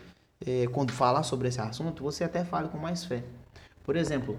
é, 0.46 0.66
quando 0.66 0.92
falar 0.92 1.22
sobre 1.22 1.48
esse 1.48 1.60
assunto, 1.60 2.02
você 2.02 2.22
até 2.22 2.44
fale 2.44 2.68
com 2.68 2.76
mais 2.76 3.04
fé. 3.04 3.24
Por 3.82 3.96
exemplo, 3.96 4.38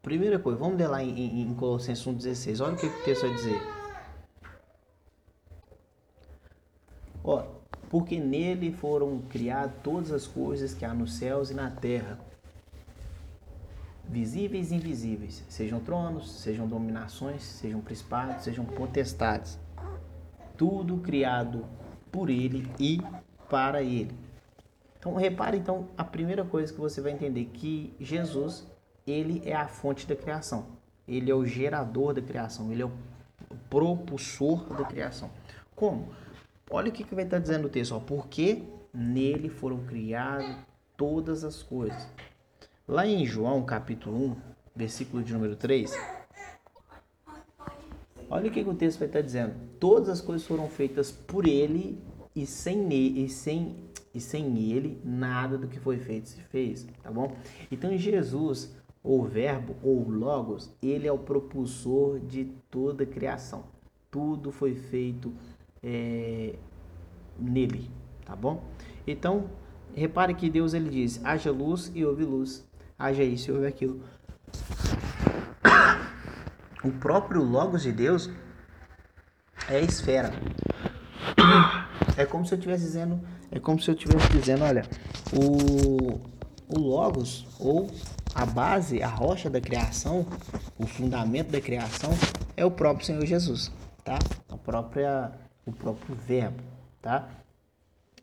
primeira 0.00 0.38
coisa, 0.38 0.58
vamos 0.58 0.78
ler 0.78 0.86
lá 0.86 1.02
em, 1.02 1.10
em, 1.10 1.42
em 1.42 1.54
Colossenses 1.54 2.06
1,16. 2.06 2.64
Olha 2.64 2.74
o 2.74 2.76
que 2.76 2.86
o 2.86 3.04
texto 3.04 3.22
vai 3.22 3.34
dizer. 3.34 3.60
Ó, 7.24 7.42
porque 7.90 8.20
nele 8.20 8.72
foram 8.72 9.18
criadas 9.28 9.74
todas 9.82 10.12
as 10.12 10.26
coisas 10.26 10.72
que 10.72 10.84
há 10.84 10.94
nos 10.94 11.14
céus 11.14 11.50
e 11.50 11.54
na 11.54 11.70
terra, 11.70 12.20
visíveis 14.08 14.70
e 14.70 14.76
invisíveis, 14.76 15.44
sejam 15.48 15.80
tronos, 15.80 16.40
sejam 16.40 16.66
dominações, 16.66 17.42
sejam 17.42 17.80
principados, 17.80 18.44
sejam 18.44 18.64
potestades. 18.64 19.58
Tudo 20.56 20.98
criado 20.98 21.64
por 22.12 22.30
ele 22.30 22.70
e 22.78 23.00
para 23.48 23.82
ele. 23.82 24.14
Então, 24.98 25.14
repare 25.14 25.58
então 25.58 25.88
a 25.98 26.04
primeira 26.04 26.44
coisa 26.44 26.72
que 26.72 26.80
você 26.80 27.00
vai 27.00 27.12
entender 27.12 27.46
que 27.46 27.94
Jesus, 28.00 28.66
ele 29.06 29.42
é 29.44 29.54
a 29.54 29.68
fonte 29.68 30.06
da 30.06 30.16
criação. 30.16 30.66
Ele 31.06 31.30
é 31.30 31.34
o 31.34 31.44
gerador 31.44 32.14
da 32.14 32.22
criação, 32.22 32.72
ele 32.72 32.82
é 32.82 32.86
o 32.86 32.92
propulsor 33.68 34.64
da 34.74 34.84
criação. 34.84 35.30
Como? 35.74 36.08
Olha 36.70 36.88
o 36.88 36.92
que, 36.92 37.04
que 37.04 37.14
vai 37.14 37.24
estar 37.24 37.38
dizendo 37.38 37.66
o 37.66 37.68
texto, 37.68 37.94
ó, 37.94 38.00
porque 38.00 38.62
nele 38.92 39.48
foram 39.50 39.84
criadas 39.84 40.56
todas 40.96 41.44
as 41.44 41.62
coisas. 41.62 42.08
Lá 42.86 43.06
em 43.06 43.24
João 43.24 43.64
capítulo 43.64 44.14
1, 44.14 44.36
versículo 44.76 45.22
de 45.22 45.32
número 45.32 45.56
3, 45.56 45.90
olha 48.28 48.50
o 48.50 48.52
que, 48.52 48.60
o 48.60 48.74
texto 48.74 48.98
vai 48.98 49.08
estar 49.08 49.22
dizendo. 49.22 49.54
Todas 49.80 50.10
as 50.10 50.20
coisas 50.20 50.46
foram 50.46 50.68
feitas 50.68 51.10
por 51.10 51.48
ele 51.48 51.98
e 52.36 52.44
sem, 52.44 52.92
e 52.92 53.26
sem, 53.26 53.74
e 54.12 54.20
sem 54.20 54.70
ele 54.70 55.00
nada 55.02 55.56
do 55.56 55.66
que 55.66 55.80
foi 55.80 55.96
feito 55.96 56.28
se 56.28 56.42
fez, 56.42 56.86
tá 57.02 57.10
bom? 57.10 57.34
Então 57.72 57.96
Jesus, 57.96 58.76
ou 59.02 59.24
verbo, 59.24 59.76
ou 59.82 60.06
logos, 60.06 60.70
ele 60.82 61.08
é 61.08 61.12
o 61.12 61.18
propulsor 61.18 62.20
de 62.20 62.52
toda 62.70 63.04
a 63.04 63.06
criação. 63.06 63.64
Tudo 64.10 64.52
foi 64.52 64.74
feito 64.74 65.32
é, 65.82 66.54
nele, 67.38 67.90
tá 68.26 68.36
bom? 68.36 68.62
Então, 69.06 69.48
repare 69.94 70.34
que 70.34 70.50
Deus 70.50 70.74
ele 70.74 70.90
diz: 70.90 71.24
haja 71.24 71.50
luz 71.50 71.90
e 71.94 72.04
houve 72.04 72.24
luz, 72.24 72.62
haja 72.98 73.22
isso 73.22 73.50
e 73.50 73.54
houve 73.54 73.66
aquilo. 73.66 74.02
O 76.82 76.90
próprio 76.92 77.42
Logos 77.42 77.82
de 77.82 77.92
Deus 77.92 78.30
é 79.68 79.76
a 79.76 79.80
esfera. 79.80 80.32
É 82.16 82.26
como 82.26 82.44
se 82.46 82.52
eu 82.52 82.58
estivesse 82.58 82.84
dizendo, 82.84 83.20
é 83.50 83.58
como 83.58 83.80
se 83.80 83.90
eu 83.90 83.94
estivesse 83.94 84.28
dizendo, 84.28 84.64
olha, 84.64 84.84
o, 85.32 86.20
o 86.68 86.78
Logos 86.78 87.46
ou 87.58 87.90
a 88.34 88.44
base, 88.44 89.02
a 89.02 89.08
rocha 89.08 89.48
da 89.48 89.60
criação, 89.60 90.26
o 90.78 90.86
fundamento 90.86 91.50
da 91.50 91.60
criação 91.60 92.10
é 92.56 92.64
o 92.64 92.70
próprio 92.70 93.06
Senhor 93.06 93.24
Jesus, 93.24 93.72
tá? 94.04 94.18
A 94.48 94.56
própria 94.56 95.32
o 95.66 95.72
próprio 95.72 96.14
verbo, 96.14 96.62
tá? 97.00 97.28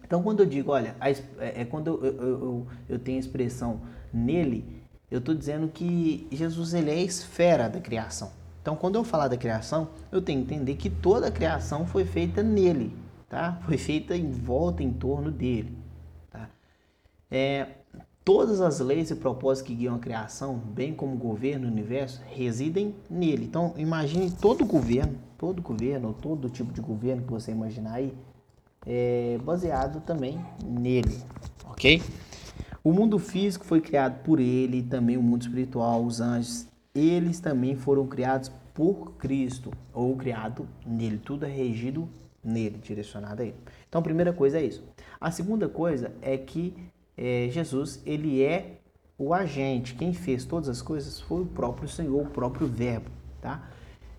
Então, 0.04 0.22
quando 0.22 0.42
eu 0.42 0.46
digo, 0.46 0.72
olha, 0.72 0.96
é, 1.40 1.62
é 1.62 1.66
quando 1.66 1.88
eu, 1.88 2.06
eu, 2.06 2.14
eu, 2.14 2.68
eu 2.90 3.00
tenho 3.00 3.18
a 3.18 3.20
expressão 3.20 3.82
nele, 4.14 4.82
eu 5.10 5.20
estou 5.20 5.36
dizendo 5.36 5.68
que 5.68 6.28
Jesus 6.32 6.74
ele 6.74 6.90
é 6.90 6.94
a 6.94 7.02
esfera 7.02 7.70
da 7.70 7.80
criação, 7.80 8.32
Então, 8.62 8.76
quando 8.76 8.96
eu 8.96 9.04
falar 9.04 9.28
da 9.28 9.36
criação, 9.36 9.90
eu 10.12 10.22
tenho 10.22 10.46
que 10.46 10.54
entender 10.54 10.76
que 10.76 10.90
toda 10.90 11.28
a 11.28 11.32
criação 11.32 11.86
foi 11.86 12.06
feita 12.06 12.44
nele, 12.44 12.96
tá? 13.28 13.60
Foi 13.66 13.78
feita 13.78 14.16
em 14.16 14.32
volta, 14.32 14.84
em 14.84 14.94
torno 14.94 15.32
dele, 15.32 15.76
tá? 16.30 16.48
É, 17.30 17.68
todas 18.24 18.62
as 18.62 18.80
leis 18.80 19.10
e 19.10 19.16
propósitos 19.16 19.68
que 19.68 19.76
guiam 19.76 19.96
a 19.96 20.00
criação, 20.00 20.56
bem 20.58 20.94
como 20.94 21.16
o 21.16 21.18
governo, 21.18 21.68
o 21.68 21.72
universo, 21.72 22.22
residem 22.28 22.96
nele. 23.10 23.46
Então, 23.46 23.74
imagine 23.78 24.30
todo 24.30 24.64
governo, 24.64 25.18
todo 25.38 25.62
governo, 25.62 26.14
todo 26.14 26.50
tipo 26.50 26.72
de 26.72 26.82
governo 26.82 27.24
que 27.24 27.32
você 27.32 27.52
imaginar 27.52 27.96
aí, 27.96 28.14
é 28.86 29.40
baseado 29.44 30.02
também 30.02 30.40
nele, 30.64 31.20
ok? 31.66 32.02
O 32.84 32.92
mundo 32.92 33.20
físico 33.20 33.64
foi 33.64 33.80
criado 33.80 34.24
por 34.24 34.40
ele, 34.40 34.82
também 34.82 35.16
o 35.16 35.22
mundo 35.22 35.44
espiritual, 35.44 36.04
os 36.04 36.20
anjos, 36.20 36.68
eles 36.96 37.40
também 37.40 37.76
foram 37.76 38.08
criados 38.08 38.52
por 38.74 39.14
Cristo, 39.20 39.72
ou 39.94 40.18
criado 40.18 40.68
nele, 40.84 41.20
tudo 41.20 41.46
é 41.46 41.48
regido 41.48 42.10
nele, 42.44 42.80
direcionado 42.80 43.44
a 43.44 43.46
ele. 43.46 43.56
Então 43.88 44.00
a 44.00 44.04
primeira 44.04 44.34
coisa 44.34 44.60
é 44.60 44.66
isso. 44.66 44.84
A 45.20 45.30
segunda 45.30 45.70
coisa 45.70 46.12
é 46.24 46.36
que 46.40 46.74
é, 47.16 47.50
Jesus, 47.52 48.02
ele 48.04 48.42
é 48.42 48.80
o 49.16 49.32
agente, 49.32 49.94
quem 49.94 50.12
fez 50.12 50.44
todas 50.44 50.68
as 50.68 50.82
coisas 50.82 51.20
foi 51.22 51.44
o 51.44 51.46
próprio 51.46 51.88
Senhor, 51.88 52.26
o 52.26 52.32
próprio 52.32 52.66
Verbo, 52.66 53.12
tá? 53.40 53.70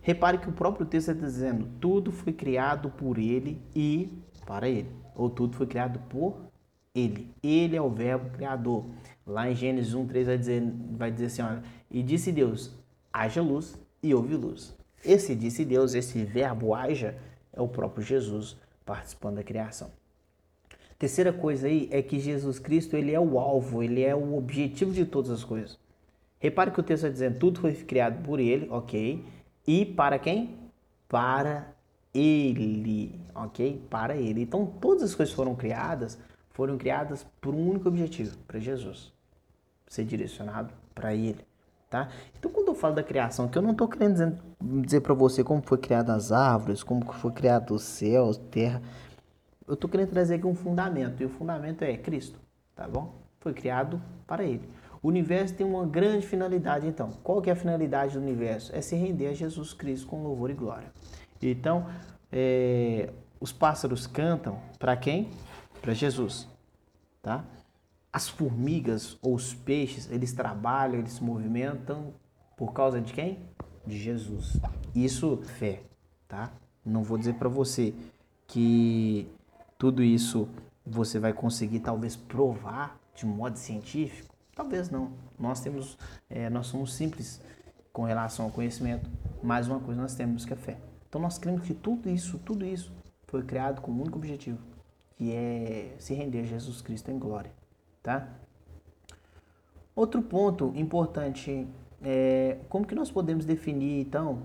Repare 0.00 0.38
que 0.38 0.48
o 0.48 0.52
próprio 0.52 0.86
texto 0.86 1.10
está 1.10 1.26
dizendo, 1.26 1.66
tudo 1.80 2.12
foi 2.12 2.32
criado 2.32 2.90
por 2.90 3.18
ele 3.18 3.60
e 3.74 4.08
para 4.46 4.68
ele, 4.68 4.90
ou 5.16 5.28
tudo 5.28 5.56
foi 5.56 5.66
criado 5.66 5.98
por 6.08 6.51
ele. 6.94 7.30
Ele 7.42 7.76
é 7.76 7.82
o 7.82 7.90
verbo 7.90 8.30
criador. 8.30 8.86
Lá 9.26 9.50
em 9.50 9.54
Gênesis 9.54 9.94
1, 9.94 10.06
3 10.06 10.26
vai 10.26 10.38
dizer, 10.38 10.62
vai 10.92 11.10
dizer 11.10 11.26
assim, 11.26 11.42
olha, 11.42 11.62
e 11.90 12.02
disse 12.02 12.32
Deus, 12.32 12.74
haja 13.12 13.40
luz 13.40 13.78
e 14.02 14.14
houve 14.14 14.34
luz. 14.34 14.76
Esse 15.04 15.34
disse 15.34 15.64
Deus, 15.64 15.94
esse 15.94 16.22
verbo 16.24 16.74
haja, 16.74 17.16
é 17.52 17.60
o 17.60 17.68
próprio 17.68 18.04
Jesus 18.04 18.56
participando 18.84 19.36
da 19.36 19.42
criação. 19.42 19.90
Terceira 20.98 21.32
coisa 21.32 21.66
aí 21.66 21.88
é 21.90 22.00
que 22.00 22.20
Jesus 22.20 22.58
Cristo 22.58 22.96
ele 22.96 23.12
é 23.12 23.18
o 23.18 23.38
alvo, 23.38 23.82
ele 23.82 24.02
é 24.02 24.14
o 24.14 24.36
objetivo 24.36 24.92
de 24.92 25.04
todas 25.04 25.30
as 25.30 25.42
coisas. 25.42 25.78
Repare 26.38 26.70
que 26.70 26.80
o 26.80 26.82
texto 26.82 27.04
está 27.04 27.12
dizendo 27.12 27.38
tudo 27.38 27.60
foi 27.60 27.72
criado 27.74 28.22
por 28.22 28.38
ele, 28.38 28.68
ok? 28.70 29.24
E 29.66 29.84
para 29.84 30.18
quem? 30.18 30.56
Para 31.08 31.72
ele, 32.14 33.20
ok? 33.34 33.82
Para 33.90 34.16
ele. 34.16 34.42
Então 34.42 34.66
todas 34.66 35.02
as 35.02 35.14
coisas 35.14 35.34
foram 35.34 35.54
criadas, 35.56 36.18
foram 36.52 36.78
criadas 36.78 37.26
por 37.40 37.54
um 37.54 37.70
único 37.70 37.88
objetivo, 37.88 38.36
para 38.46 38.58
Jesus. 38.58 39.12
Ser 39.86 40.04
direcionado 40.04 40.72
para 40.94 41.14
ele. 41.14 41.44
Tá? 41.88 42.08
Então, 42.38 42.50
quando 42.50 42.68
eu 42.68 42.74
falo 42.74 42.94
da 42.94 43.02
criação, 43.02 43.48
que 43.48 43.58
eu 43.58 43.62
não 43.62 43.72
estou 43.72 43.86
querendo 43.86 44.12
dizer, 44.12 44.38
dizer 44.82 45.00
para 45.02 45.12
você 45.12 45.44
como 45.44 45.60
foi 45.62 45.76
criada 45.76 46.14
as 46.14 46.32
árvores, 46.32 46.82
como 46.82 47.04
foi 47.12 47.32
criado 47.32 47.74
os 47.74 47.82
céus, 47.82 48.38
terra. 48.50 48.80
Eu 49.68 49.74
estou 49.74 49.90
querendo 49.90 50.08
trazer 50.08 50.36
aqui 50.36 50.46
um 50.46 50.54
fundamento, 50.54 51.22
e 51.22 51.26
o 51.26 51.28
fundamento 51.28 51.82
é 51.82 51.96
Cristo, 51.96 52.40
tá 52.74 52.88
bom? 52.88 53.14
Foi 53.40 53.52
criado 53.52 54.00
para 54.26 54.42
Ele. 54.42 54.66
O 55.02 55.08
universo 55.08 55.54
tem 55.54 55.66
uma 55.66 55.84
grande 55.84 56.26
finalidade, 56.26 56.86
então. 56.86 57.10
Qual 57.22 57.42
que 57.42 57.50
é 57.50 57.52
a 57.52 57.56
finalidade 57.56 58.14
do 58.14 58.20
universo? 58.20 58.74
É 58.74 58.80
se 58.80 58.96
render 58.96 59.26
a 59.26 59.34
Jesus 59.34 59.74
Cristo 59.74 60.06
com 60.06 60.22
louvor 60.22 60.48
e 60.48 60.54
glória. 60.54 60.92
Então, 61.42 61.86
é, 62.30 63.10
os 63.40 63.52
pássaros 63.52 64.06
cantam 64.06 64.58
para 64.78 64.96
quem? 64.96 65.28
Para 65.82 65.92
Jesus, 65.94 66.48
tá? 67.20 67.44
As 68.12 68.28
formigas 68.28 69.18
ou 69.20 69.34
os 69.34 69.52
peixes, 69.52 70.08
eles 70.10 70.32
trabalham, 70.32 71.00
eles 71.00 71.14
se 71.14 71.24
movimentam 71.24 72.14
por 72.56 72.72
causa 72.72 73.00
de 73.00 73.12
quem? 73.12 73.40
De 73.84 73.98
Jesus. 73.98 74.60
Isso 74.94 75.38
fé, 75.58 75.82
tá? 76.28 76.52
Não 76.84 77.02
vou 77.02 77.18
dizer 77.18 77.34
para 77.34 77.48
você 77.48 77.92
que 78.46 79.26
tudo 79.76 80.04
isso 80.04 80.48
você 80.86 81.18
vai 81.18 81.32
conseguir 81.32 81.80
talvez 81.80 82.14
provar 82.14 82.98
de 83.14 83.26
modo 83.26 83.56
científico. 83.56 84.32
Talvez 84.54 84.88
não. 84.88 85.10
Nós 85.38 85.60
temos, 85.60 85.98
é, 86.30 86.48
nós 86.48 86.68
somos 86.68 86.94
simples 86.94 87.40
com 87.92 88.04
relação 88.04 88.44
ao 88.44 88.50
conhecimento. 88.52 89.10
Mais 89.42 89.66
uma 89.66 89.80
coisa 89.80 90.00
nós 90.00 90.14
temos 90.14 90.44
que 90.44 90.52
é 90.52 90.56
fé. 90.56 90.78
Então 91.08 91.20
nós 91.20 91.38
cremos 91.38 91.62
que 91.62 91.74
tudo 91.74 92.08
isso, 92.08 92.38
tudo 92.38 92.64
isso 92.64 92.92
foi 93.26 93.42
criado 93.42 93.80
com 93.80 93.90
um 93.90 94.00
único 94.00 94.18
objetivo, 94.18 94.58
que 95.16 95.32
é 95.32 95.94
se 95.98 96.14
render 96.14 96.40
a 96.40 96.44
Jesus 96.44 96.80
Cristo 96.80 97.10
em 97.10 97.18
glória 97.18 97.52
tá? 98.02 98.28
Outro 99.94 100.22
ponto 100.22 100.72
importante 100.74 101.66
é 102.02 102.58
como 102.68 102.86
que 102.86 102.94
nós 102.94 103.10
podemos 103.10 103.44
definir 103.44 104.00
então, 104.00 104.42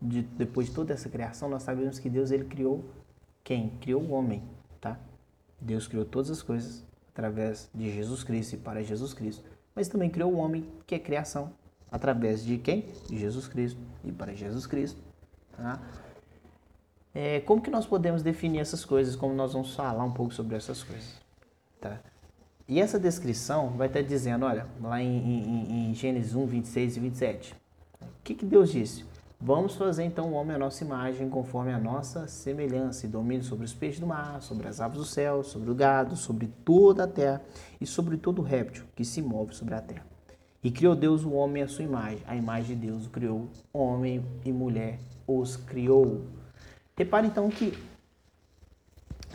de, 0.00 0.22
depois 0.22 0.68
de 0.68 0.74
toda 0.74 0.92
essa 0.92 1.08
criação, 1.08 1.48
nós 1.48 1.62
sabemos 1.62 1.98
que 1.98 2.10
Deus 2.10 2.30
ele 2.30 2.44
criou 2.44 2.84
quem? 3.44 3.70
Criou 3.80 4.02
o 4.02 4.10
homem, 4.12 4.42
tá? 4.80 4.98
Deus 5.60 5.86
criou 5.86 6.04
todas 6.04 6.30
as 6.30 6.42
coisas 6.42 6.84
através 7.10 7.70
de 7.74 7.92
Jesus 7.92 8.24
Cristo 8.24 8.54
e 8.54 8.58
para 8.58 8.82
Jesus 8.82 9.12
Cristo, 9.12 9.44
mas 9.74 9.88
também 9.88 10.10
criou 10.10 10.32
o 10.32 10.36
homem, 10.36 10.66
que 10.86 10.94
é 10.94 10.98
criação, 10.98 11.52
através 11.90 12.42
de 12.42 12.58
quem? 12.58 12.86
De 13.08 13.18
Jesus 13.18 13.46
Cristo 13.46 13.78
e 14.02 14.10
para 14.10 14.34
Jesus 14.34 14.66
Cristo, 14.66 15.00
tá? 15.52 15.80
É, 17.14 17.40
como 17.40 17.60
que 17.60 17.70
nós 17.70 17.86
podemos 17.86 18.22
definir 18.22 18.60
essas 18.60 18.84
coisas? 18.84 19.14
Como 19.14 19.34
nós 19.34 19.52
vamos 19.52 19.74
falar 19.74 20.04
um 20.04 20.12
pouco 20.12 20.32
sobre 20.32 20.56
essas 20.56 20.82
coisas, 20.82 21.20
tá? 21.80 22.00
E 22.66 22.80
essa 22.80 22.98
descrição 22.98 23.70
vai 23.70 23.88
estar 23.88 24.02
dizendo, 24.02 24.46
olha, 24.46 24.66
lá 24.80 25.02
em, 25.02 25.08
em, 25.08 25.90
em 25.90 25.94
Gênesis 25.94 26.34
1, 26.34 26.46
26 26.46 26.96
e 26.96 27.00
27. 27.00 27.54
O 28.00 28.06
que, 28.24 28.34
que 28.34 28.46
Deus 28.46 28.70
disse? 28.70 29.04
Vamos 29.44 29.74
fazer 29.74 30.04
então 30.04 30.30
o 30.30 30.34
homem 30.34 30.54
a 30.54 30.58
nossa 30.58 30.84
imagem, 30.84 31.28
conforme 31.28 31.72
a 31.72 31.78
nossa 31.78 32.28
semelhança, 32.28 33.04
e 33.04 33.08
domine 33.08 33.42
sobre 33.42 33.64
os 33.64 33.74
peixes 33.74 33.98
do 33.98 34.06
mar, 34.06 34.40
sobre 34.40 34.68
as 34.68 34.80
aves 34.80 34.98
do 34.98 35.04
céu, 35.04 35.42
sobre 35.42 35.68
o 35.68 35.74
gado, 35.74 36.14
sobre 36.14 36.46
toda 36.64 37.02
a 37.02 37.08
terra 37.08 37.42
e 37.80 37.84
sobre 37.84 38.16
todo 38.16 38.40
réptil 38.40 38.84
que 38.94 39.04
se 39.04 39.20
move 39.20 39.52
sobre 39.52 39.74
a 39.74 39.80
terra. 39.80 40.06
E 40.62 40.70
criou 40.70 40.94
Deus 40.94 41.24
o 41.24 41.32
homem 41.32 41.64
à 41.64 41.66
sua 41.66 41.82
imagem, 41.82 42.22
a 42.24 42.36
imagem 42.36 42.76
de 42.78 42.86
Deus 42.86 43.06
o 43.06 43.10
criou, 43.10 43.48
homem 43.72 44.24
e 44.44 44.52
mulher 44.52 45.00
os 45.26 45.56
criou. 45.56 46.22
Repare 46.96 47.26
então 47.26 47.48
que, 47.48 47.76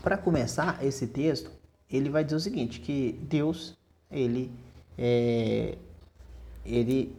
para 0.02 0.18
começar 0.18 0.84
esse 0.84 1.08
texto, 1.08 1.52
ele 1.90 2.10
vai 2.10 2.24
dizer 2.24 2.36
o 2.36 2.40
seguinte, 2.40 2.80
que 2.80 3.20
Deus, 3.24 3.76
ele, 4.12 4.52
é, 4.98 5.78
ele, 6.66 7.16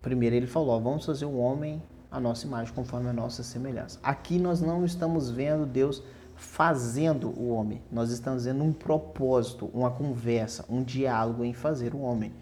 primeiro 0.00 0.36
ele 0.36 0.46
falou, 0.46 0.80
vamos 0.80 1.04
fazer 1.04 1.26
um 1.26 1.38
homem 1.38 1.82
a 2.10 2.18
nossa 2.18 2.46
imagem 2.46 2.72
conforme 2.72 3.10
a 3.10 3.12
nossa 3.12 3.42
semelhança. 3.42 3.98
Aqui 4.02 4.38
nós 4.38 4.60
não 4.60 4.84
estamos 4.84 5.30
vendo 5.30 5.66
Deus 5.66 6.02
fazendo 6.34 7.28
o 7.28 7.50
homem, 7.50 7.82
nós 7.90 8.10
estamos 8.10 8.44
vendo 8.44 8.62
um 8.62 8.72
propósito, 8.72 9.68
uma 9.74 9.90
conversa, 9.90 10.64
um 10.68 10.82
diálogo 10.82 11.44
em 11.44 11.52
fazer 11.52 11.94
o 11.94 12.00
homem, 12.00 12.32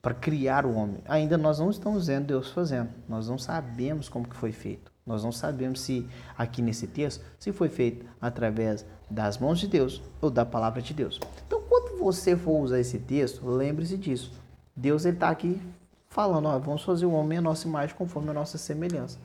para 0.00 0.14
criar 0.14 0.64
o 0.64 0.74
homem. 0.74 1.02
Ainda 1.06 1.36
nós 1.36 1.58
não 1.58 1.70
estamos 1.70 2.06
vendo 2.06 2.26
Deus 2.26 2.50
fazendo, 2.50 2.88
nós 3.08 3.28
não 3.28 3.38
sabemos 3.38 4.08
como 4.08 4.26
que 4.26 4.34
foi 4.34 4.52
feito. 4.52 4.89
Nós 5.06 5.24
não 5.24 5.32
sabemos 5.32 5.80
se 5.80 6.06
aqui 6.36 6.62
nesse 6.62 6.86
texto 6.86 7.24
se 7.38 7.52
foi 7.52 7.68
feito 7.68 8.06
através 8.20 8.84
das 9.08 9.38
mãos 9.38 9.58
de 9.58 9.66
Deus 9.66 10.02
ou 10.20 10.30
da 10.30 10.44
palavra 10.44 10.80
de 10.80 10.94
Deus. 10.94 11.18
Então, 11.46 11.60
quando 11.68 11.98
você 11.98 12.36
for 12.36 12.60
usar 12.60 12.78
esse 12.78 12.98
texto, 12.98 13.46
lembre-se 13.46 13.96
disso. 13.96 14.32
Deus 14.76 15.04
está 15.04 15.30
aqui 15.30 15.60
falando, 16.08 16.46
ó, 16.46 16.58
vamos 16.58 16.82
fazer 16.82 17.06
o 17.06 17.12
homem 17.12 17.38
a 17.38 17.42
nossa 17.42 17.66
imagem 17.66 17.96
conforme 17.96 18.30
a 18.30 18.34
nossa 18.34 18.58
semelhança. 18.58 19.18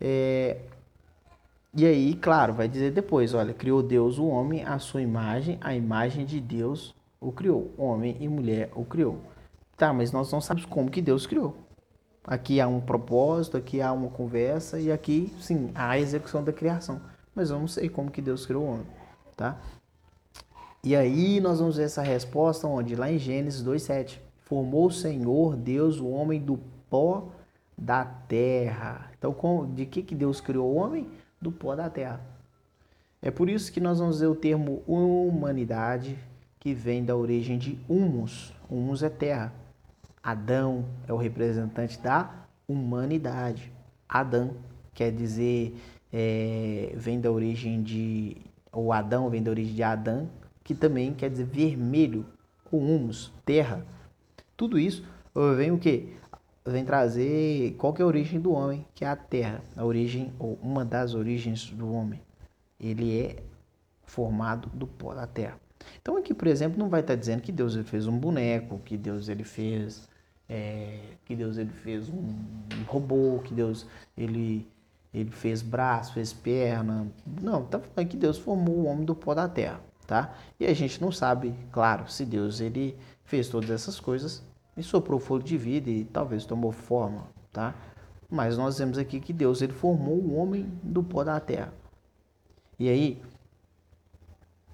É... 0.00 0.58
E 1.72 1.86
aí, 1.86 2.14
claro, 2.14 2.52
vai 2.52 2.66
dizer 2.66 2.90
depois, 2.90 3.32
olha, 3.32 3.54
criou 3.54 3.82
Deus 3.82 4.18
o 4.18 4.26
homem 4.26 4.64
à 4.64 4.78
sua 4.78 5.00
imagem, 5.00 5.56
a 5.60 5.74
imagem 5.74 6.26
de 6.26 6.40
Deus 6.40 6.94
o 7.20 7.30
criou. 7.30 7.72
Homem 7.78 8.16
e 8.18 8.26
mulher 8.26 8.70
o 8.74 8.84
criou. 8.84 9.20
Tá, 9.76 9.92
mas 9.92 10.10
nós 10.10 10.32
não 10.32 10.40
sabemos 10.40 10.68
como 10.68 10.90
que 10.90 11.00
Deus 11.00 11.26
criou. 11.26 11.56
Aqui 12.24 12.60
há 12.60 12.68
um 12.68 12.80
propósito, 12.80 13.56
aqui 13.56 13.80
há 13.80 13.92
uma 13.92 14.10
conversa 14.10 14.78
e 14.78 14.92
aqui, 14.92 15.34
sim, 15.40 15.70
há 15.74 15.90
a 15.90 15.98
execução 15.98 16.44
da 16.44 16.52
criação 16.52 17.00
mas 17.34 17.50
eu 17.50 17.58
não 17.58 17.68
sei 17.68 17.88
como 17.88 18.10
que 18.10 18.20
Deus 18.20 18.44
criou 18.44 18.64
o 18.64 18.66
homem, 18.66 18.86
tá? 19.36 19.58
E 20.82 20.96
aí 20.96 21.40
nós 21.40 21.58
vamos 21.58 21.76
ver 21.76 21.84
essa 21.84 22.02
resposta 22.02 22.66
onde? 22.66 22.96
Lá 22.96 23.10
em 23.10 23.18
Gênesis 23.18 23.62
2:7. 23.62 24.20
Formou 24.42 24.86
o 24.86 24.90
Senhor 24.90 25.56
Deus 25.56 26.00
o 26.00 26.08
homem 26.08 26.40
do 26.40 26.58
pó 26.88 27.28
da 27.76 28.04
terra. 28.04 29.10
Então, 29.16 29.34
de 29.74 29.86
que 29.86 30.02
que 30.02 30.14
Deus 30.14 30.40
criou 30.40 30.72
o 30.72 30.74
homem? 30.74 31.08
Do 31.40 31.52
pó 31.52 31.76
da 31.76 31.88
terra. 31.88 32.20
É 33.22 33.30
por 33.30 33.48
isso 33.48 33.72
que 33.72 33.80
nós 33.80 33.98
vamos 33.98 34.20
ver 34.20 34.26
o 34.26 34.34
termo 34.34 34.82
humanidade, 34.86 36.18
que 36.58 36.74
vem 36.74 37.04
da 37.04 37.14
origem 37.14 37.58
de 37.58 37.78
humus. 37.88 38.52
Humus 38.68 39.02
é 39.02 39.08
terra. 39.08 39.52
Adão 40.22 40.84
é 41.08 41.12
o 41.12 41.16
representante 41.16 41.98
da 41.98 42.46
humanidade. 42.68 43.72
Adão 44.08 44.56
quer 44.92 45.10
dizer 45.12 45.76
é, 46.12 46.92
vem 46.96 47.20
da 47.20 47.30
origem 47.30 47.82
de. 47.82 48.36
O 48.72 48.92
Adão 48.92 49.28
vem 49.30 49.42
da 49.42 49.50
origem 49.50 49.74
de 49.74 49.82
Adão, 49.82 50.28
que 50.62 50.74
também 50.74 51.12
quer 51.14 51.30
dizer 51.30 51.46
vermelho, 51.46 52.26
humus, 52.70 53.32
terra. 53.44 53.84
Tudo 54.56 54.78
isso 54.78 55.04
vem 55.56 55.72
o 55.72 55.78
que? 55.78 56.20
vem 56.66 56.84
trazer 56.84 57.74
qual 57.78 57.92
que 57.92 58.02
é 58.02 58.04
a 58.04 58.08
origem 58.08 58.40
do 58.40 58.52
homem, 58.52 58.86
que 58.94 59.04
é 59.04 59.08
a 59.08 59.16
terra. 59.16 59.62
A 59.76 59.84
origem, 59.84 60.32
ou 60.38 60.58
uma 60.62 60.84
das 60.84 61.14
origens 61.14 61.70
do 61.70 61.92
homem. 61.92 62.20
Ele 62.78 63.18
é 63.18 63.36
formado 64.04 64.68
do 64.74 64.86
pó 64.86 65.14
da 65.14 65.26
terra. 65.26 65.58
Então 66.00 66.16
aqui, 66.16 66.34
por 66.34 66.48
exemplo, 66.48 66.78
não 66.78 66.88
vai 66.88 67.00
estar 67.00 67.14
dizendo 67.14 67.40
que 67.40 67.52
Deus 67.52 67.74
ele 67.74 67.84
fez 67.84 68.06
um 68.06 68.18
boneco, 68.18 68.78
que 68.84 68.96
Deus 68.96 69.28
ele 69.28 69.44
fez 69.44 70.08
é, 70.50 70.98
que 71.24 71.36
Deus 71.36 71.56
ele 71.56 71.70
fez 71.70 72.08
um, 72.08 72.26
robô, 72.88 73.40
que 73.44 73.54
Deus 73.54 73.86
ele 74.18 74.66
ele 75.12 75.30
fez 75.30 75.60
braço, 75.60 76.12
fez 76.12 76.32
perna. 76.32 77.08
Não, 77.42 77.64
tá 77.64 77.80
falando 77.80 78.08
que 78.08 78.16
Deus 78.16 78.38
formou 78.38 78.76
o 78.76 78.84
homem 78.84 79.04
do 79.04 79.14
pó 79.14 79.34
da 79.34 79.48
terra, 79.48 79.80
tá? 80.06 80.34
E 80.58 80.66
a 80.66 80.74
gente 80.74 81.00
não 81.00 81.10
sabe, 81.10 81.52
claro, 81.72 82.08
se 82.08 82.24
Deus 82.24 82.60
ele 82.60 82.96
fez 83.24 83.48
todas 83.48 83.70
essas 83.70 83.98
coisas 83.98 84.44
e 84.76 84.84
soprou 84.84 85.18
fogo 85.18 85.42
de 85.42 85.56
vida 85.56 85.90
e 85.90 86.04
talvez 86.04 86.44
tomou 86.44 86.70
forma, 86.70 87.26
tá? 87.52 87.74
Mas 88.28 88.56
nós 88.56 88.78
vemos 88.78 88.98
aqui 88.98 89.18
que 89.18 89.32
Deus 89.32 89.62
ele 89.62 89.72
formou 89.72 90.14
o 90.14 90.36
homem 90.36 90.70
do 90.80 91.02
pó 91.02 91.24
da 91.24 91.40
terra. 91.40 91.74
E 92.78 92.88
aí 92.88 93.20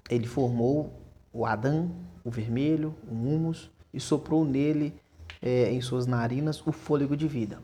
ele 0.07 0.27
formou 0.27 0.93
o 1.33 1.47
Adão, 1.47 1.91
o 2.23 2.29
vermelho, 2.29 2.95
o 3.09 3.13
humus, 3.13 3.71
e 3.91 3.99
soprou 3.99 4.45
nele, 4.45 4.93
é, 5.41 5.71
em 5.71 5.81
suas 5.81 6.05
narinas, 6.05 6.65
o 6.65 6.71
fôlego 6.71 7.15
de 7.15 7.27
vida. 7.27 7.61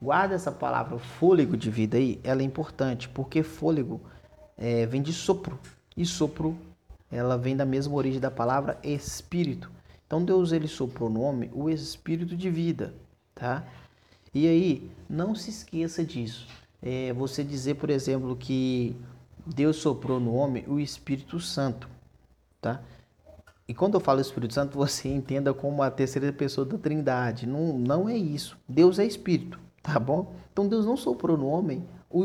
Guarda 0.00 0.34
essa 0.34 0.52
palavra 0.52 0.98
fôlego 0.98 1.56
de 1.56 1.70
vida 1.70 1.96
aí, 1.96 2.20
ela 2.22 2.42
é 2.42 2.44
importante, 2.44 3.08
porque 3.08 3.42
fôlego 3.42 4.00
é, 4.56 4.86
vem 4.86 5.02
de 5.02 5.12
sopro, 5.12 5.58
e 5.96 6.04
sopro 6.04 6.56
ela 7.10 7.38
vem 7.38 7.56
da 7.56 7.64
mesma 7.64 7.94
origem 7.94 8.20
da 8.20 8.30
palavra 8.30 8.78
espírito. 8.82 9.70
Então 10.06 10.24
Deus 10.24 10.52
ele 10.52 10.68
soprou 10.68 11.08
no 11.08 11.20
homem 11.20 11.50
o 11.52 11.70
espírito 11.70 12.36
de 12.36 12.50
vida, 12.50 12.94
tá? 13.34 13.64
E 14.34 14.46
aí, 14.46 14.90
não 15.08 15.34
se 15.34 15.50
esqueça 15.50 16.04
disso. 16.04 16.46
É, 16.82 17.12
você 17.12 17.42
dizer, 17.42 17.76
por 17.76 17.88
exemplo, 17.88 18.36
que 18.36 18.94
Deus 19.46 19.76
soprou 19.76 20.20
no 20.20 20.34
homem 20.34 20.64
o 20.66 20.78
Espírito 20.78 21.40
Santo, 21.40 21.88
tá? 22.60 22.82
E 23.68 23.74
quando 23.74 23.94
eu 23.94 24.00
falo 24.00 24.20
Espírito 24.20 24.54
Santo, 24.54 24.76
você 24.78 25.08
entenda 25.08 25.52
como 25.52 25.82
a 25.82 25.90
terceira 25.90 26.32
pessoa 26.32 26.64
da 26.64 26.78
Trindade. 26.78 27.46
Não, 27.46 27.78
não 27.78 28.08
é 28.08 28.16
isso. 28.16 28.56
Deus 28.68 28.98
é 28.98 29.04
Espírito, 29.04 29.58
tá 29.82 29.98
bom? 29.98 30.34
Então 30.52 30.68
Deus 30.68 30.86
não 30.86 30.96
soprou 30.96 31.36
no 31.36 31.46
homem 31.46 31.84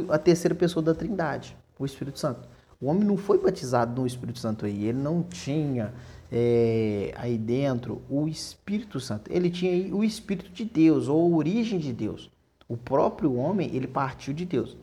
a 0.09 0.17
terceira 0.17 0.55
pessoa 0.55 0.83
da 0.83 0.93
Trindade, 0.93 1.57
o 1.77 1.85
Espírito 1.85 2.19
Santo. 2.19 2.47
O 2.79 2.87
homem 2.87 3.03
não 3.03 3.17
foi 3.17 3.37
batizado 3.37 4.01
no 4.01 4.07
Espírito 4.07 4.39
Santo 4.39 4.65
aí. 4.65 4.85
Ele 4.85 4.97
não 4.97 5.21
tinha 5.21 5.93
é, 6.31 7.13
aí 7.15 7.37
dentro 7.37 8.01
o 8.09 8.27
Espírito 8.27 8.99
Santo. 8.99 9.31
Ele 9.31 9.49
tinha 9.49 9.93
o 9.95 10.03
Espírito 10.03 10.51
de 10.51 10.65
Deus, 10.65 11.07
ou 11.07 11.33
a 11.33 11.37
origem 11.37 11.77
de 11.77 11.93
Deus. 11.93 12.31
O 12.67 12.77
próprio 12.77 13.35
homem, 13.35 13.69
ele 13.75 13.87
partiu 13.87 14.33
de 14.33 14.45
Deus. 14.45 14.77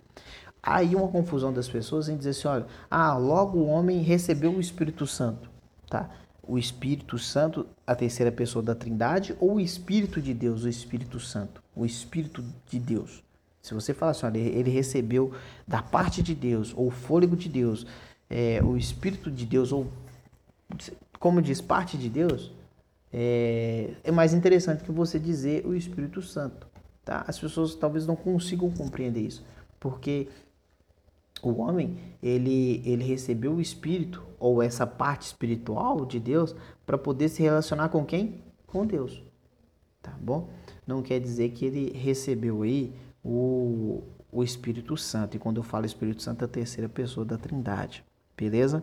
Aí 0.63 0.95
uma 0.95 1.09
confusão 1.09 1.53
das 1.53 1.69
pessoas 1.69 2.09
em 2.09 2.17
dizer 2.17 2.31
assim, 2.31 2.49
olha, 2.49 2.67
ah, 2.91 3.17
logo 3.17 3.59
o 3.59 3.67
homem 3.67 4.03
recebeu 4.03 4.53
o 4.53 4.61
Espírito 4.61 5.07
Santo, 5.07 5.51
tá? 5.89 6.11
O 6.49 6.59
Espírito 6.59 7.19
Santo, 7.19 7.67
a 7.87 7.95
terceira 7.95 8.33
pessoa 8.33 8.63
da 8.63 8.75
Trindade, 8.75 9.37
ou 9.39 9.57
o 9.57 9.61
Espírito 9.61 10.21
de 10.21 10.33
Deus, 10.33 10.65
o 10.65 10.69
Espírito 10.69 11.21
Santo, 11.21 11.63
o 11.77 11.85
Espírito 11.85 12.43
de 12.69 12.81
Deus. 12.81 13.23
Se 13.61 13.75
você 13.75 13.93
falar 13.93 14.13
assim, 14.13 14.25
olha, 14.25 14.39
ele 14.39 14.71
recebeu 14.71 15.33
da 15.67 15.83
parte 15.83 16.23
de 16.23 16.35
Deus, 16.35 16.73
ou 16.75 16.87
o 16.87 16.91
fôlego 16.91 17.37
de 17.37 17.51
Deus, 17.51 17.87
é, 18.31 18.63
o 18.65 18.79
Espírito 18.79 19.31
de 19.31 19.45
Deus, 19.45 19.73
ou 19.73 19.87
como 21.19 21.43
diz, 21.43 21.61
parte 21.61 21.99
de 21.99 22.09
Deus, 22.09 22.51
é, 23.13 23.91
é 24.03 24.11
mais 24.11 24.33
interessante 24.33 24.85
que 24.85 24.93
você 24.93 25.19
dizer 25.19 25.67
o 25.67 25.75
Espírito 25.75 26.23
Santo. 26.23 26.67
Tá? 27.05 27.25
As 27.27 27.39
pessoas 27.39 27.75
talvez 27.75 28.07
não 28.07 28.17
consigam 28.17 28.71
compreender 28.71 29.21
isso, 29.21 29.45
porque 29.79 30.29
o 31.43 31.61
homem 31.61 31.97
ele, 32.23 32.83
ele 32.85 33.05
recebeu 33.05 33.55
o 33.55 33.61
espírito 33.61 34.23
ou 34.39 34.63
essa 34.63 34.87
parte 34.87 35.23
espiritual 35.23 36.05
de 36.07 36.19
Deus 36.19 36.55
para 36.87 36.97
poder 36.97 37.29
se 37.29 37.43
relacionar 37.43 37.89
com 37.89 38.05
quem? 38.05 38.43
Com 38.67 38.87
Deus. 38.87 39.23
Tá 40.03 40.13
bom? 40.21 40.49
Não 40.87 41.03
quer 41.03 41.21
dizer 41.21 41.51
que 41.51 41.67
ele 41.67 41.93
recebeu 41.93 42.63
aí 42.63 42.95
o, 43.23 44.03
o 44.33 44.43
Espírito 44.43 44.97
Santo. 44.97 45.37
E 45.37 45.41
quando 45.41 45.59
eu 45.59 45.63
falo 45.63 45.85
Espírito 45.85 46.23
Santo, 46.23 46.43
é 46.43 46.45
a 46.47 46.49
terceira 46.49 46.89
pessoa 46.89 47.27
da 47.27 47.37
Trindade. 47.37 48.05
Beleza? 48.37 48.83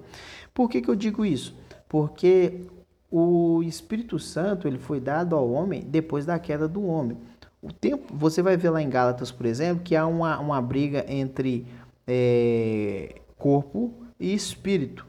Por 0.54 0.70
que, 0.70 0.82
que 0.82 0.90
eu 0.90 0.96
digo 0.96 1.26
isso? 1.26 1.56
Porque 1.88 2.68
o 3.10 3.64
Espírito 3.64 4.20
Santo 4.20 4.68
ele 4.68 4.78
foi 4.78 5.00
dado 5.00 5.36
ao 5.36 5.50
homem 5.50 5.82
depois 5.82 6.26
da 6.26 6.38
queda 6.38 6.68
do 6.68 6.86
homem. 6.86 7.18
O 7.62 7.72
tempo, 7.72 8.14
você 8.16 8.44
vai 8.44 8.58
ver 8.58 8.70
lá 8.70 8.82
em 8.82 8.90
Gálatas, 8.90 9.32
por 9.32 9.46
exemplo, 9.46 9.84
que 9.84 9.96
há 9.96 10.06
uma, 10.06 10.38
uma 10.40 10.62
briga 10.62 11.06
entre 11.08 11.66
é, 12.08 13.22
corpo 13.38 13.94
e 14.20 14.34
espírito. 14.34 15.06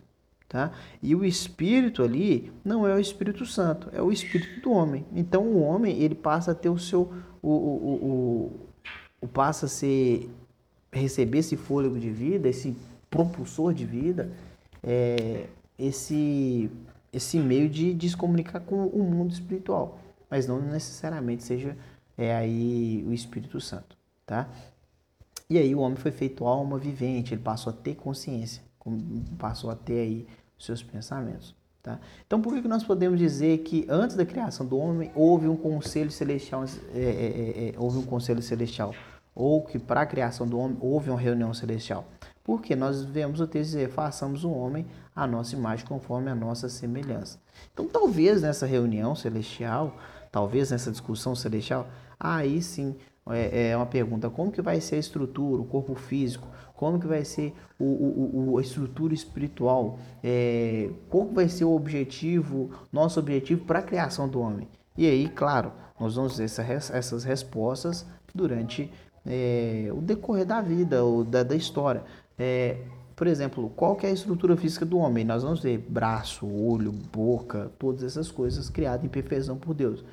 Tá? 0.48 0.70
E 1.02 1.14
o 1.14 1.24
espírito 1.24 2.02
ali 2.04 2.52
não 2.64 2.86
é 2.86 2.94
o 2.94 3.00
Espírito 3.00 3.44
Santo, 3.44 3.90
é 3.92 4.00
o 4.00 4.12
espírito 4.12 4.60
do 4.60 4.70
homem. 4.70 5.04
Então 5.12 5.42
o 5.42 5.60
homem 5.60 6.00
ele 6.00 6.14
passa 6.14 6.52
a 6.52 6.54
ter 6.54 6.68
o 6.68 6.78
seu 6.78 7.12
o, 7.42 7.50
o, 7.50 7.94
o, 8.04 8.60
o 9.22 9.28
passa 9.28 9.66
a 9.66 9.68
ser 9.68 10.30
receber 10.92 11.38
esse 11.38 11.56
fôlego 11.56 11.98
de 11.98 12.10
vida, 12.10 12.48
esse 12.48 12.76
propulsor 13.10 13.74
de 13.74 13.84
vida, 13.84 14.30
é, 14.82 15.46
esse 15.76 16.70
esse 17.12 17.38
meio 17.38 17.68
de, 17.68 17.92
de 17.92 18.10
se 18.10 18.16
comunicar 18.16 18.60
com 18.60 18.86
o 18.86 19.02
mundo 19.02 19.32
espiritual, 19.32 19.98
mas 20.30 20.46
não 20.46 20.60
necessariamente 20.60 21.42
seja 21.42 21.76
é 22.16 22.34
aí 22.34 23.04
o 23.06 23.12
Espírito 23.12 23.60
Santo, 23.60 23.96
tá? 24.24 24.48
E 25.48 25.58
aí 25.58 25.74
o 25.74 25.80
homem 25.80 25.96
foi 25.96 26.10
feito 26.10 26.44
alma 26.44 26.76
vivente, 26.76 27.32
ele 27.32 27.42
passou 27.42 27.72
a 27.72 27.76
ter 27.76 27.94
consciência, 27.94 28.62
passou 29.38 29.70
a 29.70 29.76
ter 29.76 30.00
aí 30.00 30.26
os 30.58 30.64
seus 30.64 30.82
pensamentos. 30.82 31.54
Tá? 31.82 32.00
Então 32.26 32.42
por 32.42 32.60
que 32.60 32.66
nós 32.66 32.82
podemos 32.82 33.16
dizer 33.16 33.58
que 33.58 33.86
antes 33.88 34.16
da 34.16 34.26
criação 34.26 34.66
do 34.66 34.76
homem 34.76 35.12
houve 35.14 35.46
um 35.46 35.56
conselho 35.56 36.10
celestial, 36.10 36.64
é, 36.64 36.98
é, 36.98 37.00
é, 37.00 37.68
é 37.68 37.74
houve 37.78 37.98
um 37.98 38.02
conselho 38.02 38.42
celestial, 38.42 38.92
ou 39.32 39.62
que 39.62 39.78
para 39.78 40.00
a 40.00 40.06
criação 40.06 40.48
do 40.48 40.58
homem 40.58 40.76
houve 40.80 41.10
uma 41.10 41.20
reunião 41.20 41.54
celestial? 41.54 42.04
Porque 42.42 42.74
nós 42.74 43.04
vemos 43.04 43.38
o 43.38 43.46
texto 43.46 43.70
dizer, 43.70 43.88
façamos 43.90 44.42
o 44.42 44.50
homem 44.50 44.84
a 45.14 45.28
nossa 45.28 45.54
imagem 45.54 45.86
conforme 45.86 46.28
a 46.28 46.34
nossa 46.34 46.68
semelhança. 46.68 47.38
Então 47.72 47.86
talvez 47.86 48.42
nessa 48.42 48.66
reunião 48.66 49.14
celestial, 49.14 49.96
talvez 50.32 50.72
nessa 50.72 50.90
discussão 50.90 51.36
celestial, 51.36 51.86
aí 52.18 52.60
sim 52.60 52.96
é, 53.30 53.70
é 53.70 53.76
uma 53.76 53.86
pergunta, 53.86 54.30
como 54.30 54.52
que 54.52 54.62
vai 54.62 54.80
ser 54.80 54.96
a 54.96 54.98
estrutura, 54.98 55.62
o 55.62 55.64
corpo 55.64 55.94
físico, 55.94 56.46
como 56.74 57.00
que 57.00 57.06
vai 57.06 57.24
ser 57.24 57.54
o, 57.78 57.84
o, 57.84 58.52
o 58.52 58.58
a 58.58 58.60
estrutura 58.60 59.14
espiritual, 59.14 59.98
é, 60.22 60.90
qual 61.08 61.26
vai 61.26 61.48
ser 61.48 61.64
o 61.64 61.74
objetivo, 61.74 62.70
nosso 62.92 63.18
objetivo 63.18 63.64
para 63.64 63.80
a 63.80 63.82
criação 63.82 64.28
do 64.28 64.40
homem. 64.40 64.68
E 64.96 65.06
aí, 65.06 65.28
claro, 65.28 65.72
nós 65.98 66.14
vamos 66.14 66.36
ver 66.36 66.44
essa, 66.44 66.62
essas 66.62 67.24
respostas 67.24 68.06
durante 68.34 68.90
é, 69.24 69.90
o 69.92 70.00
decorrer 70.00 70.46
da 70.46 70.60
vida, 70.60 71.02
ou 71.02 71.24
da, 71.24 71.42
da 71.42 71.56
história. 71.56 72.02
É, 72.38 72.78
por 73.16 73.26
exemplo, 73.26 73.72
qual 73.74 73.96
que 73.96 74.06
é 74.06 74.10
a 74.10 74.12
estrutura 74.12 74.56
física 74.56 74.84
do 74.84 74.98
homem? 74.98 75.24
Nós 75.24 75.42
vamos 75.42 75.60
ver 75.60 75.78
braço, 75.78 76.46
olho, 76.46 76.92
boca, 76.92 77.72
todas 77.78 78.02
essas 78.02 78.30
coisas 78.30 78.68
criadas 78.68 79.04
em 79.04 79.08
perfeição 79.08 79.56
por 79.56 79.74
Deus. 79.74 80.04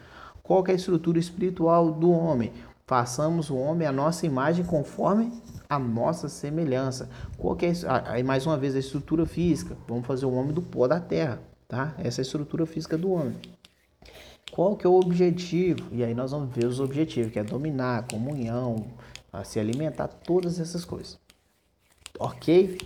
Qual 0.42 0.64
que 0.64 0.72
é 0.72 0.74
a 0.74 0.78
estrutura 0.78 1.20
espiritual 1.20 1.92
do 1.92 2.12
homem? 2.12 2.52
Façamos 2.86 3.50
o 3.50 3.56
homem 3.56 3.88
a 3.88 3.92
nossa 3.92 4.26
imagem 4.26 4.66
conforme 4.66 5.32
a 5.70 5.80
nossa 5.80 6.28
semelhança. 6.28 7.10
Qual 7.38 7.58
é 7.62 7.72
aí 8.12 8.24
mais 8.24 8.46
uma 8.46 8.58
vez 8.58 8.76
a 8.76 8.80
estrutura 8.80 9.26
física? 9.26 9.78
Vamos 9.88 10.06
fazer 10.06 10.26
o 10.26 10.34
homem 10.34 10.54
do 10.54 10.62
pó 10.62 10.88
da 10.88 11.00
terra, 11.00 11.40
tá? 11.68 11.96
Essa 11.98 12.20
é 12.20 12.22
a 12.22 12.26
estrutura 12.26 12.66
física 12.66 12.98
do 12.98 13.12
homem. 13.12 13.36
Qual 14.52 14.76
que 14.76 14.86
é 14.86 14.90
o 14.90 15.00
objetivo? 15.00 15.88
E 15.92 16.04
aí 16.04 16.14
nós 16.14 16.32
vamos 16.32 16.54
ver 16.54 16.66
os 16.66 16.80
objetivos, 16.80 17.32
que 17.32 17.40
é 17.40 17.44
dominar, 17.44 18.06
comunhão, 18.08 18.86
se 19.44 19.60
alimentar, 19.60 20.08
todas 20.08 20.60
essas 20.60 20.86
coisas. 20.86 21.18
Ok? 22.20 22.78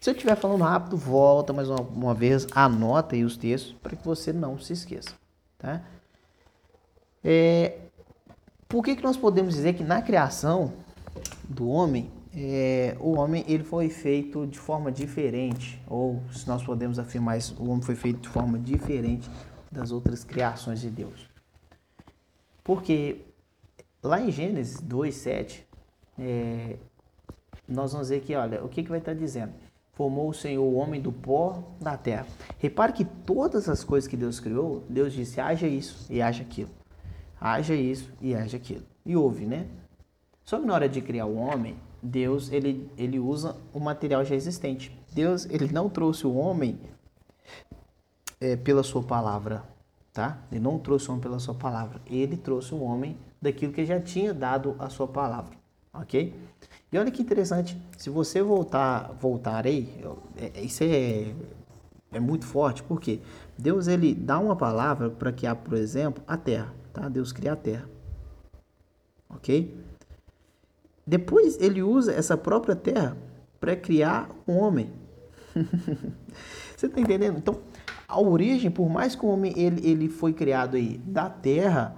Se 0.00 0.10
eu 0.10 0.14
estiver 0.14 0.36
falando 0.36 0.62
rápido, 0.62 0.96
volta 0.96 1.52
mais 1.52 1.68
uma, 1.68 1.80
uma 1.80 2.14
vez, 2.14 2.46
anota 2.52 3.16
aí 3.16 3.24
os 3.24 3.36
textos 3.36 3.74
para 3.82 3.96
que 3.96 4.04
você 4.04 4.32
não 4.32 4.58
se 4.58 4.72
esqueça, 4.72 5.10
tá? 5.58 5.82
É, 7.24 7.76
por 8.70 8.84
que, 8.84 8.94
que 8.94 9.02
nós 9.02 9.16
podemos 9.16 9.54
dizer 9.56 9.74
que 9.74 9.82
na 9.82 10.00
criação 10.00 10.72
do 11.48 11.68
homem, 11.68 12.08
é, 12.32 12.96
o 13.00 13.16
homem 13.18 13.44
ele 13.48 13.64
foi 13.64 13.90
feito 13.90 14.46
de 14.46 14.60
forma 14.60 14.92
diferente, 14.92 15.82
ou 15.88 16.22
se 16.32 16.46
nós 16.46 16.62
podemos 16.62 16.96
afirmar 16.96 17.36
isso, 17.36 17.56
o 17.58 17.68
homem 17.68 17.82
foi 17.82 17.96
feito 17.96 18.20
de 18.20 18.28
forma 18.28 18.56
diferente 18.60 19.28
das 19.72 19.90
outras 19.90 20.22
criações 20.22 20.80
de 20.80 20.88
Deus? 20.88 21.28
Porque 22.62 23.22
lá 24.00 24.20
em 24.20 24.30
Gênesis 24.30 24.80
2, 24.80 25.16
7, 25.16 25.66
é, 26.16 26.76
nós 27.66 27.92
vamos 27.92 28.08
ver 28.08 28.20
que, 28.20 28.36
olha, 28.36 28.64
o 28.64 28.68
que, 28.68 28.84
que 28.84 28.88
vai 28.88 29.00
estar 29.00 29.14
dizendo? 29.14 29.52
Formou 29.94 30.28
o 30.28 30.32
Senhor 30.32 30.62
o 30.62 30.74
homem 30.74 31.00
do 31.00 31.10
pó 31.10 31.60
da 31.80 31.96
terra. 31.96 32.26
Repare 32.60 32.92
que 32.92 33.04
todas 33.04 33.68
as 33.68 33.82
coisas 33.82 34.06
que 34.06 34.16
Deus 34.16 34.38
criou, 34.38 34.84
Deus 34.88 35.12
disse, 35.12 35.40
haja 35.40 35.66
isso 35.66 36.06
e 36.08 36.22
haja 36.22 36.42
aquilo. 36.42 36.79
Haja 37.40 37.74
isso 37.74 38.12
e 38.20 38.34
haja 38.34 38.56
aquilo. 38.56 38.84
E 39.04 39.16
houve, 39.16 39.46
né? 39.46 39.66
Só 40.44 40.58
que 40.58 40.66
na 40.66 40.74
hora 40.74 40.88
de 40.88 41.00
criar 41.00 41.26
o 41.26 41.36
homem, 41.36 41.76
Deus 42.02 42.50
ele, 42.52 42.90
ele 42.96 43.18
usa 43.18 43.56
o 43.72 43.80
material 43.80 44.24
já 44.24 44.34
existente. 44.34 44.96
Deus 45.12 45.46
ele 45.46 45.72
não 45.72 45.88
trouxe 45.88 46.26
o 46.26 46.34
homem 46.34 46.78
é, 48.40 48.56
pela 48.56 48.82
sua 48.82 49.02
palavra, 49.02 49.62
tá? 50.12 50.38
Ele 50.50 50.60
não 50.60 50.78
trouxe 50.78 51.08
o 51.08 51.12
homem 51.12 51.22
pela 51.22 51.38
sua 51.38 51.54
palavra. 51.54 52.00
Ele 52.06 52.36
trouxe 52.36 52.74
o 52.74 52.82
homem 52.82 53.16
daquilo 53.40 53.72
que 53.72 53.84
já 53.84 54.00
tinha 54.00 54.34
dado 54.34 54.76
a 54.78 54.88
sua 54.88 55.08
palavra, 55.08 55.56
ok? 55.92 56.34
E 56.92 56.98
olha 56.98 57.10
que 57.10 57.22
interessante, 57.22 57.80
se 57.96 58.10
você 58.10 58.42
voltar, 58.42 59.12
voltar 59.20 59.66
aí, 59.66 59.88
é, 60.36 60.60
isso 60.60 60.82
é, 60.82 61.32
é 62.12 62.20
muito 62.20 62.44
forte, 62.44 62.82
porque 62.82 63.20
Deus 63.56 63.86
ele 63.86 64.14
dá 64.14 64.38
uma 64.38 64.56
palavra 64.56 65.08
para 65.10 65.32
criar, 65.32 65.54
por 65.54 65.74
exemplo, 65.74 66.22
a 66.26 66.36
terra, 66.36 66.74
tá? 66.92 67.08
Deus 67.08 67.32
cria 67.32 67.52
a 67.52 67.56
terra, 67.56 67.88
ok? 69.28 69.76
Depois 71.06 71.60
ele 71.60 71.82
usa 71.82 72.12
essa 72.12 72.36
própria 72.36 72.76
terra 72.76 73.16
para 73.58 73.74
criar 73.76 74.30
um 74.46 74.58
homem. 74.58 74.90
Você 76.76 76.86
está 76.86 77.00
entendendo? 77.00 77.38
Então, 77.38 77.60
a 78.06 78.20
origem, 78.20 78.70
por 78.70 78.88
mais 78.88 79.14
que 79.14 79.24
o 79.24 79.28
homem 79.28 79.52
ele, 79.56 79.86
ele 79.86 80.08
foi 80.08 80.32
criado 80.32 80.76
aí 80.76 80.98
da 80.98 81.28
terra, 81.28 81.96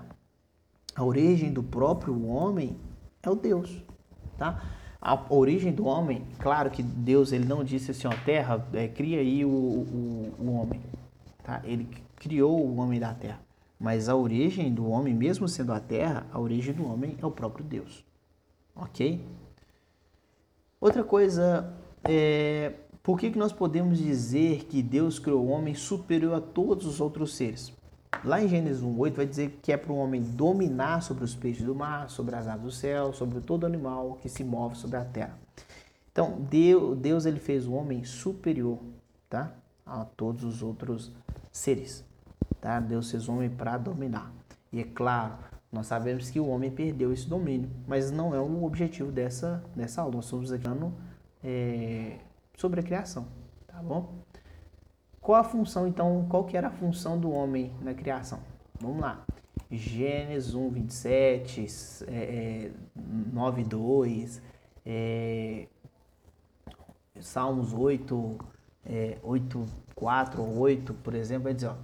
a 0.95 1.05
origem 1.05 1.53
do 1.53 1.63
próprio 1.63 2.27
homem 2.27 2.77
é 3.23 3.31
o 3.31 3.35
Deus, 3.35 3.83
tá? 4.37 4.63
A 5.01 5.19
origem 5.31 5.73
do 5.73 5.85
homem, 5.85 6.25
claro 6.39 6.71
que 6.71 6.83
Deus 6.83 7.33
ele 7.33 7.45
não 7.45 7.65
disse 7.65 7.91
assim, 7.91 8.07
ó, 8.07 8.13
terra, 8.25 8.67
é, 8.73 8.89
cria 8.89 9.21
aí 9.21 9.45
o, 9.45 9.49
o, 9.49 10.35
o 10.39 10.53
homem, 10.53 10.81
tá? 11.43 11.61
Ele 11.65 11.89
criou 12.17 12.61
o 12.61 12.77
homem 12.77 13.01
da 13.01 13.15
terra, 13.15 13.41
mas 13.83 14.09
a 14.09 14.15
origem 14.15 14.73
do 14.73 14.89
homem, 14.89 15.13
mesmo 15.13 15.49
sendo 15.49 15.73
a 15.73 15.81
terra, 15.81 16.27
a 16.33 16.39
origem 16.39 16.73
do 16.73 16.87
homem 16.87 17.19
é 17.21 17.27
o 17.27 17.31
próprio 17.31 17.65
Deus, 17.65 18.05
ok? 18.77 19.27
Outra 20.81 21.03
coisa 21.03 21.75
é, 22.05 22.73
por 23.03 23.19
que, 23.19 23.33
que 23.33 23.39
nós 23.39 23.53
podemos 23.53 23.99
dizer 23.99 24.67
que 24.67 24.81
Deus 24.81 25.19
criou 25.19 25.45
o 25.45 25.49
homem 25.49 25.75
superior 25.75 26.35
a 26.35 26.41
todos 26.41 26.87
os 26.87 27.01
outros 27.01 27.35
seres? 27.35 27.73
Lá 28.25 28.41
em 28.41 28.47
Gênesis 28.47 28.81
1,8 28.81 29.13
vai 29.15 29.27
dizer 29.27 29.59
que 29.61 29.73
é 29.73 29.77
para 29.77 29.93
o 29.93 29.97
homem 29.97 30.23
dominar 30.23 31.03
sobre 31.03 31.25
os 31.25 31.35
peixes 31.35 31.65
do 31.65 31.75
mar, 31.75 32.09
sobre 32.09 32.37
as 32.37 32.47
aves 32.47 32.63
do 32.63 32.71
céu, 32.71 33.13
sobre 33.13 33.41
todo 33.41 33.67
animal 33.67 34.19
que 34.23 34.29
se 34.29 34.45
move 34.45 34.77
sobre 34.77 34.97
a 34.97 35.05
terra. 35.05 35.37
Então, 36.13 36.39
Deus, 36.49 36.97
Deus 36.97 37.27
ele 37.27 37.41
fez 37.41 37.67
o 37.67 37.73
homem 37.73 38.05
superior 38.05 38.79
tá? 39.29 39.53
a 39.85 40.05
todos 40.05 40.45
os 40.45 40.63
outros 40.63 41.11
seres. 41.51 42.05
Tá? 42.63 42.79
Deus 42.79 43.11
fez 43.11 43.29
o 43.29 43.33
homem 43.33 43.51
para 43.51 43.77
dominar. 43.77 44.33
E 44.73 44.81
é 44.81 44.85
claro, 44.85 45.35
nós 45.71 45.89
sabemos 45.89 46.31
que 46.31 46.39
o 46.39 46.47
homem 46.47 46.71
perdeu 46.71 47.13
esse 47.13 47.29
domínio, 47.29 47.69
mas 47.89 48.13
não 48.13 48.33
é 48.33 48.41
o 48.41 48.65
objetivo 48.65 49.11
dessa, 49.11 49.63
dessa 49.75 50.01
aula. 50.01 50.15
Nós 50.15 50.27
estamos 50.27 50.53
aqui 50.53 50.67
é, 51.43 52.19
sobre 52.57 52.79
a 52.79 52.83
criação, 52.83 53.27
tá 53.67 53.83
bom? 53.83 54.15
Qual 55.21 55.41
a 55.41 55.45
função, 55.45 55.89
então, 55.89 56.25
qual 56.29 56.45
que 56.45 56.57
era 56.57 56.69
a 56.69 56.71
função 56.71 57.19
do 57.19 57.33
homem 57.33 57.73
na 57.83 57.95
criação? 57.95 58.39
Vamos 58.81 59.01
lá. 59.01 59.25
Gênesis 59.71 60.55
1, 60.55 60.71
27, 60.71 61.67
é, 62.07 62.15
é, 62.15 62.73
9, 63.33 63.65
2, 63.65 64.43
é, 64.87 65.67
Salmos 67.21 67.73
8, 67.73 68.39
é, 68.85 69.19
8, 69.23 69.65
4 69.95 70.43
ou 70.43 70.59
8, 70.59 70.95
por 70.95 71.15
exemplo, 71.15 71.45
vai 71.45 71.55
dizer, 71.55 71.69
ó, 71.69 71.77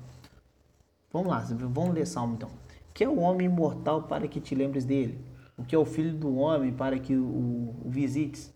vamos 1.13 1.29
lá, 1.29 1.39
vamos 1.41 1.95
ler 1.95 2.07
Salmo 2.07 2.35
então. 2.35 2.51
Que 2.93 3.05
é 3.05 3.09
o 3.09 3.19
homem 3.21 3.47
imortal 3.47 4.03
para 4.03 4.27
que 4.27 4.41
te 4.41 4.55
lembres 4.55 4.85
dele? 4.85 5.25
O 5.57 5.65
que 5.65 5.75
é 5.75 5.79
o 5.79 5.85
filho 5.85 6.13
do 6.13 6.37
homem 6.37 6.73
para 6.73 6.99
que 6.99 7.17
o, 7.17 7.75
o 7.85 7.85
visites? 7.87 8.53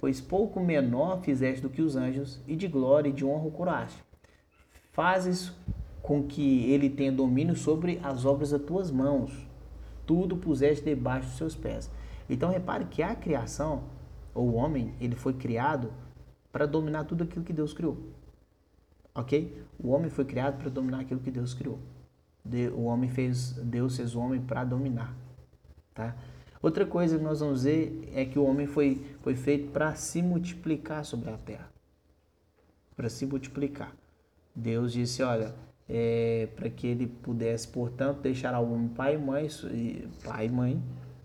pois 0.00 0.18
pouco 0.18 0.58
menor 0.60 1.20
fizeste 1.20 1.60
do 1.60 1.68
que 1.68 1.82
os 1.82 1.94
anjos, 1.94 2.40
e 2.48 2.56
de 2.56 2.66
glória 2.66 3.10
e 3.10 3.12
de 3.12 3.22
honra 3.22 3.46
o 3.46 3.50
curaste. 3.50 4.02
Fazes 4.92 5.52
com 6.00 6.22
que 6.22 6.64
ele 6.72 6.88
tenha 6.88 7.12
domínio 7.12 7.54
sobre 7.54 8.00
as 8.02 8.24
obras 8.24 8.50
das 8.50 8.62
tuas 8.62 8.90
mãos. 8.90 9.46
Tudo 10.06 10.38
puseste 10.38 10.86
debaixo 10.86 11.28
dos 11.28 11.36
seus 11.36 11.54
pés. 11.54 11.90
Então 12.30 12.48
repare 12.48 12.86
que 12.86 13.02
a 13.02 13.14
criação, 13.14 13.84
ou 14.34 14.48
o 14.48 14.54
homem, 14.54 14.94
ele 14.98 15.14
foi 15.14 15.34
criado 15.34 15.92
para 16.50 16.64
dominar 16.64 17.04
tudo 17.04 17.24
aquilo 17.24 17.44
que 17.44 17.52
Deus 17.52 17.74
criou. 17.74 17.98
Ok? 19.14 19.64
O 19.78 19.88
homem 19.88 20.10
foi 20.10 20.24
criado 20.24 20.58
para 20.58 20.70
dominar 20.70 21.00
aquilo 21.00 21.20
que 21.20 21.30
Deus 21.30 21.54
criou. 21.54 21.78
O 22.74 22.84
homem 22.84 23.10
fez, 23.10 23.52
Deus 23.52 23.96
fez 23.96 24.14
o 24.14 24.20
homem 24.20 24.40
para 24.40 24.64
dominar. 24.64 25.14
Tá? 25.94 26.16
Outra 26.62 26.84
coisa 26.84 27.16
que 27.16 27.24
nós 27.24 27.40
vamos 27.40 27.64
ver 27.64 28.08
é 28.14 28.24
que 28.24 28.38
o 28.38 28.44
homem 28.44 28.66
foi, 28.66 29.04
foi 29.22 29.34
feito 29.34 29.70
para 29.70 29.94
se 29.94 30.22
multiplicar 30.22 31.04
sobre 31.04 31.30
a 31.30 31.36
terra. 31.36 31.70
Para 32.96 33.08
se 33.08 33.24
multiplicar. 33.26 33.94
Deus 34.54 34.92
disse, 34.92 35.22
olha, 35.22 35.54
é, 35.88 36.48
para 36.54 36.68
que 36.68 36.86
ele 36.86 37.06
pudesse, 37.06 37.66
portanto, 37.66 38.20
deixar 38.20 38.54
ao 38.54 38.70
homem 38.70 38.88
pai 38.88 39.14
e 39.14 39.18
mãe, 39.18 39.48
pai 40.22 40.46
e 40.46 40.50
mãe, 40.50 40.82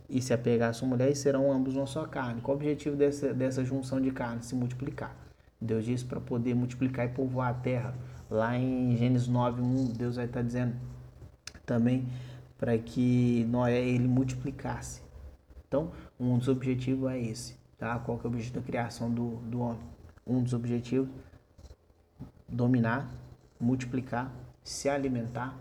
e 0.09 0.21
se 0.21 0.33
apegar 0.33 0.69
à 0.69 0.73
sua 0.73 0.87
mulher, 0.87 1.11
e 1.11 1.15
serão 1.15 1.51
ambos 1.51 1.75
uma 1.75 1.85
só 1.85 2.05
carne. 2.05 2.41
Qual 2.41 2.55
o 2.55 2.59
objetivo 2.59 2.95
dessa, 2.95 3.33
dessa 3.33 3.63
junção 3.63 3.99
de 3.99 4.11
carne? 4.11 4.41
Se 4.41 4.55
multiplicar. 4.55 5.24
Deus 5.59 5.85
disse 5.85 6.05
para 6.05 6.19
poder 6.19 6.53
multiplicar 6.53 7.05
e 7.05 7.09
povoar 7.09 7.49
a 7.49 7.53
terra. 7.53 7.95
Lá 8.29 8.57
em 8.57 8.95
Gênesis 8.97 9.27
9, 9.27 9.61
1, 9.61 9.85
Deus 9.93 10.15
vai 10.15 10.25
estar 10.25 10.41
dizendo 10.41 10.75
também 11.65 12.07
para 12.57 12.77
que 12.77 13.45
Noé 13.49 13.81
ele 13.81 14.07
multiplicasse. 14.07 15.01
Então, 15.67 15.91
um 16.19 16.37
dos 16.37 16.47
objetivos 16.47 17.11
é 17.11 17.19
esse, 17.19 17.55
tá? 17.77 17.97
Qual 17.99 18.17
que 18.17 18.25
é 18.25 18.29
o 18.29 18.31
objetivo 18.31 18.55
da 18.55 18.65
criação 18.65 19.11
do, 19.11 19.37
do 19.37 19.59
homem? 19.59 19.81
Um 20.25 20.41
dos 20.41 20.53
objetivos, 20.53 21.09
dominar, 22.47 23.11
multiplicar, 23.59 24.31
se 24.63 24.89
alimentar. 24.89 25.57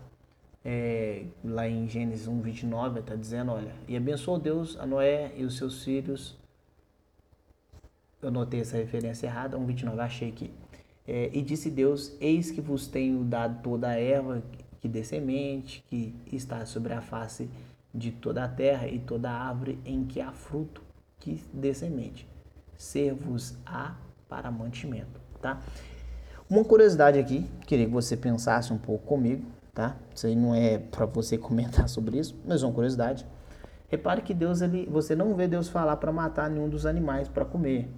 É, 0.66 1.26
lá 1.44 1.68
em 1.68 1.86
Gênesis 1.86 2.26
1, 2.26 2.40
29, 2.40 3.00
está 3.00 3.14
dizendo, 3.14 3.52
olha, 3.52 3.74
e 3.86 3.94
abençoou 3.96 4.38
Deus 4.38 4.78
a 4.78 4.86
Noé 4.86 5.32
e 5.36 5.44
os 5.44 5.58
seus 5.58 5.84
filhos. 5.84 6.38
Eu 8.24 8.30
notei 8.30 8.60
essa 8.60 8.78
referência 8.78 9.26
errada, 9.26 9.58
1, 9.58 9.66
29, 9.66 10.00
achei 10.00 10.28
aqui. 10.30 10.50
É, 11.06 11.28
e 11.32 11.42
disse 11.42 11.70
Deus, 11.70 12.16
eis 12.18 12.50
que 12.50 12.60
vos 12.62 12.86
tenho 12.86 13.22
dado 13.22 13.62
toda 13.62 13.88
a 13.88 14.00
erva 14.00 14.42
que 14.80 14.88
dê 14.88 15.04
semente, 15.04 15.84
que 15.86 16.14
está 16.32 16.64
sobre 16.64 16.94
a 16.94 17.02
face 17.02 17.50
de 17.94 18.10
toda 18.10 18.42
a 18.42 18.48
terra 18.48 18.88
e 18.88 18.98
toda 18.98 19.30
árvore 19.30 19.78
em 19.84 20.04
que 20.04 20.22
há 20.22 20.32
fruto 20.32 20.82
que 21.20 21.42
dê 21.52 21.74
semente. 21.74 22.26
Ser-vos-á 22.78 23.96
para 24.26 24.50
mantimento, 24.50 25.20
tá? 25.42 25.60
Uma 26.48 26.64
curiosidade 26.64 27.18
aqui, 27.18 27.46
queria 27.66 27.84
que 27.84 27.92
você 27.92 28.16
pensasse 28.16 28.72
um 28.72 28.78
pouco 28.78 29.06
comigo, 29.06 29.44
tá? 29.74 29.96
Isso 30.14 30.26
aí 30.26 30.34
não 30.34 30.54
é 30.54 30.78
para 30.78 31.04
você 31.04 31.36
comentar 31.38 31.90
sobre 31.90 32.18
isso, 32.18 32.34
mas 32.46 32.62
é 32.62 32.66
uma 32.66 32.72
curiosidade. 32.72 33.26
Repare 33.88 34.22
que 34.22 34.32
Deus, 34.32 34.62
ele, 34.62 34.88
você 34.90 35.14
não 35.14 35.34
vê 35.34 35.46
Deus 35.46 35.68
falar 35.68 35.98
para 35.98 36.10
matar 36.10 36.48
nenhum 36.48 36.70
dos 36.70 36.86
animais 36.86 37.28
para 37.28 37.44
comer, 37.44 37.88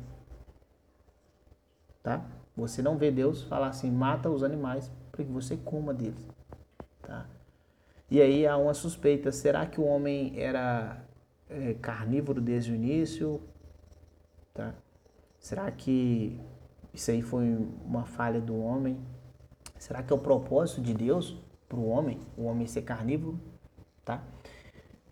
tá? 2.07 2.25
Você 2.57 2.81
não 2.81 2.97
vê 2.97 3.11
Deus 3.11 3.43
falar 3.43 3.67
assim, 3.67 3.91
mata 3.91 4.31
os 4.31 4.45
animais 4.45 4.93
para 5.11 5.25
que 5.25 5.33
você 5.33 5.57
coma 5.57 5.93
deles, 5.93 6.25
tá? 7.03 7.27
E 8.09 8.23
aí 8.23 8.47
há 8.47 8.57
uma 8.57 8.75
suspeita: 8.75 9.33
será 9.33 9.67
que 9.67 9.81
o 9.81 9.85
homem 9.85 10.33
era 10.39 11.05
é, 11.51 11.75
carnívoro 11.75 12.41
desde 12.41 12.71
o 12.71 12.77
início? 12.77 13.41
Tá? 14.55 14.73
Será 15.41 15.69
que 15.73 16.41
isso 16.95 17.11
aí 17.11 17.23
foi 17.23 17.45
uma 17.85 18.05
falha 18.05 18.41
do 18.41 18.57
homem? 18.57 18.97
Será 19.77 20.01
que 20.01 20.13
é 20.13 20.17
o 20.17 20.19
propósito 20.19 20.81
de 20.81 20.95
Deus 20.95 21.37
para 21.69 21.77
o 21.77 21.89
homem, 21.89 22.21
o 22.37 22.45
homem 22.45 22.69
ser 22.69 22.83
carnívoro? 22.83 23.37
Tá? 24.05 24.23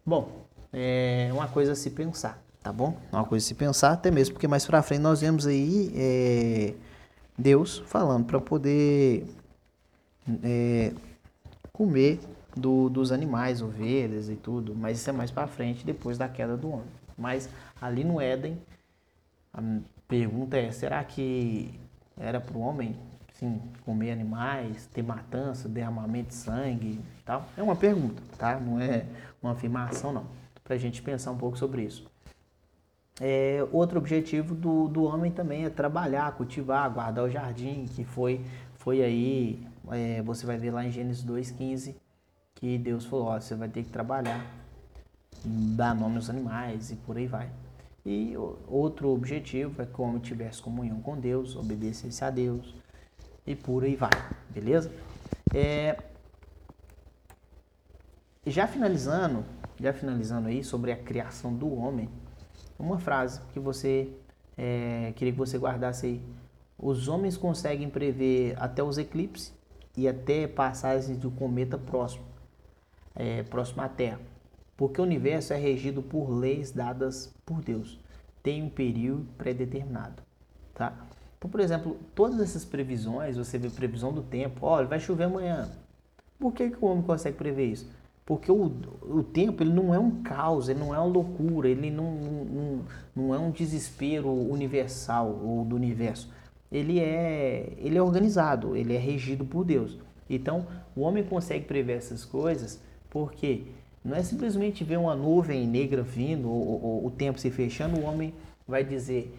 Bom, 0.06 0.46
é 0.72 1.28
uma 1.32 1.48
coisa 1.48 1.72
a 1.72 1.74
se 1.74 1.90
pensar, 1.90 2.40
tá 2.64 2.72
bom? 2.72 2.96
Uma 3.12 3.26
coisa 3.26 3.44
a 3.44 3.46
se 3.46 3.54
pensar, 3.54 3.92
até 3.92 4.10
mesmo 4.10 4.32
porque 4.32 4.48
mais 4.48 4.64
para 4.64 4.82
frente 4.82 5.02
nós 5.02 5.20
vemos 5.20 5.46
aí 5.46 5.92
é, 5.94 6.74
Deus 7.36 7.84
falando 7.86 8.24
para 8.24 8.40
poder 8.40 9.26
é, 10.42 10.94
comer 11.70 12.18
do, 12.56 12.88
dos 12.88 13.12
animais, 13.12 13.60
ovelhas 13.60 14.30
e 14.30 14.34
tudo, 14.34 14.74
mas 14.74 14.98
isso 14.98 15.10
é 15.10 15.12
mais 15.12 15.30
para 15.30 15.46
frente, 15.46 15.84
depois 15.84 16.16
da 16.16 16.26
queda 16.26 16.56
do 16.56 16.70
homem. 16.70 16.86
Mas 17.18 17.50
ali 17.78 18.02
no 18.02 18.18
Éden, 18.18 18.56
a 19.52 19.60
pergunta 20.08 20.56
é: 20.56 20.72
será 20.72 21.04
que 21.04 21.78
era 22.18 22.40
para 22.40 22.56
o 22.56 22.60
homem 22.62 22.96
sim, 23.34 23.60
comer 23.84 24.12
animais, 24.12 24.86
ter 24.86 25.02
matança, 25.02 25.68
derramamento 25.68 26.28
de 26.28 26.34
sangue 26.34 26.98
e 27.18 27.22
tal? 27.26 27.46
É 27.58 27.62
uma 27.62 27.76
pergunta, 27.76 28.22
tá? 28.38 28.58
Não 28.58 28.80
é 28.80 29.04
uma 29.42 29.52
afirmação, 29.52 30.14
não. 30.14 30.24
Para 30.62 30.76
a 30.76 30.78
gente 30.78 31.02
pensar 31.02 31.30
um 31.30 31.36
pouco 31.36 31.58
sobre 31.58 31.82
isso. 31.82 32.13
É, 33.20 33.64
outro 33.70 33.98
objetivo 33.98 34.54
do, 34.54 34.88
do 34.88 35.04
homem 35.04 35.30
também 35.30 35.64
é 35.64 35.70
trabalhar, 35.70 36.32
cultivar, 36.32 36.90
guardar 36.90 37.24
o 37.24 37.30
jardim, 37.30 37.86
que 37.86 38.04
foi, 38.04 38.44
foi 38.76 39.02
aí, 39.02 39.64
é, 39.92 40.20
você 40.22 40.44
vai 40.44 40.56
ver 40.58 40.72
lá 40.72 40.84
em 40.84 40.90
Gênesis 40.90 41.24
2,15, 41.24 41.94
que 42.56 42.76
Deus 42.76 43.04
falou, 43.04 43.26
ó, 43.26 43.40
você 43.40 43.54
vai 43.54 43.68
ter 43.68 43.84
que 43.84 43.90
trabalhar, 43.90 44.44
dar 45.44 45.94
nome 45.94 46.16
aos 46.16 46.28
animais 46.28 46.90
e 46.90 46.96
por 46.96 47.16
aí 47.16 47.26
vai. 47.26 47.48
E 48.04 48.34
outro 48.68 49.08
objetivo 49.10 49.80
é 49.80 49.86
que 49.86 50.00
o 50.00 50.04
homem 50.04 50.20
tivesse 50.20 50.60
comunhão 50.60 51.00
com 51.00 51.16
Deus, 51.16 51.56
obedecesse 51.56 52.24
a 52.24 52.30
Deus 52.30 52.74
e 53.46 53.54
por 53.54 53.84
aí 53.84 53.94
vai, 53.94 54.10
beleza? 54.50 54.92
É, 55.54 55.96
já 58.46 58.66
finalizando, 58.66 59.44
já 59.80 59.92
finalizando 59.92 60.48
aí 60.48 60.64
sobre 60.64 60.92
a 60.92 60.96
criação 60.96 61.54
do 61.54 61.72
homem, 61.72 62.10
uma 62.78 62.98
frase 62.98 63.40
que 63.52 63.58
você 63.58 64.10
é, 64.56 65.12
queria 65.16 65.32
que 65.32 65.38
você 65.38 65.58
guardasse 65.58 66.06
aí. 66.06 66.22
Os 66.78 67.08
homens 67.08 67.36
conseguem 67.36 67.88
prever 67.88 68.56
até 68.58 68.82
os 68.82 68.98
eclipses 68.98 69.54
e 69.96 70.08
até 70.08 70.46
passagens 70.46 71.16
do 71.16 71.30
cometa 71.30 71.78
próximo, 71.78 72.24
é, 73.14 73.42
próximo 73.44 73.82
à 73.82 73.88
Terra, 73.88 74.20
porque 74.76 75.00
o 75.00 75.04
universo 75.04 75.52
é 75.52 75.56
regido 75.56 76.02
por 76.02 76.28
leis 76.30 76.72
dadas 76.72 77.32
por 77.46 77.62
Deus, 77.62 77.98
tem 78.42 78.62
um 78.62 78.68
período 78.68 79.26
pré-determinado, 79.38 80.22
tá? 80.74 80.92
Então, 81.38 81.50
por 81.50 81.60
exemplo, 81.60 81.96
todas 82.14 82.40
essas 82.40 82.64
previsões, 82.64 83.36
você 83.36 83.56
vê 83.56 83.68
previsão 83.68 84.12
do 84.12 84.22
tempo, 84.22 84.66
olha, 84.66 84.86
vai 84.86 84.98
chover 84.98 85.24
amanhã. 85.24 85.70
Por 86.38 86.52
que, 86.52 86.70
que 86.70 86.84
o 86.84 86.88
homem 86.88 87.02
consegue 87.02 87.36
prever 87.36 87.66
isso? 87.66 87.88
Porque 88.26 88.50
o, 88.50 88.72
o 89.02 89.22
tempo 89.22 89.62
ele 89.62 89.72
não 89.72 89.94
é 89.94 89.98
um 89.98 90.22
caos, 90.22 90.68
ele 90.68 90.80
não 90.80 90.94
é 90.94 90.98
uma 90.98 91.06
loucura, 91.06 91.68
ele 91.68 91.90
não, 91.90 92.10
não, 92.12 92.80
não 93.14 93.34
é 93.34 93.38
um 93.38 93.50
desespero 93.50 94.30
universal 94.30 95.38
ou 95.44 95.64
do 95.64 95.76
universo. 95.76 96.32
Ele 96.72 96.98
é, 96.98 97.74
ele 97.78 97.98
é 97.98 98.02
organizado, 98.02 98.76
ele 98.76 98.94
é 98.94 98.98
regido 98.98 99.44
por 99.44 99.64
Deus. 99.64 99.98
Então, 100.28 100.66
o 100.96 101.02
homem 101.02 101.22
consegue 101.22 101.66
prever 101.66 101.98
essas 101.98 102.24
coisas 102.24 102.80
porque 103.10 103.64
não 104.02 104.16
é 104.16 104.22
simplesmente 104.22 104.82
ver 104.84 104.98
uma 104.98 105.14
nuvem 105.14 105.66
negra 105.66 106.02
vindo 106.02 106.50
ou, 106.50 106.82
ou 106.82 107.06
o 107.06 107.10
tempo 107.10 107.38
se 107.38 107.50
fechando, 107.50 108.00
o 108.00 108.04
homem 108.04 108.32
vai 108.66 108.82
dizer: 108.82 109.34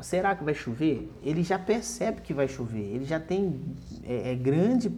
será 0.00 0.34
que 0.34 0.42
vai 0.42 0.54
chover? 0.54 1.10
Ele 1.22 1.42
já 1.42 1.58
percebe 1.58 2.20
que 2.20 2.34
vai 2.34 2.48
chover, 2.48 2.82
ele 2.82 3.04
já 3.04 3.20
tem 3.20 3.60
é, 4.02 4.32
é 4.32 4.34
grande 4.34 4.92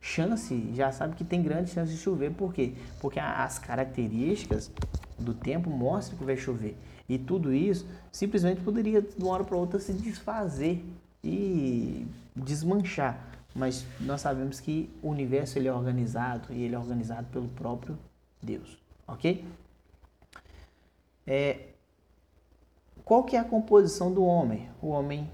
chance, 0.00 0.70
já 0.74 0.92
sabe 0.92 1.14
que 1.14 1.24
tem 1.24 1.42
grande 1.42 1.70
chance 1.70 1.92
de 1.92 1.98
chover. 1.98 2.30
Por 2.32 2.52
quê? 2.52 2.74
Porque 3.00 3.18
as 3.18 3.58
características 3.58 4.70
do 5.18 5.34
tempo 5.34 5.70
mostram 5.70 6.18
que 6.18 6.24
vai 6.24 6.36
chover. 6.36 6.76
E 7.08 7.18
tudo 7.18 7.52
isso 7.52 7.86
simplesmente 8.10 8.60
poderia 8.60 9.02
de 9.02 9.22
uma 9.22 9.32
hora 9.32 9.44
para 9.44 9.56
outra 9.56 9.78
se 9.78 9.92
desfazer 9.92 10.84
e 11.22 12.06
desmanchar. 12.34 13.18
Mas 13.54 13.86
nós 14.00 14.20
sabemos 14.20 14.58
que 14.58 14.90
o 15.02 15.10
universo 15.10 15.58
ele 15.58 15.68
é 15.68 15.72
organizado 15.72 16.52
e 16.52 16.62
ele 16.62 16.74
é 16.74 16.78
organizado 16.78 17.26
pelo 17.28 17.48
próprio 17.48 17.96
Deus, 18.42 18.78
ok? 19.06 19.44
É, 21.26 21.68
qual 23.04 23.22
que 23.22 23.36
é 23.36 23.38
a 23.38 23.44
composição 23.44 24.12
do 24.12 24.24
homem? 24.24 24.68
O 24.80 24.88
homem 24.88 25.30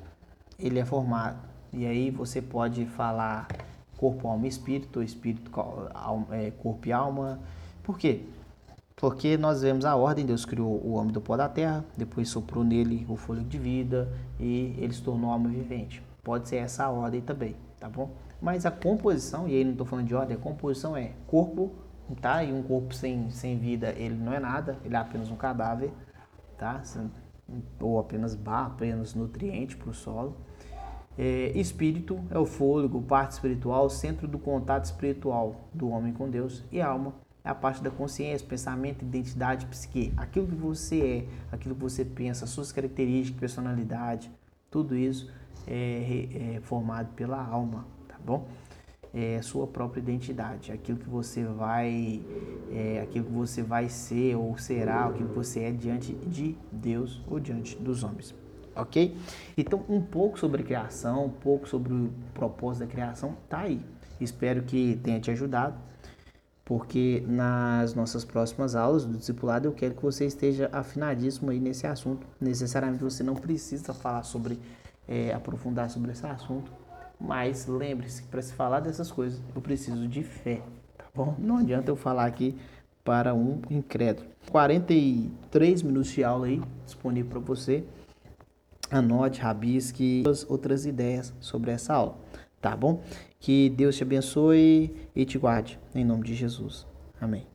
ele 0.58 0.78
é 0.78 0.84
formado 0.84 1.38
e 1.72 1.86
aí 1.86 2.10
você 2.10 2.42
pode 2.42 2.84
falar 2.84 3.46
corpo, 3.96 4.26
alma 4.26 4.46
e 4.46 4.48
espírito, 4.48 5.02
espírito, 5.02 5.50
é, 6.30 6.50
corpo 6.50 6.88
e 6.88 6.92
alma. 6.92 7.38
Por 7.82 7.96
quê? 7.96 8.24
Porque 8.96 9.36
nós 9.38 9.62
vemos 9.62 9.84
a 9.84 9.94
ordem, 9.94 10.26
Deus 10.26 10.44
criou 10.44 10.80
o 10.84 10.94
homem 10.94 11.12
do 11.12 11.20
pó 11.20 11.36
da 11.36 11.48
terra, 11.48 11.84
depois 11.96 12.28
soprou 12.28 12.64
nele 12.64 13.06
o 13.08 13.16
fôlego 13.16 13.48
de 13.48 13.58
vida 13.58 14.12
e 14.38 14.74
ele 14.78 14.92
se 14.92 15.02
tornou 15.02 15.30
alma 15.30 15.48
vivente. 15.48 16.02
Pode 16.24 16.48
ser 16.48 16.56
essa 16.56 16.84
a 16.84 16.90
ordem 16.90 17.20
também, 17.20 17.54
tá 17.78 17.88
bom? 17.88 18.10
Mas 18.42 18.66
a 18.66 18.70
composição, 18.70 19.48
e 19.48 19.54
aí 19.54 19.64
não 19.64 19.72
estou 19.72 19.86
falando 19.86 20.06
de 20.06 20.14
ordem, 20.14 20.36
a 20.36 20.40
composição 20.40 20.96
é 20.96 21.12
corpo, 21.26 21.70
tá? 22.20 22.42
E 22.42 22.52
um 22.52 22.62
corpo 22.62 22.94
sem, 22.94 23.30
sem 23.30 23.56
vida, 23.58 23.94
ele 23.96 24.16
não 24.16 24.32
é 24.32 24.40
nada, 24.40 24.76
ele 24.84 24.96
é 24.96 24.98
apenas 24.98 25.30
um 25.30 25.36
cadáver, 25.36 25.92
tá? 26.58 26.82
Ou 27.80 27.98
apenas 27.98 28.34
barro, 28.34 28.72
apenas 28.72 29.14
nutriente 29.14 29.76
para 29.76 29.90
o 29.90 29.94
solo. 29.94 30.36
É, 31.18 31.53
espírito 31.55 32.18
é 32.30 32.38
o 32.38 32.46
fôlego, 32.46 33.03
parte 33.03 33.32
espiritual, 33.32 33.90
centro 33.90 34.26
do 34.26 34.38
contato 34.38 34.84
espiritual 34.84 35.68
do 35.74 35.88
homem 35.88 36.12
com 36.12 36.30
Deus. 36.30 36.64
E 36.70 36.80
alma 36.80 37.14
é 37.44 37.48
a 37.48 37.55
parte 37.55 37.82
da 37.82 37.90
consciência, 37.90 38.46
pensamento, 38.46 39.05
identidade, 39.05 39.66
psique. 39.66 40.12
Aquilo 40.16 40.46
que 40.46 40.55
você 40.55 41.01
é, 41.51 41.55
aquilo 41.55 41.74
que 41.74 41.80
você 41.80 42.05
pensa, 42.05 42.46
suas 42.46 42.72
características, 42.72 43.40
personalidade, 43.40 44.30
tudo 44.70 44.96
isso 44.96 45.30
é, 45.66 46.57
é 46.57 46.61
formado 46.62 47.12
pela 47.14 47.42
alma, 47.44 47.86
tá 48.09 48.16
bom? 48.24 48.46
É 49.12 49.42
sua 49.42 49.66
própria 49.66 50.00
identidade, 50.00 50.70
aquilo 50.70 50.98
que 50.98 51.08
você 51.08 51.42
vai, 51.42 52.22
é, 52.70 53.00
aquilo 53.02 53.24
que 53.24 53.32
você 53.32 53.61
vai 53.61 53.88
ser 53.88 54.36
ou 54.36 54.56
será, 54.56 55.06
aquilo 55.06 55.30
que 55.30 55.34
você 55.34 55.64
é 55.64 55.72
diante 55.72 56.12
de 56.12 56.56
Deus 56.70 57.20
ou 57.28 57.40
diante 57.40 57.76
dos 57.76 58.04
homens 58.04 58.34
ok? 58.74 59.16
Então, 59.56 59.84
um 59.88 60.00
pouco 60.00 60.38
sobre 60.38 60.62
criação, 60.62 61.26
um 61.26 61.30
pouco 61.30 61.68
sobre 61.68 61.92
o 61.92 62.11
propósito 62.32 62.86
da 62.86 62.90
criação, 62.90 63.36
tá 63.48 63.61
aí. 63.61 63.80
Espero 64.20 64.62
que 64.62 64.98
tenha 65.02 65.20
te 65.20 65.30
ajudado, 65.30 65.78
porque 66.64 67.24
nas 67.26 67.94
nossas 67.94 68.24
próximas 68.24 68.74
aulas 68.74 69.04
do 69.04 69.16
discipulado 69.16 69.66
eu 69.66 69.72
quero 69.72 69.94
que 69.94 70.02
você 70.02 70.26
esteja 70.26 70.68
afinadíssimo 70.72 71.50
aí 71.50 71.58
nesse 71.58 71.86
assunto. 71.86 72.26
Necessariamente 72.40 73.02
você 73.02 73.22
não 73.22 73.34
precisa 73.34 73.94
falar 73.94 74.22
sobre, 74.22 74.58
é, 75.08 75.32
aprofundar 75.32 75.88
sobre 75.90 76.12
esse 76.12 76.26
assunto, 76.26 76.70
mas 77.20 77.66
lembre-se 77.66 78.22
que 78.22 78.28
para 78.28 78.42
se 78.42 78.52
falar 78.52 78.80
dessas 78.80 79.10
coisas 79.10 79.42
eu 79.54 79.60
preciso 79.60 80.08
de 80.08 80.22
fé, 80.22 80.62
tá 80.96 81.04
bom? 81.14 81.34
Não 81.38 81.58
adianta 81.58 81.90
eu 81.90 81.96
falar 81.96 82.26
aqui 82.26 82.56
para 83.04 83.34
um 83.34 83.60
incrédulo. 83.70 84.28
43 84.50 85.82
minutos 85.82 86.10
de 86.10 86.24
aula 86.24 86.46
aí 86.46 86.62
disponível 86.84 87.30
para 87.30 87.40
você 87.40 87.84
anote, 88.90 89.40
rabisque 89.40 90.24
outras 90.48 90.84
ideias 90.84 91.32
sobre 91.40 91.70
essa 91.70 91.94
aula, 91.94 92.18
tá 92.60 92.76
bom? 92.76 93.02
Que 93.38 93.70
Deus 93.70 93.96
te 93.96 94.02
abençoe 94.02 94.94
e 95.14 95.24
te 95.24 95.38
guarde, 95.38 95.78
em 95.94 96.04
nome 96.04 96.24
de 96.24 96.34
Jesus. 96.34 96.86
Amém. 97.20 97.49